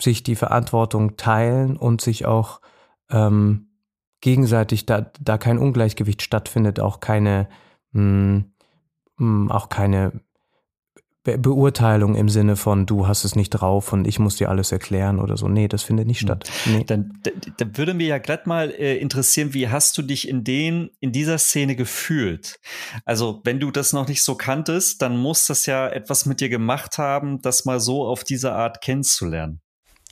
sich 0.00 0.22
die 0.22 0.36
Verantwortung 0.36 1.16
teilen 1.16 1.76
und 1.76 2.00
sich 2.00 2.26
auch 2.26 2.60
ähm, 3.14 3.68
gegenseitig 4.20 4.86
da, 4.86 5.12
da 5.20 5.38
kein 5.38 5.58
Ungleichgewicht 5.58 6.22
stattfindet, 6.22 6.80
auch 6.80 7.00
keine, 7.00 7.48
mh, 7.92 8.00
hm, 8.00 8.44
mh, 9.16 9.26
hm, 9.26 9.50
auch 9.50 9.68
keine 9.68 10.12
Be 11.24 11.38
Beurteilung 11.38 12.16
im 12.16 12.28
Sinne 12.28 12.54
von, 12.54 12.84
du 12.84 13.08
hast 13.08 13.24
es 13.24 13.34
nicht 13.34 13.48
drauf 13.48 13.94
und 13.94 14.06
ich 14.06 14.18
muss 14.18 14.36
dir 14.36 14.50
alles 14.50 14.72
erklären 14.72 15.18
oder 15.18 15.38
so. 15.38 15.48
Nee, 15.48 15.68
das 15.68 15.82
findet 15.82 16.06
nicht 16.06 16.20
hm. 16.20 16.26
statt. 16.26 16.50
Nee. 16.66 16.84
Dann, 16.84 17.18
dann 17.56 17.78
würde 17.78 17.94
mir 17.94 18.06
ja 18.06 18.18
glatt 18.18 18.46
mal 18.46 18.70
äh, 18.70 18.98
interessieren, 18.98 19.54
wie 19.54 19.70
hast 19.70 19.96
du 19.96 20.02
dich 20.02 20.28
in 20.28 20.44
den, 20.44 20.90
in 21.00 21.12
dieser 21.12 21.38
Szene 21.38 21.76
gefühlt? 21.76 22.60
Also, 23.06 23.40
wenn 23.44 23.58
du 23.58 23.70
das 23.70 23.94
noch 23.94 24.06
nicht 24.06 24.22
so 24.22 24.34
kanntest, 24.34 25.00
dann 25.00 25.16
muss 25.16 25.46
das 25.46 25.64
ja 25.64 25.88
etwas 25.88 26.26
mit 26.26 26.40
dir 26.40 26.50
gemacht 26.50 26.98
haben, 26.98 27.40
das 27.40 27.64
mal 27.64 27.80
so 27.80 28.06
auf 28.06 28.22
diese 28.22 28.52
Art 28.52 28.82
kennenzulernen. 28.82 29.63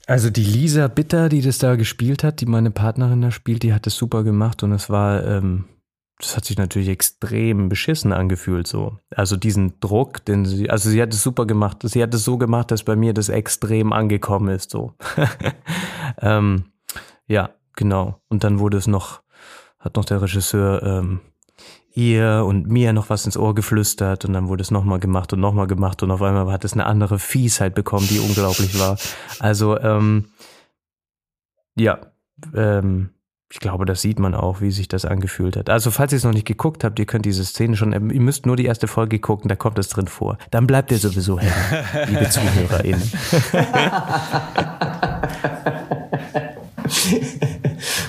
Also 0.07 0.31
die 0.31 0.45
Lisa 0.45 0.88
Bitter, 0.88 1.29
die 1.29 1.43
das 1.43 1.59
da 1.59 1.77
gespielt 1.77 2.25
hat, 2.25 2.41
die 2.41 2.47
meine 2.47 2.71
Partnerin 2.71 3.23
da 3.23 3.31
spielt, 3.31 3.62
die 3.62 3.73
hat 3.73 3.87
das 3.87 3.95
super 3.95 4.25
gemacht 4.25 4.62
und 4.62 4.73
es 4.73 4.91
war, 4.91 5.25
ähm, 5.25 5.67
das 6.19 6.37
hat 6.37 6.45
sich 6.45 6.59
natürlich 6.59 6.88
extrem 6.88 7.69
beschissen 7.69 8.12
angefühlt 8.12 8.67
so. 8.67 8.99
Also 9.15 9.37
diesen 9.37 9.79
Druck, 9.81 10.25
den 10.25 10.45
sie, 10.45 10.71
also 10.71 10.91
sie 10.91 11.01
hat 11.01 11.12
es 11.12 11.23
super 11.23 11.47
gemacht. 11.47 11.79
Sie 11.85 12.03
hat 12.03 12.15
es 12.15 12.25
so 12.25 12.37
gemacht, 12.37 12.71
dass 12.71 12.83
bei 12.83 12.97
mir 12.97 13.12
das 13.12 13.29
extrem 13.29 13.93
angekommen 13.93 14.49
ist 14.49 14.71
so. 14.71 14.95
ähm, 16.21 16.65
ja, 17.27 17.51
genau. 17.75 18.21
Und 18.29 18.45
dann 18.45 18.59
wurde 18.59 18.79
es 18.79 18.87
noch, 18.87 19.23
hat 19.79 19.97
noch 19.97 20.05
der 20.05 20.23
Regisseur 20.23 20.83
ähm, 20.83 21.21
ihr 21.95 22.45
und 22.47 22.69
mir 22.69 22.93
noch 22.93 23.11
was 23.11 23.27
ins 23.27 23.37
Ohr 23.37 23.55
geflüstert 23.55 24.25
und 24.25 24.33
dann 24.33 24.49
wurde 24.49 24.63
es 24.63 24.71
nochmal 24.71 24.99
gemacht 24.99 25.33
und 25.33 25.40
nochmal 25.40 25.67
gemacht 25.67 26.03
und 26.03 26.11
auf 26.11 26.23
einmal 26.23 26.51
hat 26.51 26.65
es 26.65 26.73
eine 26.73 26.87
andere 26.87 27.19
Fiesheit 27.19 27.75
bekommen, 27.75 28.07
die 28.09 28.19
unglaublich 28.19 28.79
war. 28.79 28.99
Also, 29.38 29.79
ähm, 29.79 30.27
ja, 31.77 32.01
ähm, 32.55 33.11
ich 33.53 33.61
glaube, 33.61 33.85
das 33.85 34.01
sieht 34.01 34.19
man 34.19 34.35
auch, 34.35 34.63
wie 34.63 34.71
sich 34.71 34.88
das 34.88 35.05
angefühlt 35.05 35.59
hat. 35.59 35.69
Also, 35.69 35.90
falls 35.90 36.13
ihr 36.13 36.17
es 36.17 36.25
noch 36.25 36.33
nicht 36.33 36.47
geguckt 36.47 36.85
habt, 36.85 36.99
ihr 36.99 37.05
könnt 37.05 37.27
diese 37.27 37.45
Szene 37.45 37.77
schon, 37.77 37.93
ihr 37.93 38.21
müsst 38.21 38.47
nur 38.47 38.57
die 38.57 38.65
erste 38.65 38.88
Folge 38.88 39.19
gucken, 39.19 39.49
da 39.49 39.57
kommt 39.57 39.79
es 39.79 39.88
drin 39.88 40.07
vor. 40.07 40.38
Dann 40.51 40.67
bleibt 40.67 40.90
ihr 40.90 40.97
sowieso 40.97 41.38
hängen, 41.38 41.53
liebe 42.09 42.31
ZuhörerInnen. 42.31 43.03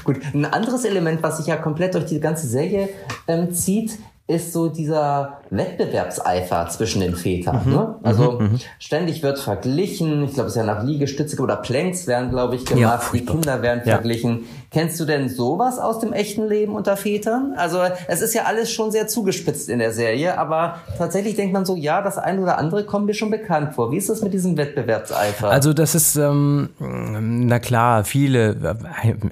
Gut, 0.04 0.18
ein 0.34 0.46
anderes 0.46 0.86
Element, 0.86 1.22
was 1.24 1.38
sich 1.38 1.48
ja 1.48 1.58
komplett 1.58 1.96
durch 1.96 2.06
die 2.06 2.20
ganze 2.20 2.48
Serie 2.48 2.90
ähm, 3.28 3.54
zieht, 3.54 3.98
ist 4.26 4.54
so 4.54 4.70
dieser 4.70 5.42
Wettbewerbseifer 5.50 6.70
zwischen 6.70 7.02
den 7.02 7.14
Vätern. 7.14 7.62
Mhm. 7.66 7.74
Ne? 7.74 7.96
Also 8.04 8.32
mhm. 8.32 8.46
mhm. 8.46 8.60
ständig 8.80 9.22
wird 9.22 9.38
verglichen. 9.38 10.24
Ich 10.24 10.34
glaube, 10.34 10.48
es 10.48 10.56
ist 10.56 10.62
ja 10.62 10.64
nach 10.64 10.84
Liegestütze 10.84 11.42
oder 11.42 11.58
Planks 11.58 12.08
werden, 12.08 12.30
glaube 12.30 12.56
ich, 12.56 12.66
gemacht. 12.66 13.04
Ja, 13.04 13.20
die 13.20 13.26
Kinder 13.26 13.62
werden 13.62 13.82
ja. 13.86 13.96
verglichen. 13.96 14.46
Kennst 14.72 14.98
du 15.00 15.06
denn 15.06 15.28
sowas 15.28 15.78
aus 15.78 16.00
dem 16.00 16.14
echten 16.14 16.48
Leben 16.48 16.74
unter 16.74 16.96
Vätern? 16.96 17.54
Also 17.58 17.80
es 18.08 18.22
ist 18.22 18.34
ja 18.34 18.44
alles 18.44 18.72
schon 18.72 18.92
sehr 18.92 19.08
zugespitzt 19.08 19.70
in 19.70 19.80
der 19.80 19.92
Serie, 19.92 20.38
aber 20.38 20.80
tatsächlich 20.98 21.36
denkt 21.36 21.54
man 21.54 21.66
so, 21.66 21.76
ja, 21.76 22.02
das 22.02 22.18
eine 22.18 22.42
oder 22.42 22.58
andere 22.58 22.86
kommt 22.86 23.06
mir 23.06 23.14
schon 23.14 23.30
bekannt 23.30 23.76
vor. 23.76 23.92
Wie 23.92 23.98
ist 23.98 24.10
das 24.10 24.22
mit 24.22 24.34
diesem 24.34 24.58
Wettbewerbseifer? 24.58 25.50
Also 25.50 25.74
das 25.74 25.96
ist, 25.96 26.16
ähm, 26.16 26.70
na 26.80 27.60
klar, 27.60 28.06
viele, 28.06 28.78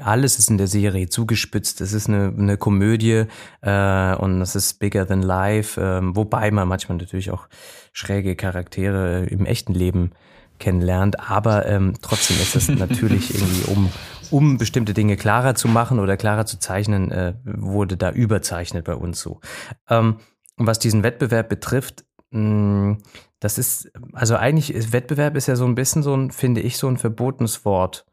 alles 0.04 0.38
ist 0.38 0.50
in 0.50 0.58
der 0.58 0.68
Serie 0.68 1.08
zugespitzt. 1.08 1.80
Es 1.80 1.94
ist 1.94 2.10
eine, 2.10 2.34
eine 2.38 2.58
Komödie 2.58 3.26
äh, 3.62 4.16
und 4.16 4.42
das 4.42 4.56
ist 4.56 4.82
bigger 4.92 5.08
than 5.08 5.22
life, 5.22 5.80
äh, 5.80 6.02
wobei 6.04 6.52
man 6.52 6.68
manchmal 6.68 6.98
natürlich 6.98 7.32
auch 7.32 7.48
schräge 7.94 8.36
Charaktere 8.36 9.26
im 9.26 9.46
echten 9.46 9.74
Leben 9.74 10.12
kennenlernt, 10.60 11.20
aber 11.20 11.66
ähm, 11.66 11.94
trotzdem 12.02 12.38
ist 12.38 12.56
es 12.56 12.70
natürlich 12.70 13.34
irgendwie 13.34 13.72
um 13.72 13.90
um 14.30 14.58
bestimmte 14.58 14.94
Dinge 14.94 15.18
klarer 15.18 15.56
zu 15.56 15.68
machen 15.68 16.00
oder 16.00 16.16
klarer 16.16 16.46
zu 16.46 16.58
zeichnen, 16.58 17.12
äh, 17.12 17.34
wurde 17.44 17.98
da 17.98 18.12
überzeichnet 18.12 18.86
bei 18.86 18.96
uns 18.96 19.20
so. 19.20 19.42
Ähm, 19.90 20.20
was 20.56 20.80
diesen 20.80 21.04
Wettbewerb 21.04 21.50
betrifft, 21.50 22.06
mh, 22.30 22.98
das 23.42 23.58
ist, 23.58 23.92
also 24.14 24.38
eigentlich 24.38 24.74
ist 24.74 24.94
Wettbewerb 24.94 25.36
ist 25.36 25.48
ja 25.48 25.58
so 25.58 25.66
ein 25.66 25.76
bisschen 25.76 26.02
so 26.02 26.16
ein, 26.16 26.32
finde 26.32 26.62
ich, 26.62 26.78
so 26.78 26.88
ein 26.88 26.98
verbotenes 26.98 27.66
Wort 27.66 28.06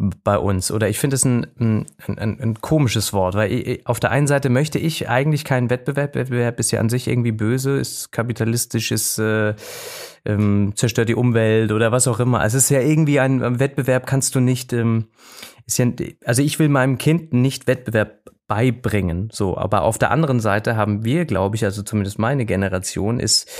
bei 0.00 0.38
uns. 0.38 0.70
Oder 0.70 0.88
ich 0.88 0.98
finde 0.98 1.16
es 1.16 1.24
ein, 1.26 1.46
ein, 1.58 1.86
ein, 2.06 2.40
ein, 2.40 2.54
komisches 2.60 3.12
Wort, 3.12 3.34
weil 3.34 3.52
ich, 3.52 3.86
auf 3.86 4.00
der 4.00 4.10
einen 4.10 4.26
Seite 4.26 4.48
möchte 4.48 4.78
ich 4.78 5.10
eigentlich 5.10 5.44
keinen 5.44 5.68
Wettbewerb. 5.68 6.14
Wettbewerb 6.14 6.58
ist 6.58 6.70
ja 6.70 6.80
an 6.80 6.88
sich 6.88 7.06
irgendwie 7.06 7.32
böse, 7.32 7.78
ist 7.78 8.10
kapitalistisch, 8.10 8.92
ist 8.92 9.18
äh, 9.18 9.54
ähm, 10.24 10.72
zerstört 10.74 11.10
die 11.10 11.14
Umwelt 11.14 11.70
oder 11.70 11.92
was 11.92 12.08
auch 12.08 12.18
immer. 12.18 12.40
Also 12.40 12.56
es 12.56 12.64
ist 12.64 12.70
ja 12.70 12.80
irgendwie 12.80 13.20
ein, 13.20 13.60
Wettbewerb, 13.60 14.06
kannst 14.06 14.34
du 14.34 14.40
nicht, 14.40 14.72
ähm, 14.72 15.08
ist 15.66 15.78
ja, 15.78 15.86
also 16.24 16.42
ich 16.42 16.58
will 16.58 16.70
meinem 16.70 16.96
Kind 16.96 17.34
nicht 17.34 17.66
Wettbewerb 17.66 18.20
beibringen, 18.48 19.28
so. 19.30 19.58
Aber 19.58 19.82
auf 19.82 19.98
der 19.98 20.10
anderen 20.10 20.40
Seite 20.40 20.76
haben 20.76 21.04
wir, 21.04 21.26
glaube 21.26 21.56
ich, 21.56 21.64
also 21.64 21.82
zumindest 21.82 22.18
meine 22.18 22.46
Generation 22.46 23.20
ist 23.20 23.50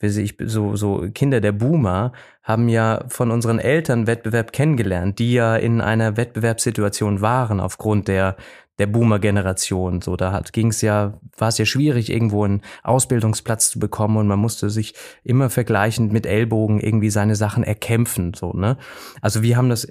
ich, 0.00 0.36
so, 0.44 0.76
so 0.76 1.08
Kinder 1.14 1.40
der 1.40 1.52
Boomer 1.52 2.12
haben 2.42 2.68
ja 2.68 3.04
von 3.08 3.30
unseren 3.30 3.58
Eltern 3.58 4.06
Wettbewerb 4.06 4.52
kennengelernt, 4.52 5.18
die 5.18 5.32
ja 5.32 5.56
in 5.56 5.80
einer 5.80 6.16
Wettbewerbssituation 6.16 7.20
waren 7.20 7.60
aufgrund 7.60 8.08
der 8.08 8.36
der 8.78 8.86
Boomer-Generation. 8.86 10.02
So, 10.02 10.16
da 10.16 10.40
ging 10.52 10.68
es 10.68 10.80
ja, 10.80 11.14
war 11.36 11.48
es 11.48 11.58
ja 11.58 11.64
schwierig, 11.64 12.10
irgendwo 12.10 12.44
einen 12.44 12.62
Ausbildungsplatz 12.82 13.70
zu 13.70 13.78
bekommen 13.78 14.16
und 14.16 14.26
man 14.26 14.38
musste 14.38 14.70
sich 14.70 14.94
immer 15.22 15.50
vergleichend 15.50 16.12
mit 16.12 16.26
Ellbogen 16.26 16.80
irgendwie 16.80 17.10
seine 17.10 17.36
Sachen 17.36 17.62
erkämpfen. 17.62 18.34
So, 18.34 18.52
ne? 18.52 18.76
Also 19.20 19.42
wir 19.42 19.56
haben 19.56 19.68
das 19.68 19.86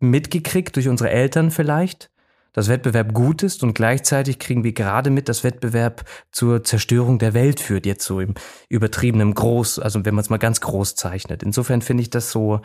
mitgekriegt 0.00 0.76
durch 0.76 0.88
unsere 0.88 1.10
Eltern 1.10 1.50
vielleicht, 1.50 2.10
dass 2.56 2.68
Wettbewerb 2.68 3.12
gut 3.12 3.42
ist 3.42 3.62
und 3.62 3.74
gleichzeitig 3.74 4.38
kriegen 4.38 4.64
wir 4.64 4.72
gerade 4.72 5.10
mit, 5.10 5.28
dass 5.28 5.44
Wettbewerb 5.44 6.04
zur 6.32 6.64
Zerstörung 6.64 7.18
der 7.18 7.34
Welt 7.34 7.60
führt, 7.60 7.84
jetzt 7.84 8.04
so 8.04 8.18
im 8.18 8.34
übertriebenen 8.70 9.34
Groß, 9.34 9.78
also 9.78 10.04
wenn 10.06 10.14
man 10.14 10.22
es 10.22 10.30
mal 10.30 10.38
ganz 10.38 10.62
groß 10.62 10.94
zeichnet. 10.94 11.42
Insofern 11.42 11.82
finde 11.82 12.00
ich 12.00 12.10
das 12.10 12.30
so, 12.30 12.62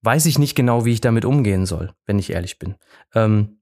weiß 0.00 0.24
ich 0.24 0.38
nicht 0.38 0.54
genau, 0.54 0.86
wie 0.86 0.94
ich 0.94 1.02
damit 1.02 1.26
umgehen 1.26 1.66
soll, 1.66 1.92
wenn 2.06 2.18
ich 2.18 2.30
ehrlich 2.30 2.58
bin. 2.58 2.76
Ähm, 3.14 3.60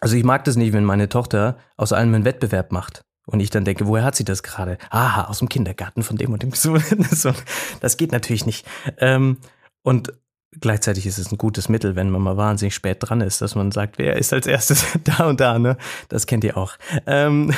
also 0.00 0.16
ich 0.16 0.22
mag 0.22 0.44
das 0.44 0.54
nicht, 0.54 0.72
wenn 0.72 0.84
meine 0.84 1.08
Tochter 1.08 1.58
aus 1.76 1.92
allem 1.92 2.14
einen 2.14 2.24
Wettbewerb 2.24 2.70
macht. 2.70 3.02
Und 3.26 3.40
ich 3.40 3.50
dann 3.50 3.64
denke, 3.64 3.88
woher 3.88 4.04
hat 4.04 4.14
sie 4.14 4.24
das 4.24 4.44
gerade? 4.44 4.78
Aha, 4.90 5.24
aus 5.24 5.40
dem 5.40 5.48
Kindergarten 5.48 6.02
von 6.02 6.16
dem 6.16 6.32
und 6.32 6.42
dem. 6.42 6.52
Das 7.80 7.96
geht 7.96 8.12
natürlich 8.12 8.46
nicht. 8.46 8.64
Ähm, 8.96 9.38
und 9.82 10.12
gleichzeitig 10.52 11.06
ist 11.06 11.18
es 11.18 11.30
ein 11.30 11.38
gutes 11.38 11.68
Mittel, 11.68 11.96
wenn 11.96 12.10
man 12.10 12.22
mal 12.22 12.36
wahnsinnig 12.36 12.74
spät 12.74 12.98
dran 13.00 13.20
ist, 13.20 13.40
dass 13.40 13.54
man 13.54 13.70
sagt, 13.70 13.98
wer 13.98 14.16
ist 14.16 14.32
als 14.32 14.46
erstes 14.46 14.84
da 15.04 15.26
und 15.26 15.40
da, 15.40 15.58
ne? 15.58 15.76
Das 16.08 16.26
kennt 16.26 16.44
ihr 16.44 16.56
auch. 16.56 16.74
Ähm, 17.06 17.52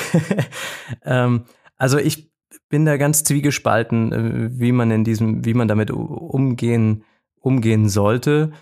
ähm, 1.04 1.44
also 1.76 1.98
ich 1.98 2.30
bin 2.68 2.84
da 2.84 2.96
ganz 2.96 3.24
zwiegespalten, 3.24 4.12
äh, 4.12 4.60
wie 4.60 4.72
man 4.72 4.90
in 4.90 5.04
diesem, 5.04 5.44
wie 5.44 5.54
man 5.54 5.68
damit 5.68 5.90
umgehen, 5.90 7.04
umgehen 7.40 7.88
sollte. 7.88 8.52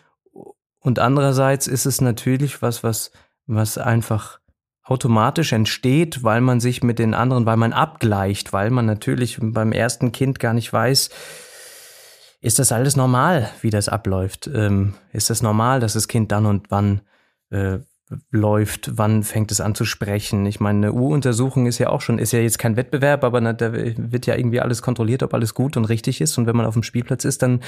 Und 0.81 0.99
andererseits 0.99 1.67
ist 1.67 1.87
es 1.87 2.01
natürlich 2.01 2.63
was, 2.63 2.83
was, 2.83 3.11
was 3.47 3.79
einfach 3.79 4.41
automatisch 4.83 5.53
entsteht, 5.53 6.25
weil 6.25 6.41
man 6.41 6.61
sich 6.61 6.83
mit 6.83 6.99
den 6.99 7.13
anderen, 7.13 7.45
weil 7.45 7.59
man 7.59 7.75
abgleicht, 7.75 8.53
weil 8.55 8.71
man 8.71 8.87
natürlich 8.87 9.39
beim 9.41 9.73
ersten 9.73 10.13
Kind 10.13 10.39
gar 10.41 10.55
nicht 10.55 10.73
weiß, 10.73 11.11
ist 12.41 12.59
das 12.59 12.73
alles 12.73 12.97
normal, 12.97 13.51
wie 13.63 13.71
das 13.71 13.89
abläuft? 13.89 14.49
Ähm, 14.53 14.95
ist 15.13 15.31
das 15.31 15.43
normal, 15.43 15.81
dass 15.81 15.95
das 15.95 16.09
Kind 16.09 16.31
dann 16.33 16.47
und 16.47 16.71
wann 16.71 17.01
äh, 17.51 17.79
läuft, 18.31 18.97
wann 18.97 19.23
fängt 19.23 19.51
es 19.51 19.61
an 19.61 19.75
zu 19.75 19.85
sprechen? 19.85 20.47
Ich 20.47 20.61
meine, 20.61 20.89
eine 20.89 20.93
U-Untersuchung 20.93 21.67
ist 21.67 21.79
ja 21.79 21.89
auch 21.91 22.01
schon, 22.01 22.19
ist 22.19 22.33
ja 22.33 22.39
jetzt 22.39 22.59
kein 22.59 22.77
Wettbewerb, 22.77 23.25
aber 23.25 23.41
na, 23.41 23.53
da 23.53 23.73
wird 23.73 24.27
ja 24.27 24.37
irgendwie 24.37 24.61
alles 24.61 24.83
kontrolliert, 24.83 25.23
ob 25.23 25.35
alles 25.35 25.55
gut 25.55 25.77
und 25.77 25.85
richtig 25.87 26.21
ist. 26.21 26.39
Und 26.39 26.47
wenn 26.47 26.57
man 26.57 26.67
auf 26.67 26.75
dem 26.75 26.83
Spielplatz 26.83 27.25
ist, 27.25 27.43
dann 27.43 27.61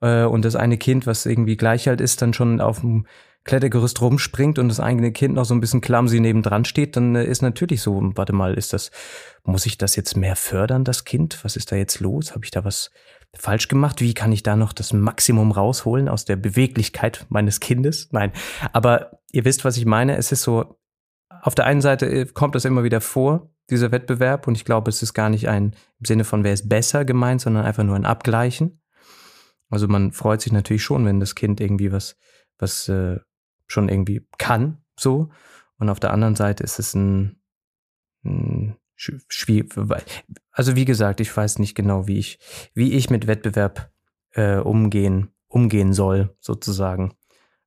äh, 0.00 0.24
und 0.24 0.44
das 0.44 0.56
eine 0.56 0.78
Kind, 0.78 1.06
was 1.06 1.24
irgendwie 1.24 1.56
gleich 1.56 1.88
halt 1.88 2.00
ist, 2.00 2.20
dann 2.20 2.34
schon 2.34 2.60
auf 2.60 2.80
dem 2.80 3.06
Klettergerüst 3.48 4.02
rumspringt 4.02 4.58
und 4.58 4.68
das 4.68 4.78
eigene 4.78 5.10
Kind 5.10 5.34
noch 5.34 5.46
so 5.46 5.54
ein 5.54 5.60
bisschen 5.60 5.80
clumsy 5.80 6.20
nebendran 6.20 6.66
steht, 6.66 6.96
dann 6.96 7.16
äh, 7.16 7.24
ist 7.24 7.40
natürlich 7.40 7.80
so, 7.80 7.98
warte 8.14 8.34
mal, 8.34 8.52
ist 8.52 8.74
das, 8.74 8.90
muss 9.42 9.64
ich 9.64 9.78
das 9.78 9.96
jetzt 9.96 10.18
mehr 10.18 10.36
fördern, 10.36 10.84
das 10.84 11.06
Kind? 11.06 11.42
Was 11.44 11.56
ist 11.56 11.72
da 11.72 11.76
jetzt 11.76 12.00
los? 12.00 12.34
Habe 12.34 12.44
ich 12.44 12.50
da 12.50 12.66
was 12.66 12.90
falsch 13.34 13.68
gemacht? 13.68 14.02
Wie 14.02 14.12
kann 14.12 14.32
ich 14.32 14.42
da 14.42 14.54
noch 14.54 14.74
das 14.74 14.92
Maximum 14.92 15.50
rausholen 15.50 16.10
aus 16.10 16.26
der 16.26 16.36
Beweglichkeit 16.36 17.24
meines 17.30 17.58
Kindes? 17.58 18.10
Nein, 18.12 18.32
aber 18.74 19.18
ihr 19.32 19.46
wisst, 19.46 19.64
was 19.64 19.78
ich 19.78 19.86
meine. 19.86 20.18
Es 20.18 20.30
ist 20.30 20.42
so, 20.42 20.78
auf 21.40 21.54
der 21.54 21.64
einen 21.64 21.80
Seite 21.80 22.04
äh, 22.04 22.26
kommt 22.26 22.54
das 22.54 22.66
immer 22.66 22.84
wieder 22.84 23.00
vor, 23.00 23.50
dieser 23.70 23.92
Wettbewerb, 23.92 24.46
und 24.46 24.56
ich 24.56 24.66
glaube, 24.66 24.90
es 24.90 25.02
ist 25.02 25.14
gar 25.14 25.30
nicht 25.30 25.48
ein 25.48 25.74
im 26.00 26.04
Sinne 26.04 26.24
von, 26.24 26.44
wer 26.44 26.52
ist 26.52 26.68
besser 26.68 27.06
gemeint, 27.06 27.40
sondern 27.40 27.64
einfach 27.64 27.84
nur 27.84 27.96
ein 27.96 28.04
Abgleichen. 28.04 28.82
Also 29.70 29.88
man 29.88 30.12
freut 30.12 30.42
sich 30.42 30.52
natürlich 30.52 30.82
schon, 30.82 31.06
wenn 31.06 31.18
das 31.18 31.34
Kind 31.34 31.62
irgendwie 31.62 31.92
was, 31.92 32.16
was 32.58 32.88
äh, 32.90 33.20
schon 33.68 33.88
irgendwie 33.88 34.26
kann, 34.38 34.82
so. 34.98 35.30
Und 35.78 35.88
auf 35.88 36.00
der 36.00 36.12
anderen 36.12 36.34
Seite 36.34 36.64
ist 36.64 36.80
es 36.80 36.94
ein, 36.94 37.40
ein 38.24 38.76
schwierig. 38.96 39.72
Also 40.50 40.74
wie 40.74 40.84
gesagt, 40.84 41.20
ich 41.20 41.34
weiß 41.34 41.60
nicht 41.60 41.76
genau, 41.76 42.08
wie 42.08 42.18
ich, 42.18 42.40
wie 42.74 42.94
ich 42.94 43.10
mit 43.10 43.28
Wettbewerb 43.28 43.92
äh, 44.32 44.56
umgehen, 44.56 45.30
umgehen 45.46 45.92
soll, 45.92 46.36
sozusagen. 46.40 47.14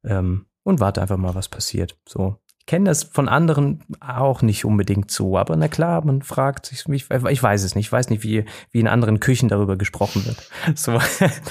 Ähm, 0.03 0.47
und 0.63 0.79
warte 0.81 1.01
einfach 1.01 1.17
mal, 1.17 1.35
was 1.35 1.47
passiert. 1.47 1.97
So 2.07 2.37
kenne 2.65 2.85
das 2.85 3.03
von 3.03 3.27
anderen 3.27 3.83
auch 3.99 4.41
nicht 4.41 4.65
unbedingt 4.65 5.11
so, 5.11 5.37
aber 5.37 5.55
na 5.55 5.67
klar, 5.67 6.05
man 6.05 6.21
fragt 6.21 6.65
sich, 6.65 6.85
ich, 6.87 7.09
ich 7.09 7.43
weiß 7.43 7.63
es 7.63 7.75
nicht, 7.75 7.87
ich 7.87 7.91
weiß 7.91 8.09
nicht, 8.09 8.23
wie, 8.23 8.45
wie 8.71 8.79
in 8.79 8.87
anderen 8.87 9.19
Küchen 9.19 9.49
darüber 9.49 9.77
gesprochen 9.77 10.25
wird. 10.25 10.49
So. 10.75 10.99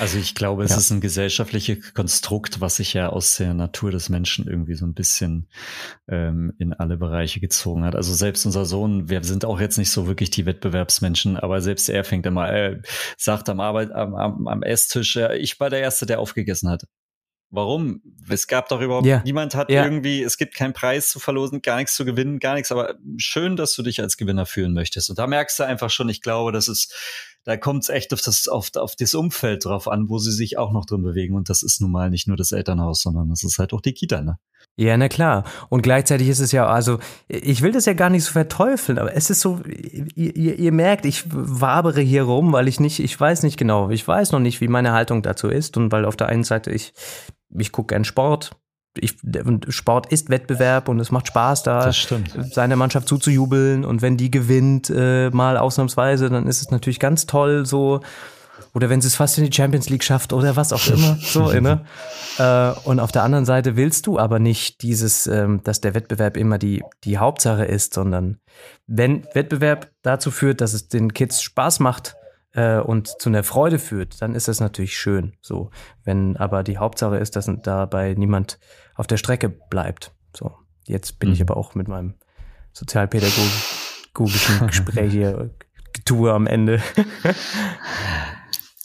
Also 0.01 0.19
ich 0.19 0.35
glaube, 0.35 0.65
es 0.65 0.71
ja. 0.71 0.79
ist 0.79 0.91
ein 0.91 1.01
gesellschaftliches 1.01 1.95
Konstrukt, 1.95 2.61
was 2.61 2.77
sich 2.77 2.95
ja 2.95 3.11
aus 3.11 3.37
der 3.37 3.55
Natur 3.55 3.91
des 3.91 4.09
Menschen 4.09 4.47
irgendwie 4.47 4.75
so 4.75 4.87
ein 4.87 4.95
bisschen 4.95 5.49
ähm, 6.09 6.53
in 6.59 6.73
alle 6.73 6.97
Bereiche 6.97 7.41
gezogen 7.41 7.85
hat. 7.85 7.95
Also 7.95 8.15
selbst 8.15 8.47
unser 8.47 8.65
Sohn, 8.65 9.09
wir 9.09 9.23
sind 9.23 9.45
auch 9.45 9.61
jetzt 9.61 9.79
nicht 9.79 9.91
so 9.91 10.07
wirklich 10.07 10.31
die 10.31 10.47
Wettbewerbsmenschen, 10.47 11.37
aber 11.37 11.61
selbst 11.61 11.89
er 11.89 12.05
fängt 12.05 12.27
immer, 12.27 12.53
äh, 12.53 12.81
sagt 13.17 13.49
am 13.49 13.61
Arbeit, 13.61 13.93
am, 13.93 14.15
am, 14.15 14.49
am 14.49 14.63
Esstisch, 14.63 15.17
äh, 15.17 15.37
ich 15.37 15.61
war 15.61 15.71
der 15.71 15.81
Erste, 15.81 16.07
der 16.07 16.21
aufgegessen 16.21 16.71
hat. 16.71 16.85
Warum? 17.53 18.01
Es 18.29 18.47
gab 18.47 18.69
doch 18.69 18.81
überhaupt, 18.81 19.07
ja. 19.07 19.23
niemand 19.25 19.57
hat 19.57 19.71
ja. 19.71 19.85
irgendwie, 19.85 20.23
es 20.23 20.37
gibt 20.37 20.55
keinen 20.55 20.73
Preis 20.73 21.11
zu 21.11 21.19
verlosen, 21.19 21.63
gar 21.63 21.79
nichts 21.79 21.97
zu 21.97 22.05
gewinnen, 22.05 22.39
gar 22.39 22.55
nichts, 22.55 22.71
aber 22.71 22.95
schön, 23.17 23.57
dass 23.57 23.75
du 23.75 23.83
dich 23.83 24.01
als 24.01 24.17
Gewinner 24.17 24.47
fühlen 24.47 24.73
möchtest. 24.73 25.11
Und 25.11 25.19
da 25.19 25.27
merkst 25.27 25.59
du 25.59 25.65
einfach 25.65 25.91
schon, 25.91 26.09
ich 26.09 26.23
glaube, 26.23 26.53
das 26.53 26.69
ist, 26.69 26.95
da 27.43 27.57
kommt 27.57 27.83
es 27.83 27.89
echt 27.89 28.13
auf 28.13 28.21
das, 28.21 28.47
auf, 28.47 28.71
auf 28.77 28.95
das 28.95 29.15
Umfeld 29.15 29.65
drauf 29.65 29.89
an, 29.89 30.09
wo 30.09 30.19
sie 30.19 30.31
sich 30.31 30.59
auch 30.59 30.71
noch 30.71 30.87
drin 30.87 31.03
bewegen. 31.03 31.35
Und 31.35 31.49
das 31.49 31.65
ist 31.65 31.81
nun 31.81 31.91
mal 31.91 32.09
nicht 32.09 32.29
nur 32.29 32.37
das 32.37 32.53
Elternhaus, 32.53 33.03
sondern 33.03 33.29
das 33.31 33.43
ist 33.43 33.59
halt 33.59 33.73
auch 33.73 33.81
die 33.81 33.95
Kita, 33.95 34.21
ne? 34.21 34.39
Ja, 34.77 34.97
na 34.97 35.09
klar. 35.09 35.45
Und 35.69 35.83
gleichzeitig 35.83 36.29
ist 36.29 36.39
es 36.39 36.53
ja, 36.53 36.67
also 36.67 37.01
ich 37.29 37.61
will 37.61 37.73
das 37.73 37.87
ja 37.87 37.93
gar 37.93 38.09
nicht 38.09 38.25
so 38.25 38.33
verteufeln, 38.33 38.99
aber 38.99 39.15
es 39.15 39.29
ist 39.29 39.41
so, 39.41 39.61
ihr, 40.15 40.59
ihr, 40.59 40.73
merkt, 40.73 41.05
ich 41.05 41.25
wabere 41.29 42.01
hier 42.01 42.23
rum, 42.23 42.53
weil 42.53 42.69
ich 42.69 42.81
nicht, 42.81 43.01
ich 43.01 43.19
weiß 43.19 43.43
nicht 43.43 43.59
genau, 43.59 43.91
ich 43.91 44.07
weiß 44.07 44.33
noch 44.33 44.39
nicht, 44.39 44.61
wie 44.61 44.69
meine 44.69 44.93
Haltung 44.93 45.23
dazu 45.23 45.49
ist 45.49 45.77
und 45.77 45.93
weil 45.93 46.05
auf 46.05 46.17
der 46.17 46.29
einen 46.29 46.45
Seite 46.45 46.71
ich 46.71 46.95
ich 47.57 47.73
gucke 47.73 47.95
gern 47.95 48.05
Sport. 48.05 48.53
Ich, 48.99 49.17
Sport 49.69 50.13
ist 50.13 50.31
Wettbewerb 50.31 50.89
und 50.89 50.99
es 50.99 51.13
macht 51.13 51.29
Spaß, 51.29 51.63
da 51.63 51.93
seiner 51.93 52.75
Mannschaft 52.75 53.07
zuzujubeln. 53.07 53.85
Und 53.85 54.03
wenn 54.03 54.17
die 54.17 54.33
gewinnt, 54.33 54.91
äh, 54.91 55.31
mal 55.31 55.57
ausnahmsweise, 55.57 56.29
dann 56.29 56.49
ist 56.49 56.61
es 56.61 56.71
natürlich 56.71 56.99
ganz 56.99 57.27
toll 57.27 57.67
so. 57.67 58.01
oder 58.75 58.91
wenn 58.91 59.01
sie 59.01 59.07
es 59.07 59.15
fast 59.15 59.39
in 59.39 59.45
die 59.45 59.53
Champions 59.53 59.89
League 59.89 60.03
schafft 60.03 60.33
oder 60.33 60.57
was 60.57 60.73
auch 60.73 60.85
immer. 60.89 61.17
so, 61.23 61.53
ne? 61.53 61.85
Äh, 62.39 62.73
und 62.83 62.99
auf 62.99 63.13
der 63.13 63.23
anderen 63.23 63.45
Seite 63.45 63.77
willst 63.77 64.09
du 64.09 64.19
aber 64.19 64.41
nicht 64.41 64.83
dieses, 64.83 65.29
ähm, 65.29 65.63
dass 65.63 65.81
der 65.81 65.95
Wettbewerb 65.95 66.37
immer 66.37 66.59
die, 66.59 66.83
die 67.05 67.19
Hauptsache 67.19 67.65
ist, 67.65 67.95
sondern 67.95 68.39
wenn 68.89 69.25
Wettbewerb 69.35 69.93
dazu 70.03 70.33
führt, 70.33 70.61
dass 70.61 70.73
es 70.73 70.89
den 70.89 71.15
Kids 71.15 71.43
Spaß 71.43 71.79
macht, 71.79 72.17
äh, 72.53 72.79
und 72.79 73.09
zu 73.21 73.29
einer 73.29 73.43
Freude 73.43 73.79
führt, 73.79 74.21
dann 74.23 74.35
ist 74.35 74.49
das 74.49 74.61
natürlich 74.61 74.97
schön. 74.97 75.35
So, 75.41 75.71
wenn 76.05 76.37
aber 76.37 76.63
die 76.63 76.79
Hauptsache 76.79 77.17
ist, 77.17 77.37
dass 77.37 77.51
dabei 77.63 78.15
niemand 78.15 78.59
auf 78.95 79.07
der 79.07 79.17
Strecke 79.17 79.49
bleibt. 79.49 80.13
So, 80.37 80.55
jetzt 80.87 81.19
bin 81.19 81.31
mhm. 81.31 81.35
ich 81.35 81.43
aber 81.43 81.57
auch 81.57 81.75
mit 81.75 81.89
meinem 81.89 82.15
sozialpädagogischen 82.73 84.67
Gespräch 84.67 85.13
hier 85.13 85.51
Tour 86.05 86.33
am 86.35 86.47
Ende. 86.47 86.83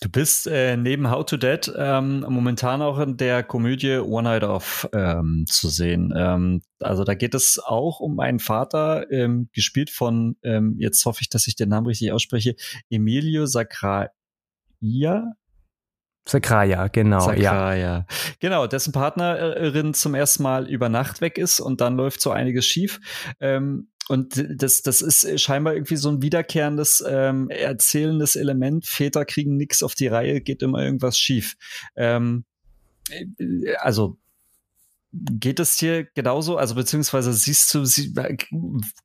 Du 0.06 0.12
bist 0.12 0.46
äh, 0.46 0.78
neben 0.78 1.10
How 1.10 1.26
to 1.26 1.36
Dead 1.36 1.74
ähm, 1.76 2.24
momentan 2.30 2.84
auch 2.84 3.00
in 3.00 3.18
der 3.18 3.42
Komödie 3.42 3.98
One 3.98 4.30
Night 4.30 4.44
Off 4.44 4.88
ähm, 4.94 5.46
zu 5.50 5.68
sehen. 5.68 6.14
Ähm, 6.16 6.62
also 6.80 7.04
da 7.04 7.16
geht 7.16 7.34
es 7.34 7.58
auch 7.58 8.02
um 8.02 8.20
einen 8.20 8.38
Vater, 8.38 9.10
ähm, 9.10 9.50
gespielt 9.52 9.90
von, 9.90 10.36
ähm, 10.44 10.76
jetzt 10.78 11.04
hoffe 11.06 11.22
ich, 11.22 11.30
dass 11.30 11.48
ich 11.48 11.56
den 11.56 11.70
Namen 11.70 11.88
richtig 11.88 12.12
ausspreche, 12.12 12.56
Emilio 12.92 13.48
Sacraia. 13.48 14.12
Sakraya, 16.28 16.88
genau. 16.88 17.22
Sakraya. 17.22 17.76
Ja. 17.76 18.06
Genau, 18.40 18.68
dessen 18.68 18.92
Partnerin 18.92 19.96
zum 19.96 20.14
ersten 20.14 20.44
Mal 20.44 20.70
über 20.70 20.88
Nacht 20.88 21.20
weg 21.22 21.40
ist 21.40 21.60
und 21.60 21.82
dann 21.82 21.98
läuft 21.98 22.22
so 22.22 22.30
einiges 22.30 22.68
schief. 22.68 23.00
Ähm, 23.40 23.88
und 24.08 24.46
das, 24.62 24.82
das 24.82 25.02
ist 25.02 25.42
scheinbar 25.42 25.74
irgendwie 25.74 25.96
so 25.96 26.10
ein 26.10 26.22
wiederkehrendes, 26.22 27.04
ähm, 27.08 27.50
erzählendes 27.50 28.36
Element. 28.36 28.86
Väter 28.86 29.26
kriegen 29.26 29.58
nichts 29.58 29.82
auf 29.82 29.96
die 29.96 30.08
Reihe, 30.08 30.42
geht 30.42 30.62
immer 30.62 30.84
irgendwas 30.84 31.18
schief. 31.18 31.56
Ähm, 31.96 32.46
äh, 33.10 33.76
also 33.78 34.18
geht 35.12 35.60
es 35.60 35.78
dir 35.78 36.06
genauso? 36.14 36.58
Also 36.58 36.76
beziehungsweise 36.76 37.34
siehst 37.34 37.74
du, 37.74 37.86
sie, 37.86 38.14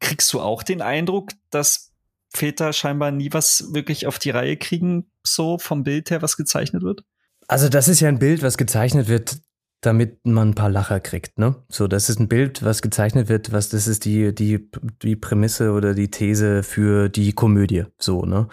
kriegst 0.01 0.32
du 0.32 0.40
auch 0.40 0.62
den 0.62 0.82
Eindruck, 0.82 1.30
dass 1.51 1.92
Väter 2.32 2.72
scheinbar 2.72 3.11
nie 3.11 3.32
was 3.32 3.72
wirklich 3.72 4.07
auf 4.07 4.18
die 4.18 4.30
Reihe 4.30 4.57
kriegen, 4.57 5.11
so 5.24 5.59
vom 5.59 5.82
Bild 5.82 6.11
her, 6.11 6.22
was 6.22 6.36
gezeichnet 6.36 6.82
wird? 6.82 7.05
Also 7.48 7.68
das 7.68 7.88
ist 7.88 8.01
ja 8.01 8.09
ein 8.09 8.18
Bild, 8.18 8.42
was 8.42 8.59
gezeichnet 8.59 9.09
wird, 9.09 9.40
damit 9.81 10.26
man 10.26 10.51
ein 10.51 10.55
paar 10.55 10.68
Lacher 10.68 11.01
kriegt, 11.01 11.39
ne? 11.39 11.55
So, 11.68 11.89
das 11.89 12.11
ist 12.11 12.20
ein 12.20 12.28
Bild, 12.28 12.62
was 12.62 12.83
gezeichnet 12.83 13.28
wird, 13.28 13.53
was 13.53 13.70
das 13.70 13.87
ist 13.87 14.05
die 14.05 14.35
die 14.35 14.70
die 15.03 15.16
Prämisse 15.16 15.72
oder 15.72 15.95
die 15.95 16.11
These 16.11 16.62
für 16.62 17.09
die 17.09 17.33
Komödie, 17.33 17.85
so, 17.99 18.24
ne? 18.24 18.49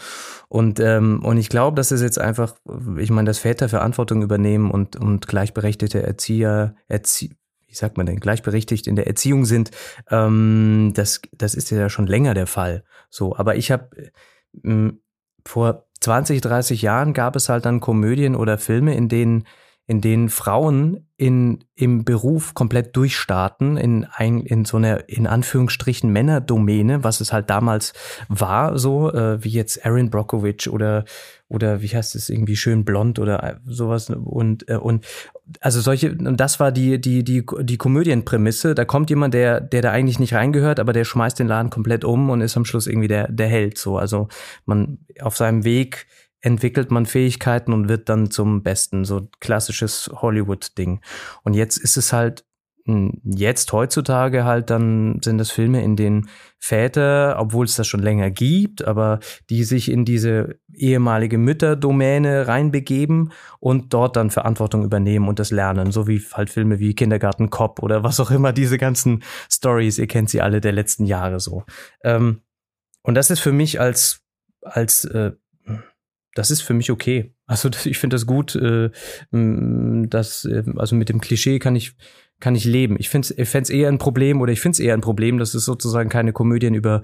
Und 0.48 0.80
ähm, 0.80 1.24
und 1.24 1.38
ich 1.38 1.50
glaube, 1.50 1.76
dass 1.76 1.92
es 1.92 2.02
jetzt 2.02 2.20
einfach, 2.20 2.56
ich 2.98 3.10
meine, 3.10 3.28
dass 3.28 3.40
Väter 3.40 3.68
Verantwortung 3.68 4.22
übernehmen 4.22 4.72
und 4.72 4.96
und 4.96 5.28
gleichberechtigte 5.28 6.02
Erzieher, 6.02 6.76
Erzie 6.88 7.36
wie 7.68 7.76
sagt 7.76 7.98
man 7.98 8.06
denn, 8.06 8.22
gleichberechtigt 8.22 8.88
in 8.88 8.96
der 8.96 9.08
Erziehung 9.08 9.44
sind, 9.44 9.72
ähm, 10.10 10.94
das 10.96 11.22
das 11.34 11.54
ist 11.54 11.70
ja 11.70 11.90
schon 11.90 12.08
länger 12.08 12.34
der 12.34 12.48
Fall, 12.48 12.84
so. 13.10 13.36
Aber 13.36 13.58
ich 13.58 13.72
habe 13.72 13.90
ähm, 14.64 15.02
vor 15.46 15.88
20, 16.00 16.42
30 16.42 16.82
Jahren 16.82 17.14
gab 17.14 17.36
es 17.36 17.50
halt 17.50 17.66
dann 17.66 17.80
Komödien 17.82 18.36
oder 18.36 18.58
Filme, 18.58 18.96
in 18.96 19.10
denen 19.10 19.46
in 19.90 20.02
denen 20.02 20.28
Frauen 20.28 21.08
in, 21.16 21.64
im 21.76 22.04
Beruf 22.04 22.54
komplett 22.54 22.96
durchstarten, 22.98 23.78
in, 23.78 24.04
ein, 24.04 24.42
in 24.42 24.66
so 24.66 24.76
einer, 24.78 25.08
in 25.08 25.26
Anführungsstrichen, 25.26 26.12
Männerdomäne, 26.12 27.06
was 27.06 27.22
es 27.22 27.32
halt 27.32 27.50
damals 27.50 27.94
war, 28.28 28.78
so 28.78 29.12
äh, 29.14 29.42
wie 29.44 29.50
jetzt 29.50 29.86
Aaron 29.86 30.10
Brockovich 30.10 30.70
oder, 30.70 31.06
oder 31.48 31.82
wie 31.82 31.88
heißt 31.88 32.16
es, 32.16 32.30
irgendwie 32.30 32.58
schön 32.58 32.84
blond 32.84 33.18
oder 33.18 33.42
äh, 33.42 33.56
sowas. 33.66 34.10
Und, 34.10 34.68
äh, 34.70 34.76
und 34.76 35.06
also 35.62 35.80
solche, 35.80 36.12
und 36.12 36.38
das 36.38 36.60
war 36.60 36.74
die, 36.74 37.00
die, 37.00 37.24
die, 37.24 37.46
die 37.62 37.78
Komödienprämisse. 37.78 38.76
Da 38.76 38.84
kommt 38.84 39.10
jemand, 39.10 39.34
der, 39.34 39.62
der 39.62 39.82
da 39.82 39.92
eigentlich 39.92 40.20
nicht 40.20 40.34
reingehört, 40.34 40.82
aber 40.82 40.92
der 40.92 41.06
schmeißt 41.06 41.40
den 41.40 41.48
Laden 41.48 41.70
komplett 41.70 42.04
um 42.04 42.30
und 42.30 42.42
ist 42.42 42.58
am 42.58 42.66
Schluss 42.66 42.88
irgendwie 42.88 43.08
der, 43.08 43.32
der 43.32 43.48
Held. 43.48 43.78
So, 43.78 43.98
also 43.98 44.28
man 44.66 45.00
auf 45.22 45.38
seinem 45.38 45.64
Weg 45.64 46.08
entwickelt 46.42 46.92
man 46.92 47.06
Fähigkeiten 47.06 47.74
und 47.74 47.90
wird 47.90 48.10
dann 48.10 48.32
zum 48.32 48.64
Besten. 48.64 49.06
So 49.06 49.28
klassisches 49.40 50.10
Hollywood-Ding. 50.14 51.02
Und 51.44 51.54
jetzt 51.54 51.78
ist 51.78 51.98
es 51.98 52.14
halt, 52.14 52.46
hm, 52.88 53.20
jetzt 53.26 53.74
heutzutage 53.74 54.46
halt, 54.46 54.70
dann 54.70 55.20
sind 55.22 55.40
das 55.40 55.52
Filme, 55.52 55.84
in 55.84 55.98
denen 55.98 56.30
Väter, 56.58 57.36
obwohl 57.38 57.66
es 57.66 57.76
das 57.76 57.86
schon 57.86 58.02
länger 58.02 58.32
gibt, 58.32 58.86
aber 58.86 59.20
die 59.50 59.66
sich 59.66 59.92
in 59.92 60.06
diese 60.06 60.60
ehemalige 60.74 61.38
Mütterdomäne 61.38 62.48
reinbegeben 62.48 63.34
und 63.60 63.94
dort 63.94 64.16
dann 64.16 64.30
Verantwortung 64.30 64.86
übernehmen 64.86 65.28
und 65.28 65.40
das 65.40 65.52
lernen. 65.52 65.92
So 65.92 66.08
wie 66.08 66.22
halt 66.32 66.50
Filme 66.50 66.80
wie 66.80 66.96
Kindergarten 66.96 67.50
Cop 67.50 67.84
oder 67.84 68.04
was 68.04 68.22
auch 68.22 68.32
immer, 68.32 68.54
diese 68.54 68.78
ganzen 68.78 69.22
Stories, 69.52 69.98
ihr 69.98 70.08
kennt 70.08 70.30
sie 70.30 70.42
alle 70.42 70.62
der 70.62 70.72
letzten 70.72 71.06
Jahre 71.06 71.42
so. 71.42 71.66
Ähm, 72.04 72.42
und 73.04 73.16
das 73.16 73.32
ist 73.32 73.42
für 73.42 73.52
mich 73.52 73.82
als, 73.82 74.22
als 74.62 75.04
äh, 75.04 75.32
das 76.38 76.52
ist 76.52 76.62
für 76.62 76.74
mich 76.74 76.92
okay. 76.92 77.34
Also 77.46 77.70
ich 77.86 77.98
finde 77.98 78.16
das 78.16 78.26
gut, 78.26 78.56
äh, 78.56 78.90
dass, 79.32 80.46
äh, 80.46 80.64
also 80.76 80.96
mit 80.96 81.10
dem 81.10 81.20
Klischee 81.20 81.60
kann 81.60 81.76
ich, 81.76 81.96
kann 82.40 82.56
ich 82.56 82.66
leben. 82.66 82.96
Ich 83.00 83.10
finde 83.10 83.34
es 83.34 83.70
eher 83.70 83.90
ein 83.90 83.98
Problem 83.98 84.42
oder 84.42 84.52
ich 84.52 84.62
finde 84.62 84.74
es 84.74 84.80
eher 84.80 84.94
ein 84.94 85.02
Problem, 85.02 85.40
dass 85.40 85.56
es 85.56 85.66
sozusagen 85.66 86.10
keine 86.10 86.34
Komödien 86.34 86.74
über 86.74 87.02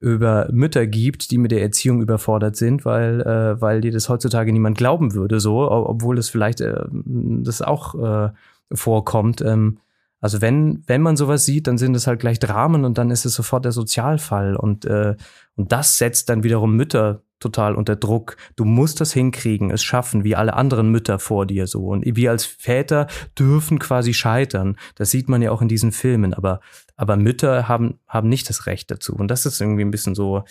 über 0.00 0.48
Mütter 0.52 0.86
gibt, 0.86 1.30
die 1.30 1.38
mit 1.38 1.50
der 1.50 1.62
Erziehung 1.62 2.02
überfordert 2.02 2.56
sind, 2.56 2.84
weil 2.84 3.22
äh, 3.22 3.60
weil 3.60 3.80
dir 3.80 3.92
das 3.92 4.10
heutzutage 4.10 4.52
niemand 4.52 4.76
glauben 4.76 5.14
würde, 5.14 5.40
so, 5.40 5.70
obwohl 5.70 6.18
es 6.18 6.28
vielleicht 6.28 6.60
äh, 6.60 6.84
das 6.92 7.62
auch 7.62 7.94
äh, 7.94 8.30
vorkommt. 8.70 9.40
Ähm, 9.40 9.78
also 10.20 10.42
wenn 10.42 10.82
wenn 10.86 11.00
man 11.00 11.16
sowas 11.16 11.46
sieht, 11.46 11.66
dann 11.68 11.78
sind 11.78 11.94
es 11.94 12.06
halt 12.06 12.20
gleich 12.20 12.38
Dramen 12.38 12.84
und 12.84 12.98
dann 12.98 13.10
ist 13.10 13.24
es 13.24 13.34
sofort 13.34 13.64
der 13.64 13.72
Sozialfall 13.72 14.56
und 14.56 14.84
äh, 14.84 15.16
und 15.56 15.72
das 15.72 15.96
setzt 15.96 16.28
dann 16.28 16.42
wiederum 16.42 16.76
Mütter 16.76 17.22
total 17.40 17.74
unter 17.74 17.96
Druck. 17.96 18.36
Du 18.56 18.64
musst 18.64 19.00
das 19.00 19.12
hinkriegen, 19.12 19.70
es 19.70 19.82
schaffen, 19.82 20.24
wie 20.24 20.36
alle 20.36 20.54
anderen 20.54 20.90
Mütter 20.90 21.18
vor 21.18 21.46
dir 21.46 21.66
so. 21.66 21.86
Und 21.86 22.04
wir 22.04 22.30
als 22.30 22.44
Väter 22.44 23.06
dürfen 23.38 23.78
quasi 23.78 24.14
scheitern. 24.14 24.76
Das 24.94 25.10
sieht 25.10 25.28
man 25.28 25.42
ja 25.42 25.50
auch 25.50 25.62
in 25.62 25.68
diesen 25.68 25.92
Filmen. 25.92 26.34
Aber, 26.34 26.60
aber 26.96 27.16
Mütter 27.16 27.68
haben, 27.68 27.98
haben 28.08 28.28
nicht 28.28 28.48
das 28.48 28.66
Recht 28.66 28.90
dazu. 28.90 29.14
Und 29.14 29.28
das 29.28 29.46
ist 29.46 29.60
irgendwie 29.60 29.84
ein 29.84 29.90
bisschen 29.90 30.14
so, 30.14 30.44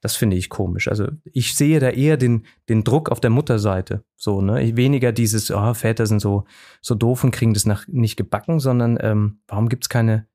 das 0.00 0.14
finde 0.14 0.36
ich 0.36 0.50
komisch. 0.50 0.88
Also 0.88 1.08
ich 1.32 1.54
sehe 1.56 1.80
da 1.80 1.88
eher 1.88 2.16
den, 2.16 2.46
den 2.68 2.84
Druck 2.84 3.10
auf 3.10 3.20
der 3.20 3.30
Mutterseite. 3.30 4.04
So, 4.14 4.40
ne? 4.40 4.76
Weniger 4.76 5.12
dieses, 5.12 5.50
oh, 5.50 5.74
Väter 5.74 6.06
sind 6.06 6.20
so, 6.20 6.44
so 6.80 6.94
doof 6.94 7.24
und 7.24 7.32
kriegen 7.32 7.54
das 7.54 7.66
nach, 7.66 7.86
nicht 7.88 8.16
gebacken, 8.16 8.60
sondern 8.60 8.98
ähm, 9.00 9.40
warum 9.48 9.68
gibt's 9.68 9.88
keine 9.88 10.28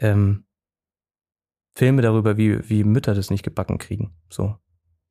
ähm, 0.00 0.44
Filme 1.74 2.02
darüber, 2.02 2.36
wie, 2.36 2.68
wie 2.68 2.84
Mütter 2.84 3.14
das 3.14 3.30
nicht 3.30 3.42
gebacken 3.42 3.78
kriegen? 3.78 4.12
So. 4.28 4.56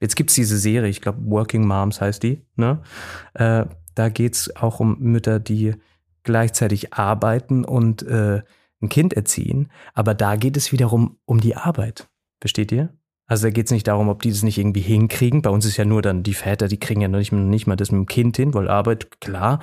Jetzt 0.01 0.15
gibt's 0.15 0.33
diese 0.33 0.57
Serie, 0.57 0.89
ich 0.89 0.99
glaube 0.99 1.19
Working 1.25 1.65
Moms 1.65 2.01
heißt 2.01 2.23
die. 2.23 2.41
Ne? 2.55 2.81
Äh, 3.35 3.65
da 3.93 4.09
geht's 4.09 4.53
auch 4.55 4.79
um 4.79 4.97
Mütter, 4.99 5.39
die 5.39 5.75
gleichzeitig 6.23 6.93
arbeiten 6.93 7.63
und 7.63 8.01
äh, 8.03 8.41
ein 8.81 8.89
Kind 8.89 9.13
erziehen. 9.13 9.71
Aber 9.93 10.15
da 10.15 10.35
geht 10.35 10.57
es 10.57 10.71
wiederum 10.71 11.19
um 11.25 11.39
die 11.39 11.55
Arbeit. 11.55 12.09
Versteht 12.39 12.71
ihr? 12.71 12.89
Also 13.27 13.47
da 13.47 13.51
geht 13.51 13.67
es 13.67 13.71
nicht 13.71 13.87
darum, 13.87 14.09
ob 14.09 14.23
die 14.23 14.31
das 14.31 14.41
nicht 14.41 14.57
irgendwie 14.57 14.81
hinkriegen. 14.81 15.43
Bei 15.43 15.51
uns 15.51 15.65
ist 15.65 15.77
ja 15.77 15.85
nur 15.85 16.01
dann 16.01 16.23
die 16.23 16.33
Väter, 16.33 16.67
die 16.67 16.79
kriegen 16.79 17.01
ja 17.01 17.07
noch 17.07 17.19
nicht, 17.19 17.31
nicht 17.31 17.67
mal 17.67 17.75
das 17.75 17.91
mit 17.91 17.99
dem 17.99 18.05
Kind 18.07 18.37
hin, 18.37 18.53
weil 18.55 18.67
Arbeit, 18.67 19.21
klar. 19.21 19.59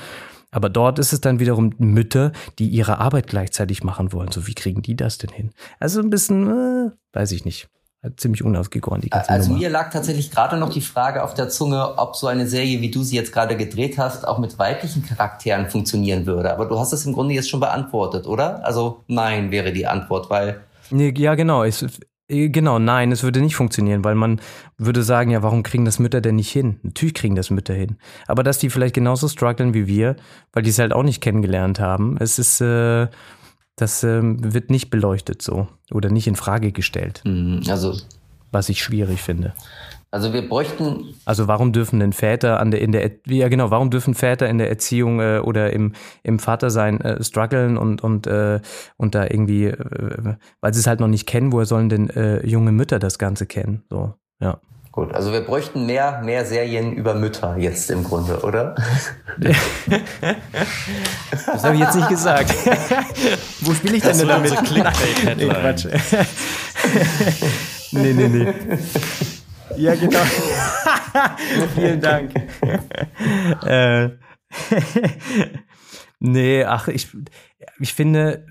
Aber 0.53 0.71
dort 0.71 1.01
ist 1.01 1.13
es 1.13 1.21
dann 1.21 1.41
wiederum 1.41 1.75
Mütter, 1.79 2.33
die 2.61 2.69
ihre 2.69 2.99
Arbeit 2.99 3.27
gleichzeitig 3.27 3.83
machen 3.83 4.13
wollen. 4.13 4.31
So, 4.31 4.47
wie 4.47 4.55
kriegen 4.55 4.83
die 4.83 4.97
das 4.97 5.19
denn 5.19 5.31
hin? 5.31 5.51
Also 5.81 6.01
ein 6.01 6.11
bisschen, 6.11 6.47
äh, 6.47 6.91
weiß 7.13 7.33
ich 7.33 7.45
nicht 7.45 7.69
ziemlich 8.17 8.45
unausgegoren, 8.45 9.01
die 9.01 9.11
ganze 9.11 9.29
Also 9.29 9.49
Nummer. 9.49 9.61
mir 9.61 9.71
lag 9.71 9.93
tatsächlich 9.93 10.31
gerade 10.31 10.57
noch 10.57 10.71
die 10.71 10.81
Frage 10.81 11.25
auf 11.25 11.35
der 11.35 11.49
Zunge, 11.49 11.99
ob 11.99 12.15
so 12.15 12.29
eine 12.29 12.47
Serie, 12.47 12.81
wie 12.81 12.91
du 12.91 13.03
sie 13.03 13.17
jetzt 13.17 13.33
gerade 13.33 13.57
gedreht 13.57 13.99
hast, 13.99 14.27
auch 14.27 14.39
mit 14.39 14.59
weiblichen 14.59 15.05
Charakteren 15.05 15.69
funktionieren 15.69 16.25
würde. 16.27 16.53
Aber 16.53 16.67
du 16.67 16.79
hast 16.79 16.93
es 16.93 17.05
im 17.07 17.13
Grunde 17.13 17.35
jetzt 17.35 17.51
schon 17.51 17.61
beantwortet, 17.61 18.27
oder? 18.27 18.65
Also 18.65 19.03
nein 19.09 19.51
wäre 19.51 19.73
die 19.73 19.87
Antwort, 19.87 20.31
weil... 20.31 20.61
Ja, 20.91 21.35
genau. 21.35 21.65
Es, 21.65 21.85
äh, 22.29 22.49
genau, 22.51 22.79
nein, 22.79 23.11
es 23.11 23.25
würde 23.25 23.41
nicht 23.41 23.57
funktionieren, 23.57 24.05
weil 24.05 24.15
man 24.15 24.41
würde 24.77 25.03
sagen, 25.03 25.33
ja, 25.33 25.43
warum 25.43 25.65
kriegen 25.65 25.85
das 25.85 25.99
Mütter 25.99 26.21
denn 26.21 26.37
nicht 26.37 26.51
hin? 26.51 26.79
Natürlich 26.83 27.15
kriegen 27.15 27.35
das 27.35 27.51
Mütter 27.51 27.75
hin. 27.75 27.97
Aber 28.29 28.45
dass 28.45 28.59
die 28.59 28.71
vielleicht 28.71 28.95
genauso 28.95 29.27
strugglen 29.27 29.75
wie 29.75 29.89
wir, 29.89 30.15
weil 30.53 30.63
die 30.63 30.71
es 30.71 30.79
halt 30.79 30.93
auch 30.93 31.03
nicht 31.03 31.21
kennengelernt 31.21 31.81
haben, 31.81 32.17
es 32.21 32.39
ist... 32.39 32.61
Äh, 32.61 33.09
das 33.79 34.05
ähm, 34.05 34.53
wird 34.53 34.71
nicht 34.71 34.91
beleuchtet 34.91 35.43
so 35.43 35.69
oder 35.91 36.11
nicht 36.11 36.27
in 36.27 36.37
Frage 36.37 36.73
gestellt. 36.73 37.23
Mhm, 37.25 37.63
also. 37.69 37.97
Was 38.51 38.71
ich 38.71 38.83
schwierig 38.83 39.21
finde. 39.21 39.53
Also 40.11 40.33
wir 40.33 40.49
bräuchten. 40.49 41.15
Also 41.27 41.49
warum 41.49 41.73
dürfen 41.73 42.01
denn 42.01 42.15
Väter 42.15 42.61
an 42.61 42.71
der 42.71 42.81
in 42.81 42.93
der 42.93 43.11
ja 43.27 43.49
genau 43.49 43.71
warum 43.71 43.91
dürfen 43.91 44.15
Väter 44.15 44.49
in 44.49 44.57
der 44.57 44.71
Erziehung 44.71 45.21
äh, 45.21 45.41
oder 45.45 45.71
im 45.73 45.93
im 46.23 46.39
Vatersein 46.39 47.01
äh, 47.03 47.23
strugglen 47.23 47.77
und 47.77 48.03
und 48.03 48.27
äh, 48.27 48.61
und 48.97 49.15
da 49.15 49.25
irgendwie 49.25 49.67
äh, 49.67 50.37
weil 50.63 50.73
sie 50.73 50.81
es 50.81 50.87
halt 50.87 51.01
noch 51.01 51.09
nicht 51.09 51.27
kennen 51.27 51.53
woher 51.53 51.67
sollen 51.67 51.91
denn 51.91 52.09
äh, 52.09 52.47
junge 52.47 52.73
Mütter 52.73 52.99
das 52.99 53.19
Ganze 53.19 53.45
kennen 53.45 53.85
so 53.91 54.15
ja 54.41 54.59
Gut, 54.99 55.15
also 55.15 55.33
wir 55.33 55.43
bräuchten 55.43 55.87
mehr, 55.87 56.23
mehr 56.25 56.45
Serien 56.45 56.93
über 56.93 57.15
Mütter 57.15 57.57
jetzt 57.57 57.89
im 57.89 58.03
Grunde, 58.03 58.41
oder? 58.41 58.75
das 59.39 59.57
habe 61.63 61.77
ich 61.77 61.83
jetzt 61.83 61.95
nicht 61.95 62.09
gesagt. 62.09 62.51
Wo 63.61 63.75
spiele 63.75 63.99
ich 63.99 64.03
denn, 64.03 64.19
denn 64.19 64.27
damit? 64.27 64.55
Nee, 65.37 65.47
Quatsch. 65.47 65.87
nee, 67.93 68.13
nee, 68.13 68.27
nee. 68.27 68.53
Ja, 69.77 69.95
genau. 69.95 70.19
Vielen 71.77 72.01
Dank. 72.01 72.35
äh, 73.67 74.09
nee, 76.19 76.65
ach, 76.65 76.89
ich, 76.89 77.07
ich 77.79 77.95
finde, 77.95 78.47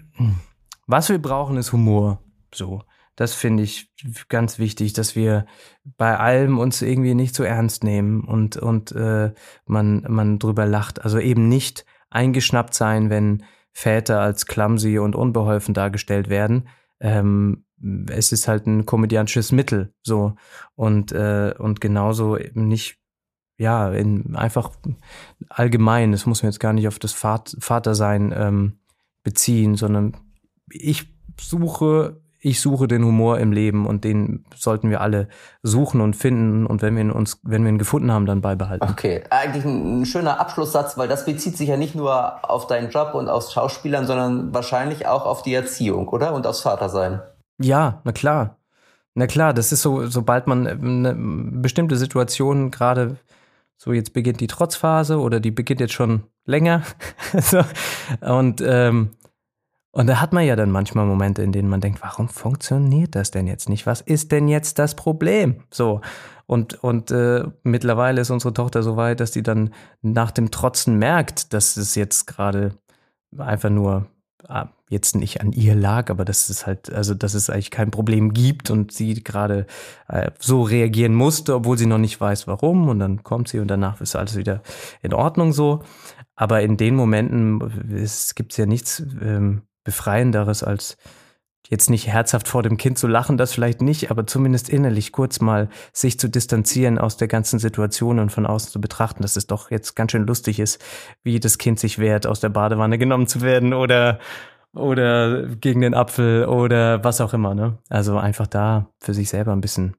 was 0.85 1.09
wir 1.09 1.21
brauchen, 1.21 1.57
ist 1.57 1.73
Humor. 1.73 2.21
So. 2.55 2.83
Das 3.17 3.33
finde 3.33 3.63
ich 3.63 3.91
ganz 4.29 4.59
wichtig, 4.59 4.93
dass 4.93 5.15
wir 5.15 5.47
bei 5.83 6.17
allem 6.17 6.59
uns 6.59 6.83
irgendwie 6.83 7.15
nicht 7.15 7.35
so 7.35 7.43
ernst 7.43 7.83
nehmen 7.83 8.23
und, 8.23 8.57
und 8.57 8.91
äh, 8.91 9.33
man, 9.65 10.05
man 10.07 10.37
drüber 10.37 10.67
lacht. 10.67 11.03
Also 11.03 11.17
eben 11.19 11.49
nicht 11.49 11.83
eingeschnappt 12.11 12.75
sein, 12.75 13.09
wenn 13.09 13.43
Väter 13.73 14.21
als 14.21 14.45
clumsy 14.45 14.99
und 14.99 15.15
unbeholfen 15.15 15.73
dargestellt 15.73 16.29
werden. 16.29 16.69
Ähm, 16.99 17.65
es 18.07 18.31
ist 18.31 18.47
halt 18.47 18.67
ein 18.67 18.85
komödiantisches 18.85 19.51
Mittel, 19.51 19.93
so. 20.03 20.35
Und, 20.75 21.11
äh, 21.11 21.55
und 21.57 21.81
genauso 21.81 22.37
eben 22.37 22.67
nicht, 22.67 22.99
ja, 23.57 23.91
in, 23.91 24.35
einfach 24.35 24.71
allgemein, 25.49 26.11
das 26.11 26.27
muss 26.27 26.43
man 26.43 26.51
jetzt 26.51 26.59
gar 26.59 26.73
nicht 26.73 26.87
auf 26.87 26.99
das 26.99 27.13
Vatersein 27.13 28.31
ähm, 28.35 28.79
beziehen, 29.23 29.75
sondern 29.75 30.15
ich 30.69 31.15
suche 31.39 32.21
ich 32.47 32.61
suche 32.61 32.87
den 32.87 33.03
Humor 33.03 33.39
im 33.39 33.51
Leben 33.51 33.85
und 33.85 34.03
den 34.03 34.45
sollten 34.55 34.89
wir 34.89 35.01
alle 35.01 35.27
suchen 35.63 35.99
und 35.99 36.15
finden 36.15 36.65
und 36.65 36.81
wenn 36.81 36.95
wir 36.95 37.01
ihn 37.01 37.11
uns, 37.11 37.39
wenn 37.43 37.63
wir 37.63 37.69
ihn 37.69 37.77
gefunden 37.77 38.11
haben, 38.11 38.25
dann 38.25 38.39
beibehalten. 38.39 38.87
Okay, 38.89 39.23
eigentlich 39.29 39.65
ein 39.65 40.05
schöner 40.05 40.39
Abschlusssatz, 40.39 40.97
weil 40.97 41.09
das 41.09 41.25
bezieht 41.25 41.57
sich 41.57 41.67
ja 41.67 41.75
nicht 41.75 41.93
nur 41.93 42.49
auf 42.49 42.67
deinen 42.67 42.89
Job 42.89 43.13
und 43.15 43.27
aufs 43.27 43.51
Schauspielern, 43.51 44.07
sondern 44.07 44.53
wahrscheinlich 44.53 45.07
auch 45.07 45.25
auf 45.25 45.41
die 45.41 45.53
Erziehung, 45.53 46.07
oder? 46.07 46.33
Und 46.33 46.47
aufs 46.47 46.61
Vatersein. 46.61 47.21
Ja, 47.59 48.01
na 48.05 48.13
klar. 48.13 48.57
Na 49.13 49.27
klar, 49.27 49.53
das 49.53 49.71
ist 49.71 49.81
so, 49.81 50.05
sobald 50.05 50.47
man 50.47 50.67
eine 50.67 51.15
bestimmte 51.59 51.97
Situation 51.97 52.71
gerade 52.71 53.17
so 53.77 53.93
jetzt 53.93 54.13
beginnt 54.13 54.39
die 54.39 54.47
Trotzphase 54.47 55.19
oder 55.19 55.39
die 55.39 55.51
beginnt 55.51 55.79
jetzt 55.79 55.93
schon 55.93 56.23
länger. 56.45 56.81
so, 57.39 57.61
und 58.21 58.61
ähm, 58.65 59.11
und 59.97 60.05
da 60.05 60.21
hat 60.21 60.31
man 60.31 60.45
ja 60.45 60.55
dann 60.55 60.69
manchmal 60.69 61.07
Momente, 61.07 61.41
in 61.41 61.51
denen 61.51 61.69
man 61.69 61.81
denkt, 61.81 62.03
warum 62.03 62.29
funktioniert 62.29 63.15
das 63.15 63.31
denn 63.31 63.47
jetzt 63.47 63.67
nicht? 63.67 63.87
Was 63.87 63.99
ist 64.01 64.31
denn 64.31 64.47
jetzt 64.47 64.77
das 64.77 64.93
Problem? 64.93 65.63
So. 65.71 66.01
Und, 66.45 66.75
und 66.83 67.09
äh, 67.09 67.45
mittlerweile 67.63 68.21
ist 68.21 68.29
unsere 68.29 68.53
Tochter 68.53 68.83
so 68.83 68.95
weit, 68.95 69.19
dass 69.19 69.33
sie 69.33 69.41
dann 69.41 69.73
nach 70.03 70.29
dem 70.29 70.51
Trotzen 70.51 70.99
merkt, 70.99 71.51
dass 71.51 71.77
es 71.77 71.95
jetzt 71.95 72.27
gerade 72.27 72.77
einfach 73.39 73.71
nur 73.71 74.05
ah, 74.47 74.67
jetzt 74.87 75.15
nicht 75.15 75.41
an 75.41 75.51
ihr 75.51 75.73
lag, 75.73 76.11
aber 76.11 76.25
dass 76.25 76.51
es 76.51 76.67
halt, 76.67 76.93
also 76.93 77.15
dass 77.15 77.33
es 77.33 77.49
eigentlich 77.49 77.71
kein 77.71 77.89
Problem 77.89 78.33
gibt 78.33 78.69
und 78.69 78.91
sie 78.91 79.23
gerade 79.23 79.65
äh, 80.09 80.29
so 80.37 80.61
reagieren 80.61 81.15
musste, 81.15 81.55
obwohl 81.55 81.79
sie 81.79 81.87
noch 81.87 81.97
nicht 81.97 82.21
weiß, 82.21 82.45
warum. 82.45 82.87
Und 82.87 82.99
dann 82.99 83.23
kommt 83.23 83.47
sie 83.47 83.59
und 83.59 83.67
danach 83.67 83.99
ist 83.99 84.15
alles 84.15 84.37
wieder 84.37 84.61
in 85.01 85.15
Ordnung 85.15 85.53
so. 85.53 85.81
Aber 86.35 86.61
in 86.61 86.77
den 86.77 86.95
Momenten 86.95 87.59
gibt 88.35 88.51
es 88.51 88.57
ja 88.57 88.67
nichts, 88.67 89.01
ähm, 89.19 89.63
Befreienderes, 89.87 90.63
als 90.63 90.97
jetzt 91.69 91.89
nicht 91.89 92.07
herzhaft 92.07 92.49
vor 92.49 92.61
dem 92.61 92.75
Kind 92.75 92.97
zu 92.97 93.07
lachen, 93.07 93.37
das 93.37 93.53
vielleicht 93.53 93.81
nicht, 93.81 94.11
aber 94.11 94.27
zumindest 94.27 94.67
innerlich 94.67 95.13
kurz 95.13 95.39
mal 95.39 95.69
sich 95.93 96.19
zu 96.19 96.27
distanzieren 96.27 96.97
aus 96.97 97.15
der 97.15 97.29
ganzen 97.29 97.57
Situation 97.57 98.19
und 98.19 98.31
von 98.33 98.45
außen 98.45 98.69
zu 98.69 98.81
betrachten, 98.81 99.21
dass 99.21 99.37
es 99.37 99.47
doch 99.47 99.71
jetzt 99.71 99.95
ganz 99.95 100.11
schön 100.11 100.27
lustig 100.27 100.59
ist, 100.59 100.83
wie 101.23 101.39
das 101.39 101.57
Kind 101.57 101.79
sich 101.79 101.99
wehrt, 101.99 102.27
aus 102.27 102.41
der 102.41 102.49
Badewanne 102.49 102.97
genommen 102.97 103.27
zu 103.27 103.41
werden 103.41 103.73
oder 103.73 104.19
oder 104.73 105.47
gegen 105.55 105.79
den 105.81 105.93
Apfel 105.93 106.45
oder 106.45 107.01
was 107.05 107.21
auch 107.21 107.33
immer, 107.33 107.55
ne? 107.55 107.79
Also 107.89 108.17
einfach 108.17 108.45
da 108.45 108.91
für 108.99 109.13
sich 109.13 109.29
selber 109.29 109.53
ein 109.53 109.61
bisschen 109.61 109.95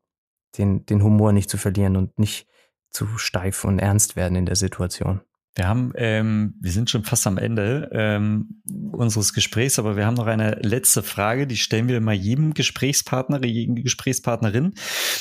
den, 0.59 0.85
den 0.85 1.03
Humor 1.03 1.33
nicht 1.33 1.49
zu 1.49 1.57
verlieren 1.57 1.97
und 1.97 2.19
nicht 2.19 2.47
zu 2.91 3.07
steif 3.17 3.65
und 3.65 3.79
ernst 3.79 4.17
werden 4.17 4.37
in 4.37 4.47
der 4.47 4.57
Situation. 4.57 5.23
Wir 5.59 5.67
haben, 5.67 5.93
ähm, 5.97 6.55
wir 6.61 6.71
sind 6.71 6.89
schon 6.89 7.03
fast 7.03 7.27
am 7.27 7.37
Ende 7.37 7.91
ähm, 7.93 8.63
unseres 8.93 9.33
Gesprächs, 9.33 9.81
aber 9.81 9.97
wir 9.97 10.07
haben 10.07 10.15
noch 10.15 10.29
eine 10.29 10.53
letzte 10.63 11.03
Frage, 11.03 11.49
die 11.49 11.57
stellen 11.57 11.89
wir 11.89 12.01
mal 12.01 12.15
jedem 12.15 12.55
Gesprächspartner, 12.55 13.45
jedem 13.45 13.75
Gesprächspartnerin. 13.75 14.75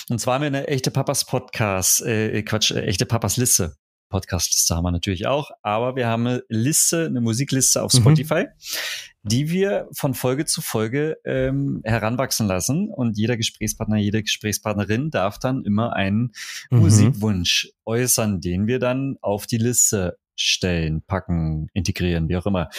Und 0.09 0.21
zwar 0.21 0.35
haben 0.35 0.43
wir 0.43 0.47
eine 0.47 0.67
echte 0.67 0.91
Papas 0.91 1.25
Podcast, 1.25 2.05
äh, 2.05 2.43
Quatsch, 2.43 2.69
äh, 2.69 2.81
echte 2.81 3.07
Papas 3.07 3.37
Liste. 3.37 3.77
Podcast-Liste 4.09 4.75
haben 4.75 4.83
wir 4.83 4.91
natürlich 4.91 5.25
auch, 5.25 5.49
aber 5.63 5.95
wir 5.95 6.07
haben 6.07 6.27
eine 6.27 6.43
Liste, 6.49 7.07
eine 7.07 7.19
Musikliste 7.19 7.81
auf 7.81 7.91
mhm. 7.93 7.97
Spotify, 7.97 8.43
mhm. 8.43 9.29
die 9.29 9.49
wir 9.49 9.87
von 9.91 10.13
Folge 10.13 10.45
zu 10.45 10.61
Folge 10.61 11.17
ähm, 11.25 11.81
heranwachsen 11.83 12.45
lassen. 12.45 12.89
Und 12.89 13.17
jeder 13.17 13.37
Gesprächspartner, 13.37 13.97
jede 13.97 14.21
Gesprächspartnerin 14.21 15.09
darf 15.09 15.39
dann 15.39 15.65
immer 15.65 15.93
einen 15.93 16.31
mhm. 16.69 16.79
Musikwunsch 16.79 17.71
äußern, 17.85 18.39
den 18.39 18.67
wir 18.67 18.77
dann 18.77 19.17
auf 19.21 19.47
die 19.47 19.57
Liste 19.57 20.15
stellen, 20.37 21.01
packen, 21.01 21.67
integrieren, 21.73 22.29
wie 22.29 22.37
auch 22.37 22.45
immer. 22.45 22.69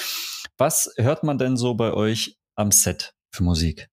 Was 0.56 0.92
hört 0.96 1.24
man 1.24 1.38
denn 1.38 1.56
so 1.56 1.74
bei 1.74 1.92
euch 1.92 2.38
am 2.54 2.70
Set 2.70 3.14
für 3.30 3.42
Musik? 3.42 3.88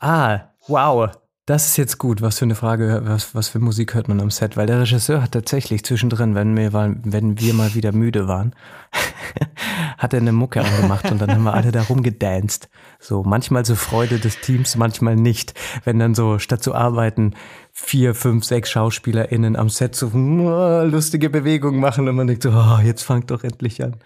Ah, 0.00 0.50
wow. 0.68 1.10
Das 1.46 1.66
ist 1.66 1.76
jetzt 1.76 1.98
gut. 1.98 2.22
Was 2.22 2.38
für 2.38 2.46
eine 2.46 2.54
Frage, 2.54 3.02
was, 3.04 3.34
was 3.34 3.48
für 3.48 3.58
Musik 3.58 3.92
hört 3.94 4.08
man 4.08 4.18
am 4.20 4.30
Set? 4.30 4.56
Weil 4.56 4.66
der 4.66 4.80
Regisseur 4.80 5.20
hat 5.20 5.32
tatsächlich 5.32 5.84
zwischendrin, 5.84 6.34
wenn 6.34 6.56
wir, 6.56 6.72
wenn 6.72 7.38
wir 7.38 7.52
mal 7.52 7.74
wieder 7.74 7.92
müde 7.92 8.26
waren, 8.26 8.54
hat 9.98 10.14
er 10.14 10.20
eine 10.20 10.32
Mucke 10.32 10.62
angemacht 10.62 11.10
und 11.10 11.20
dann 11.20 11.30
haben 11.30 11.42
wir 11.42 11.52
alle 11.52 11.70
da 11.70 11.82
rumgedanced. 11.82 12.70
So, 12.98 13.24
manchmal 13.24 13.66
so 13.66 13.74
Freude 13.74 14.18
des 14.18 14.40
Teams, 14.40 14.76
manchmal 14.76 15.16
nicht. 15.16 15.52
Wenn 15.84 15.98
dann 15.98 16.14
so, 16.14 16.38
statt 16.38 16.62
zu 16.62 16.74
arbeiten, 16.74 17.34
vier, 17.76 18.14
fünf, 18.14 18.44
sechs 18.44 18.70
SchauspielerInnen 18.70 19.56
am 19.56 19.68
Set 19.68 19.96
so 19.96 20.08
lustige 20.14 21.28
Bewegungen 21.28 21.80
machen 21.80 22.08
und 22.08 22.14
man 22.14 22.28
denkt 22.28 22.44
so, 22.44 22.50
oh, 22.50 22.78
jetzt 22.82 23.02
fangt 23.02 23.32
doch 23.32 23.42
endlich 23.42 23.82
an. 23.82 23.96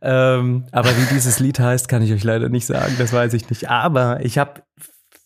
Ähm, 0.00 0.66
aber 0.70 0.90
wie 0.90 1.12
dieses 1.12 1.40
Lied 1.40 1.58
heißt, 1.58 1.88
kann 1.88 2.02
ich 2.02 2.12
euch 2.12 2.22
leider 2.22 2.48
nicht 2.48 2.64
sagen, 2.64 2.94
das 2.98 3.12
weiß 3.12 3.34
ich 3.34 3.50
nicht. 3.50 3.68
Aber 3.68 4.24
ich 4.24 4.38
habe 4.38 4.62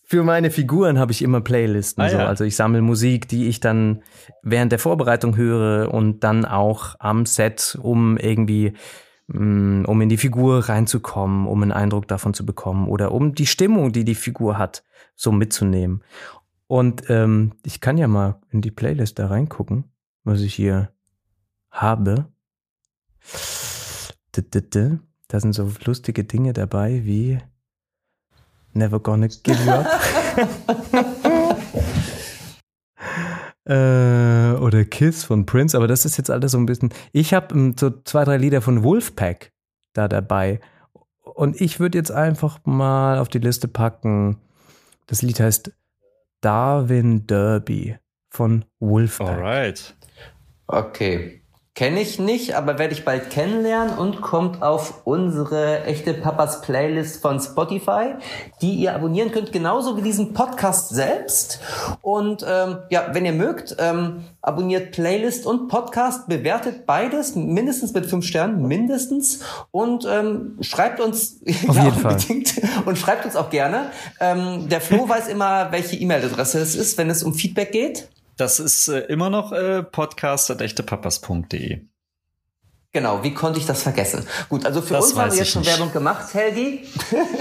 für 0.09 0.23
meine 0.23 0.51
Figuren 0.51 0.99
habe 0.99 1.13
ich 1.13 1.21
immer 1.21 1.43
Playlisten. 1.43 2.03
Ah, 2.03 2.09
so. 2.09 2.17
Ja. 2.17 2.27
Also 2.27 2.45
ich 2.45 2.57
sammle 2.57 2.81
Musik, 2.81 3.29
die 3.29 3.47
ich 3.47 3.61
dann 3.61 4.03
während 4.43 4.73
der 4.73 4.79
Vorbereitung 4.79 5.37
höre 5.37 5.93
und 5.93 6.21
dann 6.21 6.47
auch 6.47 6.95
am 6.99 7.27
Set, 7.27 7.77
um 7.83 8.17
irgendwie, 8.17 8.73
mm, 9.27 9.85
um 9.85 10.01
in 10.01 10.09
die 10.09 10.17
Figur 10.17 10.69
reinzukommen, 10.69 11.47
um 11.47 11.63
einen 11.63 11.73
Eindruck 11.73 12.09
davon 12.09 12.33
zu 12.33 12.47
bekommen 12.47 12.89
oder 12.89 13.13
um 13.13 13.35
die 13.35 13.47
Stimmung, 13.47 13.93
die 13.93 14.05
die 14.05 14.15
Figur 14.15 14.57
hat, 14.57 14.83
so 15.15 15.31
mitzunehmen. 15.31 16.03
Und 16.69 17.09
ähm, 17.11 17.53
ich 17.65 17.81
kann 17.81 17.99
ja 17.99 18.09
mal 18.09 18.41
in 18.51 18.61
die 18.61 18.71
Playlist 18.71 19.19
da 19.19 19.29
reingucken, 19.29 19.85
was 20.25 20.41
ich 20.41 20.55
hier 20.55 20.91
habe. 21.71 22.27
Da 25.29 25.41
sind 25.41 25.53
so 25.53 25.73
lustige 25.85 26.25
Dinge 26.25 26.53
dabei 26.53 27.05
wie 27.05 27.39
Never 28.73 29.01
Gonna 29.01 29.29
Give 29.29 29.59
You 29.65 29.71
Up. 29.71 29.87
äh, 33.67 34.53
oder 34.61 34.85
Kiss 34.85 35.25
von 35.25 35.47
Prince, 35.47 35.77
aber 35.77 35.87
das 35.89 36.05
ist 36.05 36.19
jetzt 36.19 36.31
alles 36.31 36.53
so 36.53 36.59
ein 36.59 36.67
bisschen. 36.67 36.91
Ich 37.13 37.33
habe 37.33 37.55
um, 37.55 37.77
so 37.79 37.91
zwei, 38.05 38.25
drei 38.25 38.37
Lieder 38.37 38.61
von 38.61 38.83
Wolfpack 38.83 39.53
da 39.93 40.09
dabei. 40.09 40.61
Und 41.23 41.61
ich 41.61 41.81
würde 41.81 41.99
jetzt 41.99 42.11
einfach 42.13 42.61
mal 42.65 43.19
auf 43.19 43.29
die 43.29 43.39
Liste 43.39 43.69
packen. 43.69 44.39
Das 45.07 45.23
Lied 45.23 45.41
heißt 45.41 45.73
Darwin 46.41 47.27
Derby 47.27 47.97
von 48.31 48.65
Wolfpack. 48.81 49.29
Alright. 49.29 49.97
Okay. 50.69 51.43
Kenne 51.77 52.01
ich 52.01 52.19
nicht, 52.19 52.55
aber 52.55 52.79
werde 52.79 52.95
ich 52.95 53.05
bald 53.05 53.29
kennenlernen 53.29 53.99
und 53.99 54.23
kommt 54.23 54.63
auf 54.63 55.03
unsere 55.05 55.85
echte 55.85 56.15
Papas 56.15 56.63
Playlist 56.63 57.21
von 57.21 57.39
Spotify, 57.39 58.15
die 58.63 58.77
ihr 58.77 58.95
abonnieren 58.95 59.31
könnt, 59.31 59.53
genauso 59.53 59.95
wie 59.99 60.01
diesen 60.01 60.33
Podcast 60.33 60.89
selbst. 60.89 61.61
Und 62.01 62.43
ähm, 62.49 62.79
ja, 62.89 63.11
wenn 63.13 63.27
ihr 63.27 63.35
mögt, 63.35 63.77
ähm, 63.79 64.25
abonniert 64.41 64.93
Playlist 64.93 65.45
und 65.45 65.69
Podcast, 65.69 66.29
bewertet 66.29 66.87
beides 66.87 67.35
mindestens 67.35 67.93
mit 67.93 68.07
fünf 68.07 68.25
Sternen, 68.25 68.67
mindestens. 68.67 69.41
Und 69.71 70.07
ähm, 70.11 70.57
schreibt 70.63 70.99
uns 70.99 71.43
auf 71.69 71.77
ja, 71.77 71.85
jeden 71.85 71.99
Fall. 71.99 72.17
und 72.87 72.97
schreibt 72.97 73.27
uns 73.27 73.37
auch 73.37 73.51
gerne. 73.51 73.91
Ähm, 74.19 74.71
der 74.71 74.81
Flo 74.81 75.07
weiß 75.11 75.29
immer, 75.29 75.73
welche 75.73 75.97
E-Mail-Adresse 75.97 76.59
es 76.59 76.75
ist, 76.75 76.97
wenn 76.97 77.11
es 77.11 77.23
um 77.23 77.35
Feedback 77.35 77.71
geht. 77.71 78.09
Das 78.37 78.61
ist 78.61 78.89
äh, 78.89 79.01
immer 79.01 79.31
noch 79.31 79.53
äh, 79.53 79.83
podcast.echtepapas.de. 79.83 81.81
Genau, 82.97 83.23
wie 83.23 83.35
konnte 83.35 83.59
ich 83.59 83.67
das 83.67 83.83
vergessen? 83.83 84.27
Gut, 84.49 84.65
also 84.65 84.81
für 84.81 84.95
das 84.95 85.09
uns 85.09 85.19
haben 85.19 85.31
wir 85.31 85.37
jetzt 85.37 85.51
schon 85.51 85.61
nicht. 85.61 85.71
Werbung 85.71 85.93
gemacht, 85.93 86.33
Helgi. 86.33 86.81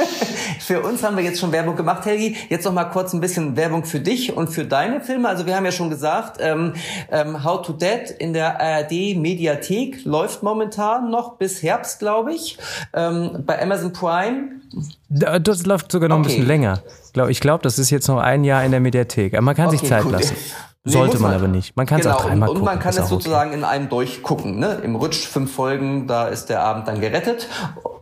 für 0.60 0.82
uns 0.82 1.02
haben 1.02 1.16
wir 1.16 1.24
jetzt 1.24 1.40
schon 1.40 1.54
Werbung 1.54 1.78
gemacht, 1.78 2.06
Helgi. 2.06 2.36
Jetzt 2.50 2.66
noch 2.66 2.74
mal 2.74 2.84
kurz 2.86 3.14
ein 3.14 3.22
bisschen 3.22 3.56
Werbung 3.56 3.86
für 3.86 4.02
dich 4.02 4.36
und 4.36 4.50
für 4.50 4.66
deine 4.66 5.00
Filme. 5.00 5.30
Also 5.30 5.46
wir 5.46 5.56
haben 5.56 5.64
ja 5.64 5.72
schon 5.72 5.90
gesagt, 5.90 6.40
ähm, 6.42 6.74
ähm, 7.10 7.46
How 7.46 7.62
to 7.62 7.72
Dead 7.72 8.10
in 8.20 8.34
der 8.34 8.60
ARD 8.60 9.16
Mediathek 9.16 10.04
läuft 10.04 10.44
momentan 10.44 11.10
noch 11.10 11.38
bis 11.38 11.64
Herbst, 11.64 12.00
glaube 12.00 12.34
ich. 12.34 12.58
Ähm, 12.92 13.44
bei 13.46 13.62
Amazon 13.62 13.94
Prime. 13.94 14.60
Das 15.08 15.66
läuft 15.66 15.90
sogar 15.90 16.10
noch 16.10 16.18
okay. 16.18 16.26
ein 16.26 16.28
bisschen 16.28 16.48
länger. 16.48 16.82
Ich 17.30 17.40
glaube, 17.40 17.64
das 17.64 17.80
ist 17.80 17.92
jetzt 17.92 18.10
noch 18.10 18.20
ein 18.20 18.44
Jahr 18.44 18.66
in 18.66 18.72
der 18.72 18.82
Mediathek. 18.82 19.34
Aber 19.34 19.42
man 19.42 19.56
kann 19.56 19.68
okay, 19.68 19.78
sich 19.78 19.88
Zeit 19.88 20.04
gut. 20.04 20.12
lassen. 20.12 20.36
Sollte 20.88 21.18
man, 21.18 21.32
man, 21.32 21.40
aber 21.40 21.48
nicht. 21.48 21.76
Man 21.76 21.88
kann 21.88 22.00
es 22.00 22.06
genau, 22.06 22.18
auch 22.18 22.26
dreimal 22.26 22.48
gucken. 22.48 22.62
Und 22.62 22.66
man 22.66 22.80
kann 22.80 22.96
es 22.96 23.10
sozusagen 23.10 23.50
okay. 23.50 23.58
in 23.58 23.66
einem 23.66 23.90
durchgucken. 23.90 24.60
Ne? 24.60 24.82
Im 24.84 24.96
Rutsch 24.96 25.26
fünf 25.28 25.52
Folgen, 25.52 26.06
da 26.06 26.28
ist 26.28 26.46
der 26.46 26.62
Abend 26.62 26.88
dann 26.88 27.02
gerettet. 27.02 27.48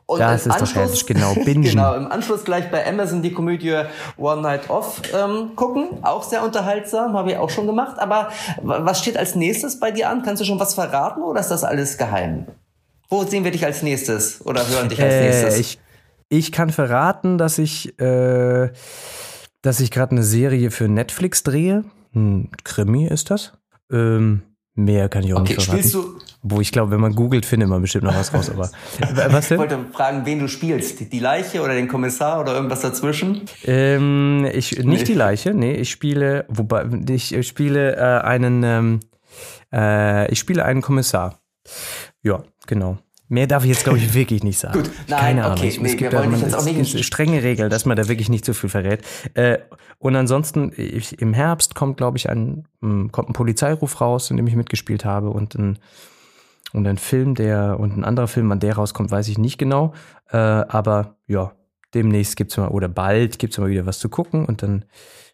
Und 0.06 0.20
das 0.20 0.46
ist 0.46 0.60
doch 0.60 0.76
herrlich, 0.76 1.06
genau. 1.06 1.34
Bingen. 1.46 1.64
genau, 1.64 1.96
im 1.96 2.12
Anschluss 2.12 2.44
gleich 2.44 2.70
bei 2.70 2.86
Amazon 2.86 3.22
die 3.22 3.32
Komödie 3.32 3.84
One 4.18 4.42
Night 4.42 4.70
Off 4.70 5.02
ähm, 5.18 5.56
gucken. 5.56 6.00
Auch 6.02 6.24
sehr 6.24 6.44
unterhaltsam, 6.44 7.14
habe 7.14 7.32
ich 7.32 7.38
auch 7.38 7.50
schon 7.50 7.68
gemacht. 7.68 8.00
Aber 8.00 8.30
was 8.62 9.00
steht 9.00 9.16
als 9.16 9.36
nächstes 9.36 9.80
bei 9.80 9.92
dir 9.92 10.10
an? 10.10 10.22
Kannst 10.22 10.42
du 10.42 10.46
schon 10.46 10.60
was 10.60 10.74
verraten 10.74 11.24
oder 11.24 11.40
ist 11.40 11.52
das 11.52 11.64
alles 11.64 11.98
geheim? 11.98 12.48
Wo 13.10 13.24
sehen 13.24 13.46
wir 13.46 13.52
dich 13.52 13.64
als 13.64 13.82
nächstes 13.82 14.46
oder 14.46 14.68
hören 14.68 14.90
dich 14.90 15.02
als 15.02 15.14
äh, 15.14 15.22
nächstes? 15.22 15.58
Ich, 15.58 15.80
ich 16.28 16.52
kann 16.52 16.70
verraten, 16.70 17.38
dass 17.38 17.60
ich, 17.60 17.98
äh, 17.98 18.72
dass 19.62 19.80
ich 19.80 19.90
gerade 19.90 20.12
eine 20.12 20.24
Serie 20.24 20.70
für 20.70 20.90
Netflix 20.90 21.44
drehe 21.44 21.86
ein 22.16 22.50
Krimi 22.64 23.08
ist 23.08 23.32
das. 23.32 23.54
Ähm, 23.92 24.44
mehr 24.76 25.10
kann 25.10 25.24
ich 25.24 25.34
auch 25.34 25.42
okay, 25.42 25.56
nicht 25.56 25.64
verraten. 25.64 25.84
Spielst 25.84 25.96
du 25.96 26.20
Wo 26.42 26.62
ich 26.62 26.72
glaube, 26.72 26.92
wenn 26.92 27.00
man 27.00 27.16
googelt, 27.16 27.46
findet 27.46 27.70
man 27.70 27.82
bestimmt 27.82 28.06
noch 28.06 28.16
was 28.16 28.34
raus. 28.34 28.50
Aber 28.50 28.70
was 29.32 29.48
denn? 29.48 29.56
Ich 29.56 29.60
wollte 29.60 29.86
fragen, 29.92 30.26
wen 30.26 30.40
du 30.40 30.48
spielst. 30.48 31.12
Die 31.12 31.20
Leiche 31.20 31.62
oder 31.62 31.74
den 31.74 31.88
Kommissar 31.88 32.42
oder 32.42 32.56
irgendwas 32.56 32.82
dazwischen? 32.82 33.44
Ähm, 33.66 34.48
ich, 34.52 34.78
nicht 34.78 34.86
nee. 34.86 35.04
die 35.04 35.14
Leiche, 35.14 35.54
nee, 35.54 35.74
ich 35.74 35.92
spiele, 35.92 36.46
wobei, 36.50 36.86
ich 37.10 37.48
spiele 37.48 37.96
äh, 37.96 38.22
einen, 38.24 38.64
ähm, 38.64 39.00
äh, 39.72 40.32
ich 40.32 40.40
spiele 40.40 40.66
einen 40.66 40.82
Kommissar. 40.82 41.40
Ja, 42.22 42.44
genau. 42.68 42.98
Mehr 43.34 43.48
darf 43.48 43.64
ich 43.64 43.70
jetzt, 43.70 43.84
glaube 43.84 43.98
ich, 43.98 44.14
wirklich 44.16 44.44
nicht 44.44 44.60
sagen. 44.60 44.84
Gut, 44.84 44.92
nein, 45.08 45.20
Keine 45.20 45.46
Ahnung. 45.46 45.58
Okay, 45.58 45.76
nee, 45.82 45.90
es 45.90 45.98
gibt 45.98 46.14
da 46.14 46.24
man, 46.24 46.40
jetzt 46.40 46.54
auch 46.56 46.64
nicht 46.64 47.04
strenge 47.04 47.42
Regeln, 47.42 47.72
dass 47.72 47.86
man 47.86 47.98
da 47.98 48.08
wirklich 48.08 48.30
nicht 48.30 48.46
zu 48.46 48.54
viel 48.54 48.70
verrät. 48.70 49.02
Äh, 49.34 49.58
und 49.98 50.16
ansonsten, 50.16 50.72
ich, 50.78 51.20
im 51.20 51.34
Herbst 51.34 51.74
kommt, 51.74 51.98
glaube 51.98 52.18
ich, 52.18 52.30
ein, 52.30 52.68
hm, 52.82 53.12
kommt 53.12 53.30
ein 53.30 53.34
Polizeiruf 53.34 54.02
raus, 54.02 54.30
in 54.30 54.38
dem 54.38 54.46
ich 54.46 54.56
mitgespielt 54.56 55.04
habe 55.04 55.32
und 55.32 55.56
ein, 55.56 55.80
und 56.74 56.86
ein 56.86 57.00
Film, 57.00 57.34
der, 57.34 57.80
und 57.80 57.98
ein 57.98 58.04
anderer 58.04 58.28
Film, 58.28 58.50
wann 58.50 58.60
der 58.60 58.76
rauskommt, 58.76 59.10
weiß 59.10 59.28
ich 59.28 59.40
nicht 59.40 59.58
genau. 59.58 59.94
Äh, 60.30 60.38
aber 60.38 61.16
ja, 61.26 61.54
demnächst 61.94 62.36
gibt's 62.36 62.58
mal, 62.58 62.70
oder 62.70 62.88
bald 62.88 63.40
gibt's 63.40 63.58
mal 63.58 63.70
wieder 63.70 63.86
was 63.86 64.00
zu 64.00 64.10
gucken 64.10 64.46
und 64.46 64.64
dann 64.64 64.86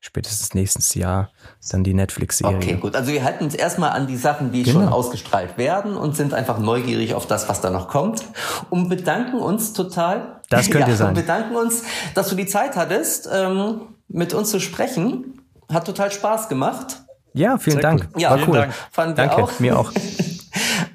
spätestens 0.01 0.53
nächstes 0.53 0.95
Jahr 0.95 1.29
dann 1.71 1.83
die 1.83 1.93
Netflix-Serie. 1.93 2.57
Okay, 2.57 2.75
gut. 2.75 2.95
Also 2.95 3.11
wir 3.11 3.23
halten 3.23 3.43
uns 3.43 3.55
erstmal 3.55 3.91
an 3.91 4.07
die 4.07 4.15
Sachen, 4.15 4.51
die 4.51 4.63
genau. 4.63 4.79
schon 4.79 4.89
ausgestrahlt 4.89 5.57
werden 5.57 5.95
und 5.95 6.15
sind 6.15 6.33
einfach 6.33 6.59
neugierig 6.59 7.13
auf 7.13 7.27
das, 7.27 7.49
was 7.49 7.61
da 7.61 7.69
noch 7.69 7.89
kommt 7.89 8.23
und 8.69 8.89
bedanken 8.89 9.39
uns 9.39 9.73
total. 9.73 10.41
Das 10.49 10.69
könnte 10.69 10.91
ja, 10.91 10.95
sein. 10.95 11.09
Und 11.09 11.15
bedanken 11.15 11.55
uns, 11.55 11.83
dass 12.13 12.29
du 12.29 12.35
die 12.35 12.45
Zeit 12.45 12.75
hattest, 12.75 13.29
ähm, 13.31 13.81
mit 14.07 14.33
uns 14.33 14.49
zu 14.49 14.59
sprechen. 14.59 15.41
Hat 15.71 15.85
total 15.85 16.11
Spaß 16.11 16.49
gemacht. 16.49 17.03
Ja, 17.33 17.57
vielen 17.57 17.75
Sehr 17.75 17.83
Dank. 17.83 18.09
Cool. 18.15 18.21
Ja, 18.21 18.31
War 18.31 18.47
cool. 18.47 18.57
Dank. 18.57 18.73
Fanden 18.91 19.15
Danke, 19.15 19.37
wir 19.37 19.43
auch. 19.43 19.59
mir 19.59 19.79
auch. 19.79 19.91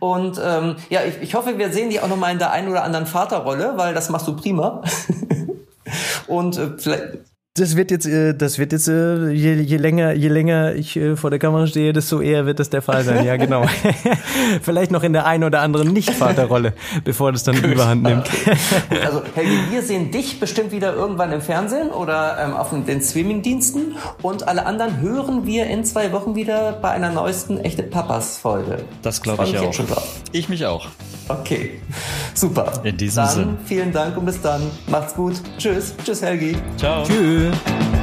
Und 0.00 0.38
ähm, 0.44 0.76
ja, 0.90 1.00
ich, 1.04 1.22
ich 1.22 1.34
hoffe, 1.34 1.56
wir 1.56 1.72
sehen 1.72 1.88
dich 1.88 2.00
auch 2.00 2.08
noch 2.08 2.16
mal 2.16 2.30
in 2.30 2.38
der 2.38 2.50
einen 2.50 2.68
oder 2.68 2.84
anderen 2.84 3.06
Vaterrolle, 3.06 3.74
weil 3.76 3.94
das 3.94 4.10
machst 4.10 4.26
du 4.26 4.36
prima. 4.36 4.82
Und 6.26 6.56
äh, 6.58 6.70
vielleicht 6.78 7.18
das 7.56 7.76
wird 7.76 7.92
jetzt, 7.92 8.06
äh, 8.06 8.34
das 8.34 8.58
wird 8.58 8.72
jetzt, 8.72 8.88
äh, 8.88 9.30
je, 9.30 9.54
je 9.54 9.76
länger, 9.76 10.12
je 10.12 10.26
länger 10.26 10.74
ich 10.74 10.96
äh, 10.96 11.14
vor 11.14 11.30
der 11.30 11.38
Kamera 11.38 11.68
stehe, 11.68 11.92
desto 11.92 12.20
eher 12.20 12.46
wird 12.46 12.58
das 12.58 12.68
der 12.68 12.82
Fall 12.82 13.04
sein. 13.04 13.24
Ja, 13.24 13.36
genau. 13.36 13.64
Vielleicht 14.62 14.90
noch 14.90 15.04
in 15.04 15.12
der 15.12 15.24
einen 15.24 15.44
oder 15.44 15.60
anderen 15.60 15.92
Nicht-Vaterrolle, 15.92 16.72
bevor 17.04 17.30
das 17.30 17.44
dann 17.44 17.56
Überhand 17.62 18.02
nimmt. 18.02 18.28
also, 19.04 19.22
Helgi, 19.36 19.56
wir 19.70 19.82
sehen 19.82 20.10
dich 20.10 20.40
bestimmt 20.40 20.72
wieder 20.72 20.94
irgendwann 20.94 21.30
im 21.30 21.40
Fernsehen 21.40 21.90
oder 21.90 22.38
ähm, 22.40 22.54
auf 22.54 22.70
den 22.70 23.00
Streaming-Diensten 23.00 23.94
und 24.20 24.48
alle 24.48 24.66
anderen 24.66 25.00
hören 25.00 25.46
wir 25.46 25.66
in 25.66 25.84
zwei 25.84 26.10
Wochen 26.10 26.34
wieder 26.34 26.72
bei 26.72 26.90
einer 26.90 27.12
neuesten 27.12 27.60
Echte 27.60 27.84
Papas-Folge. 27.84 28.78
Das 29.02 29.22
glaube 29.22 29.44
ich 29.44 29.56
auch. 29.56 29.72
Ich 30.32 30.48
mich 30.48 30.66
auch. 30.66 30.88
Okay, 31.28 31.80
super. 32.34 32.72
In 32.82 32.96
diesem 32.96 33.24
dann 33.24 33.34
Sinn. 33.34 33.58
Vielen 33.64 33.92
Dank 33.92 34.16
und 34.16 34.26
bis 34.26 34.40
dann. 34.40 34.62
Macht's 34.88 35.14
gut. 35.14 35.34
Tschüss. 35.56 35.94
Tschüss, 36.04 36.20
Helgi. 36.20 36.56
Ciao. 36.76 37.04
Tschüss. 37.44 37.93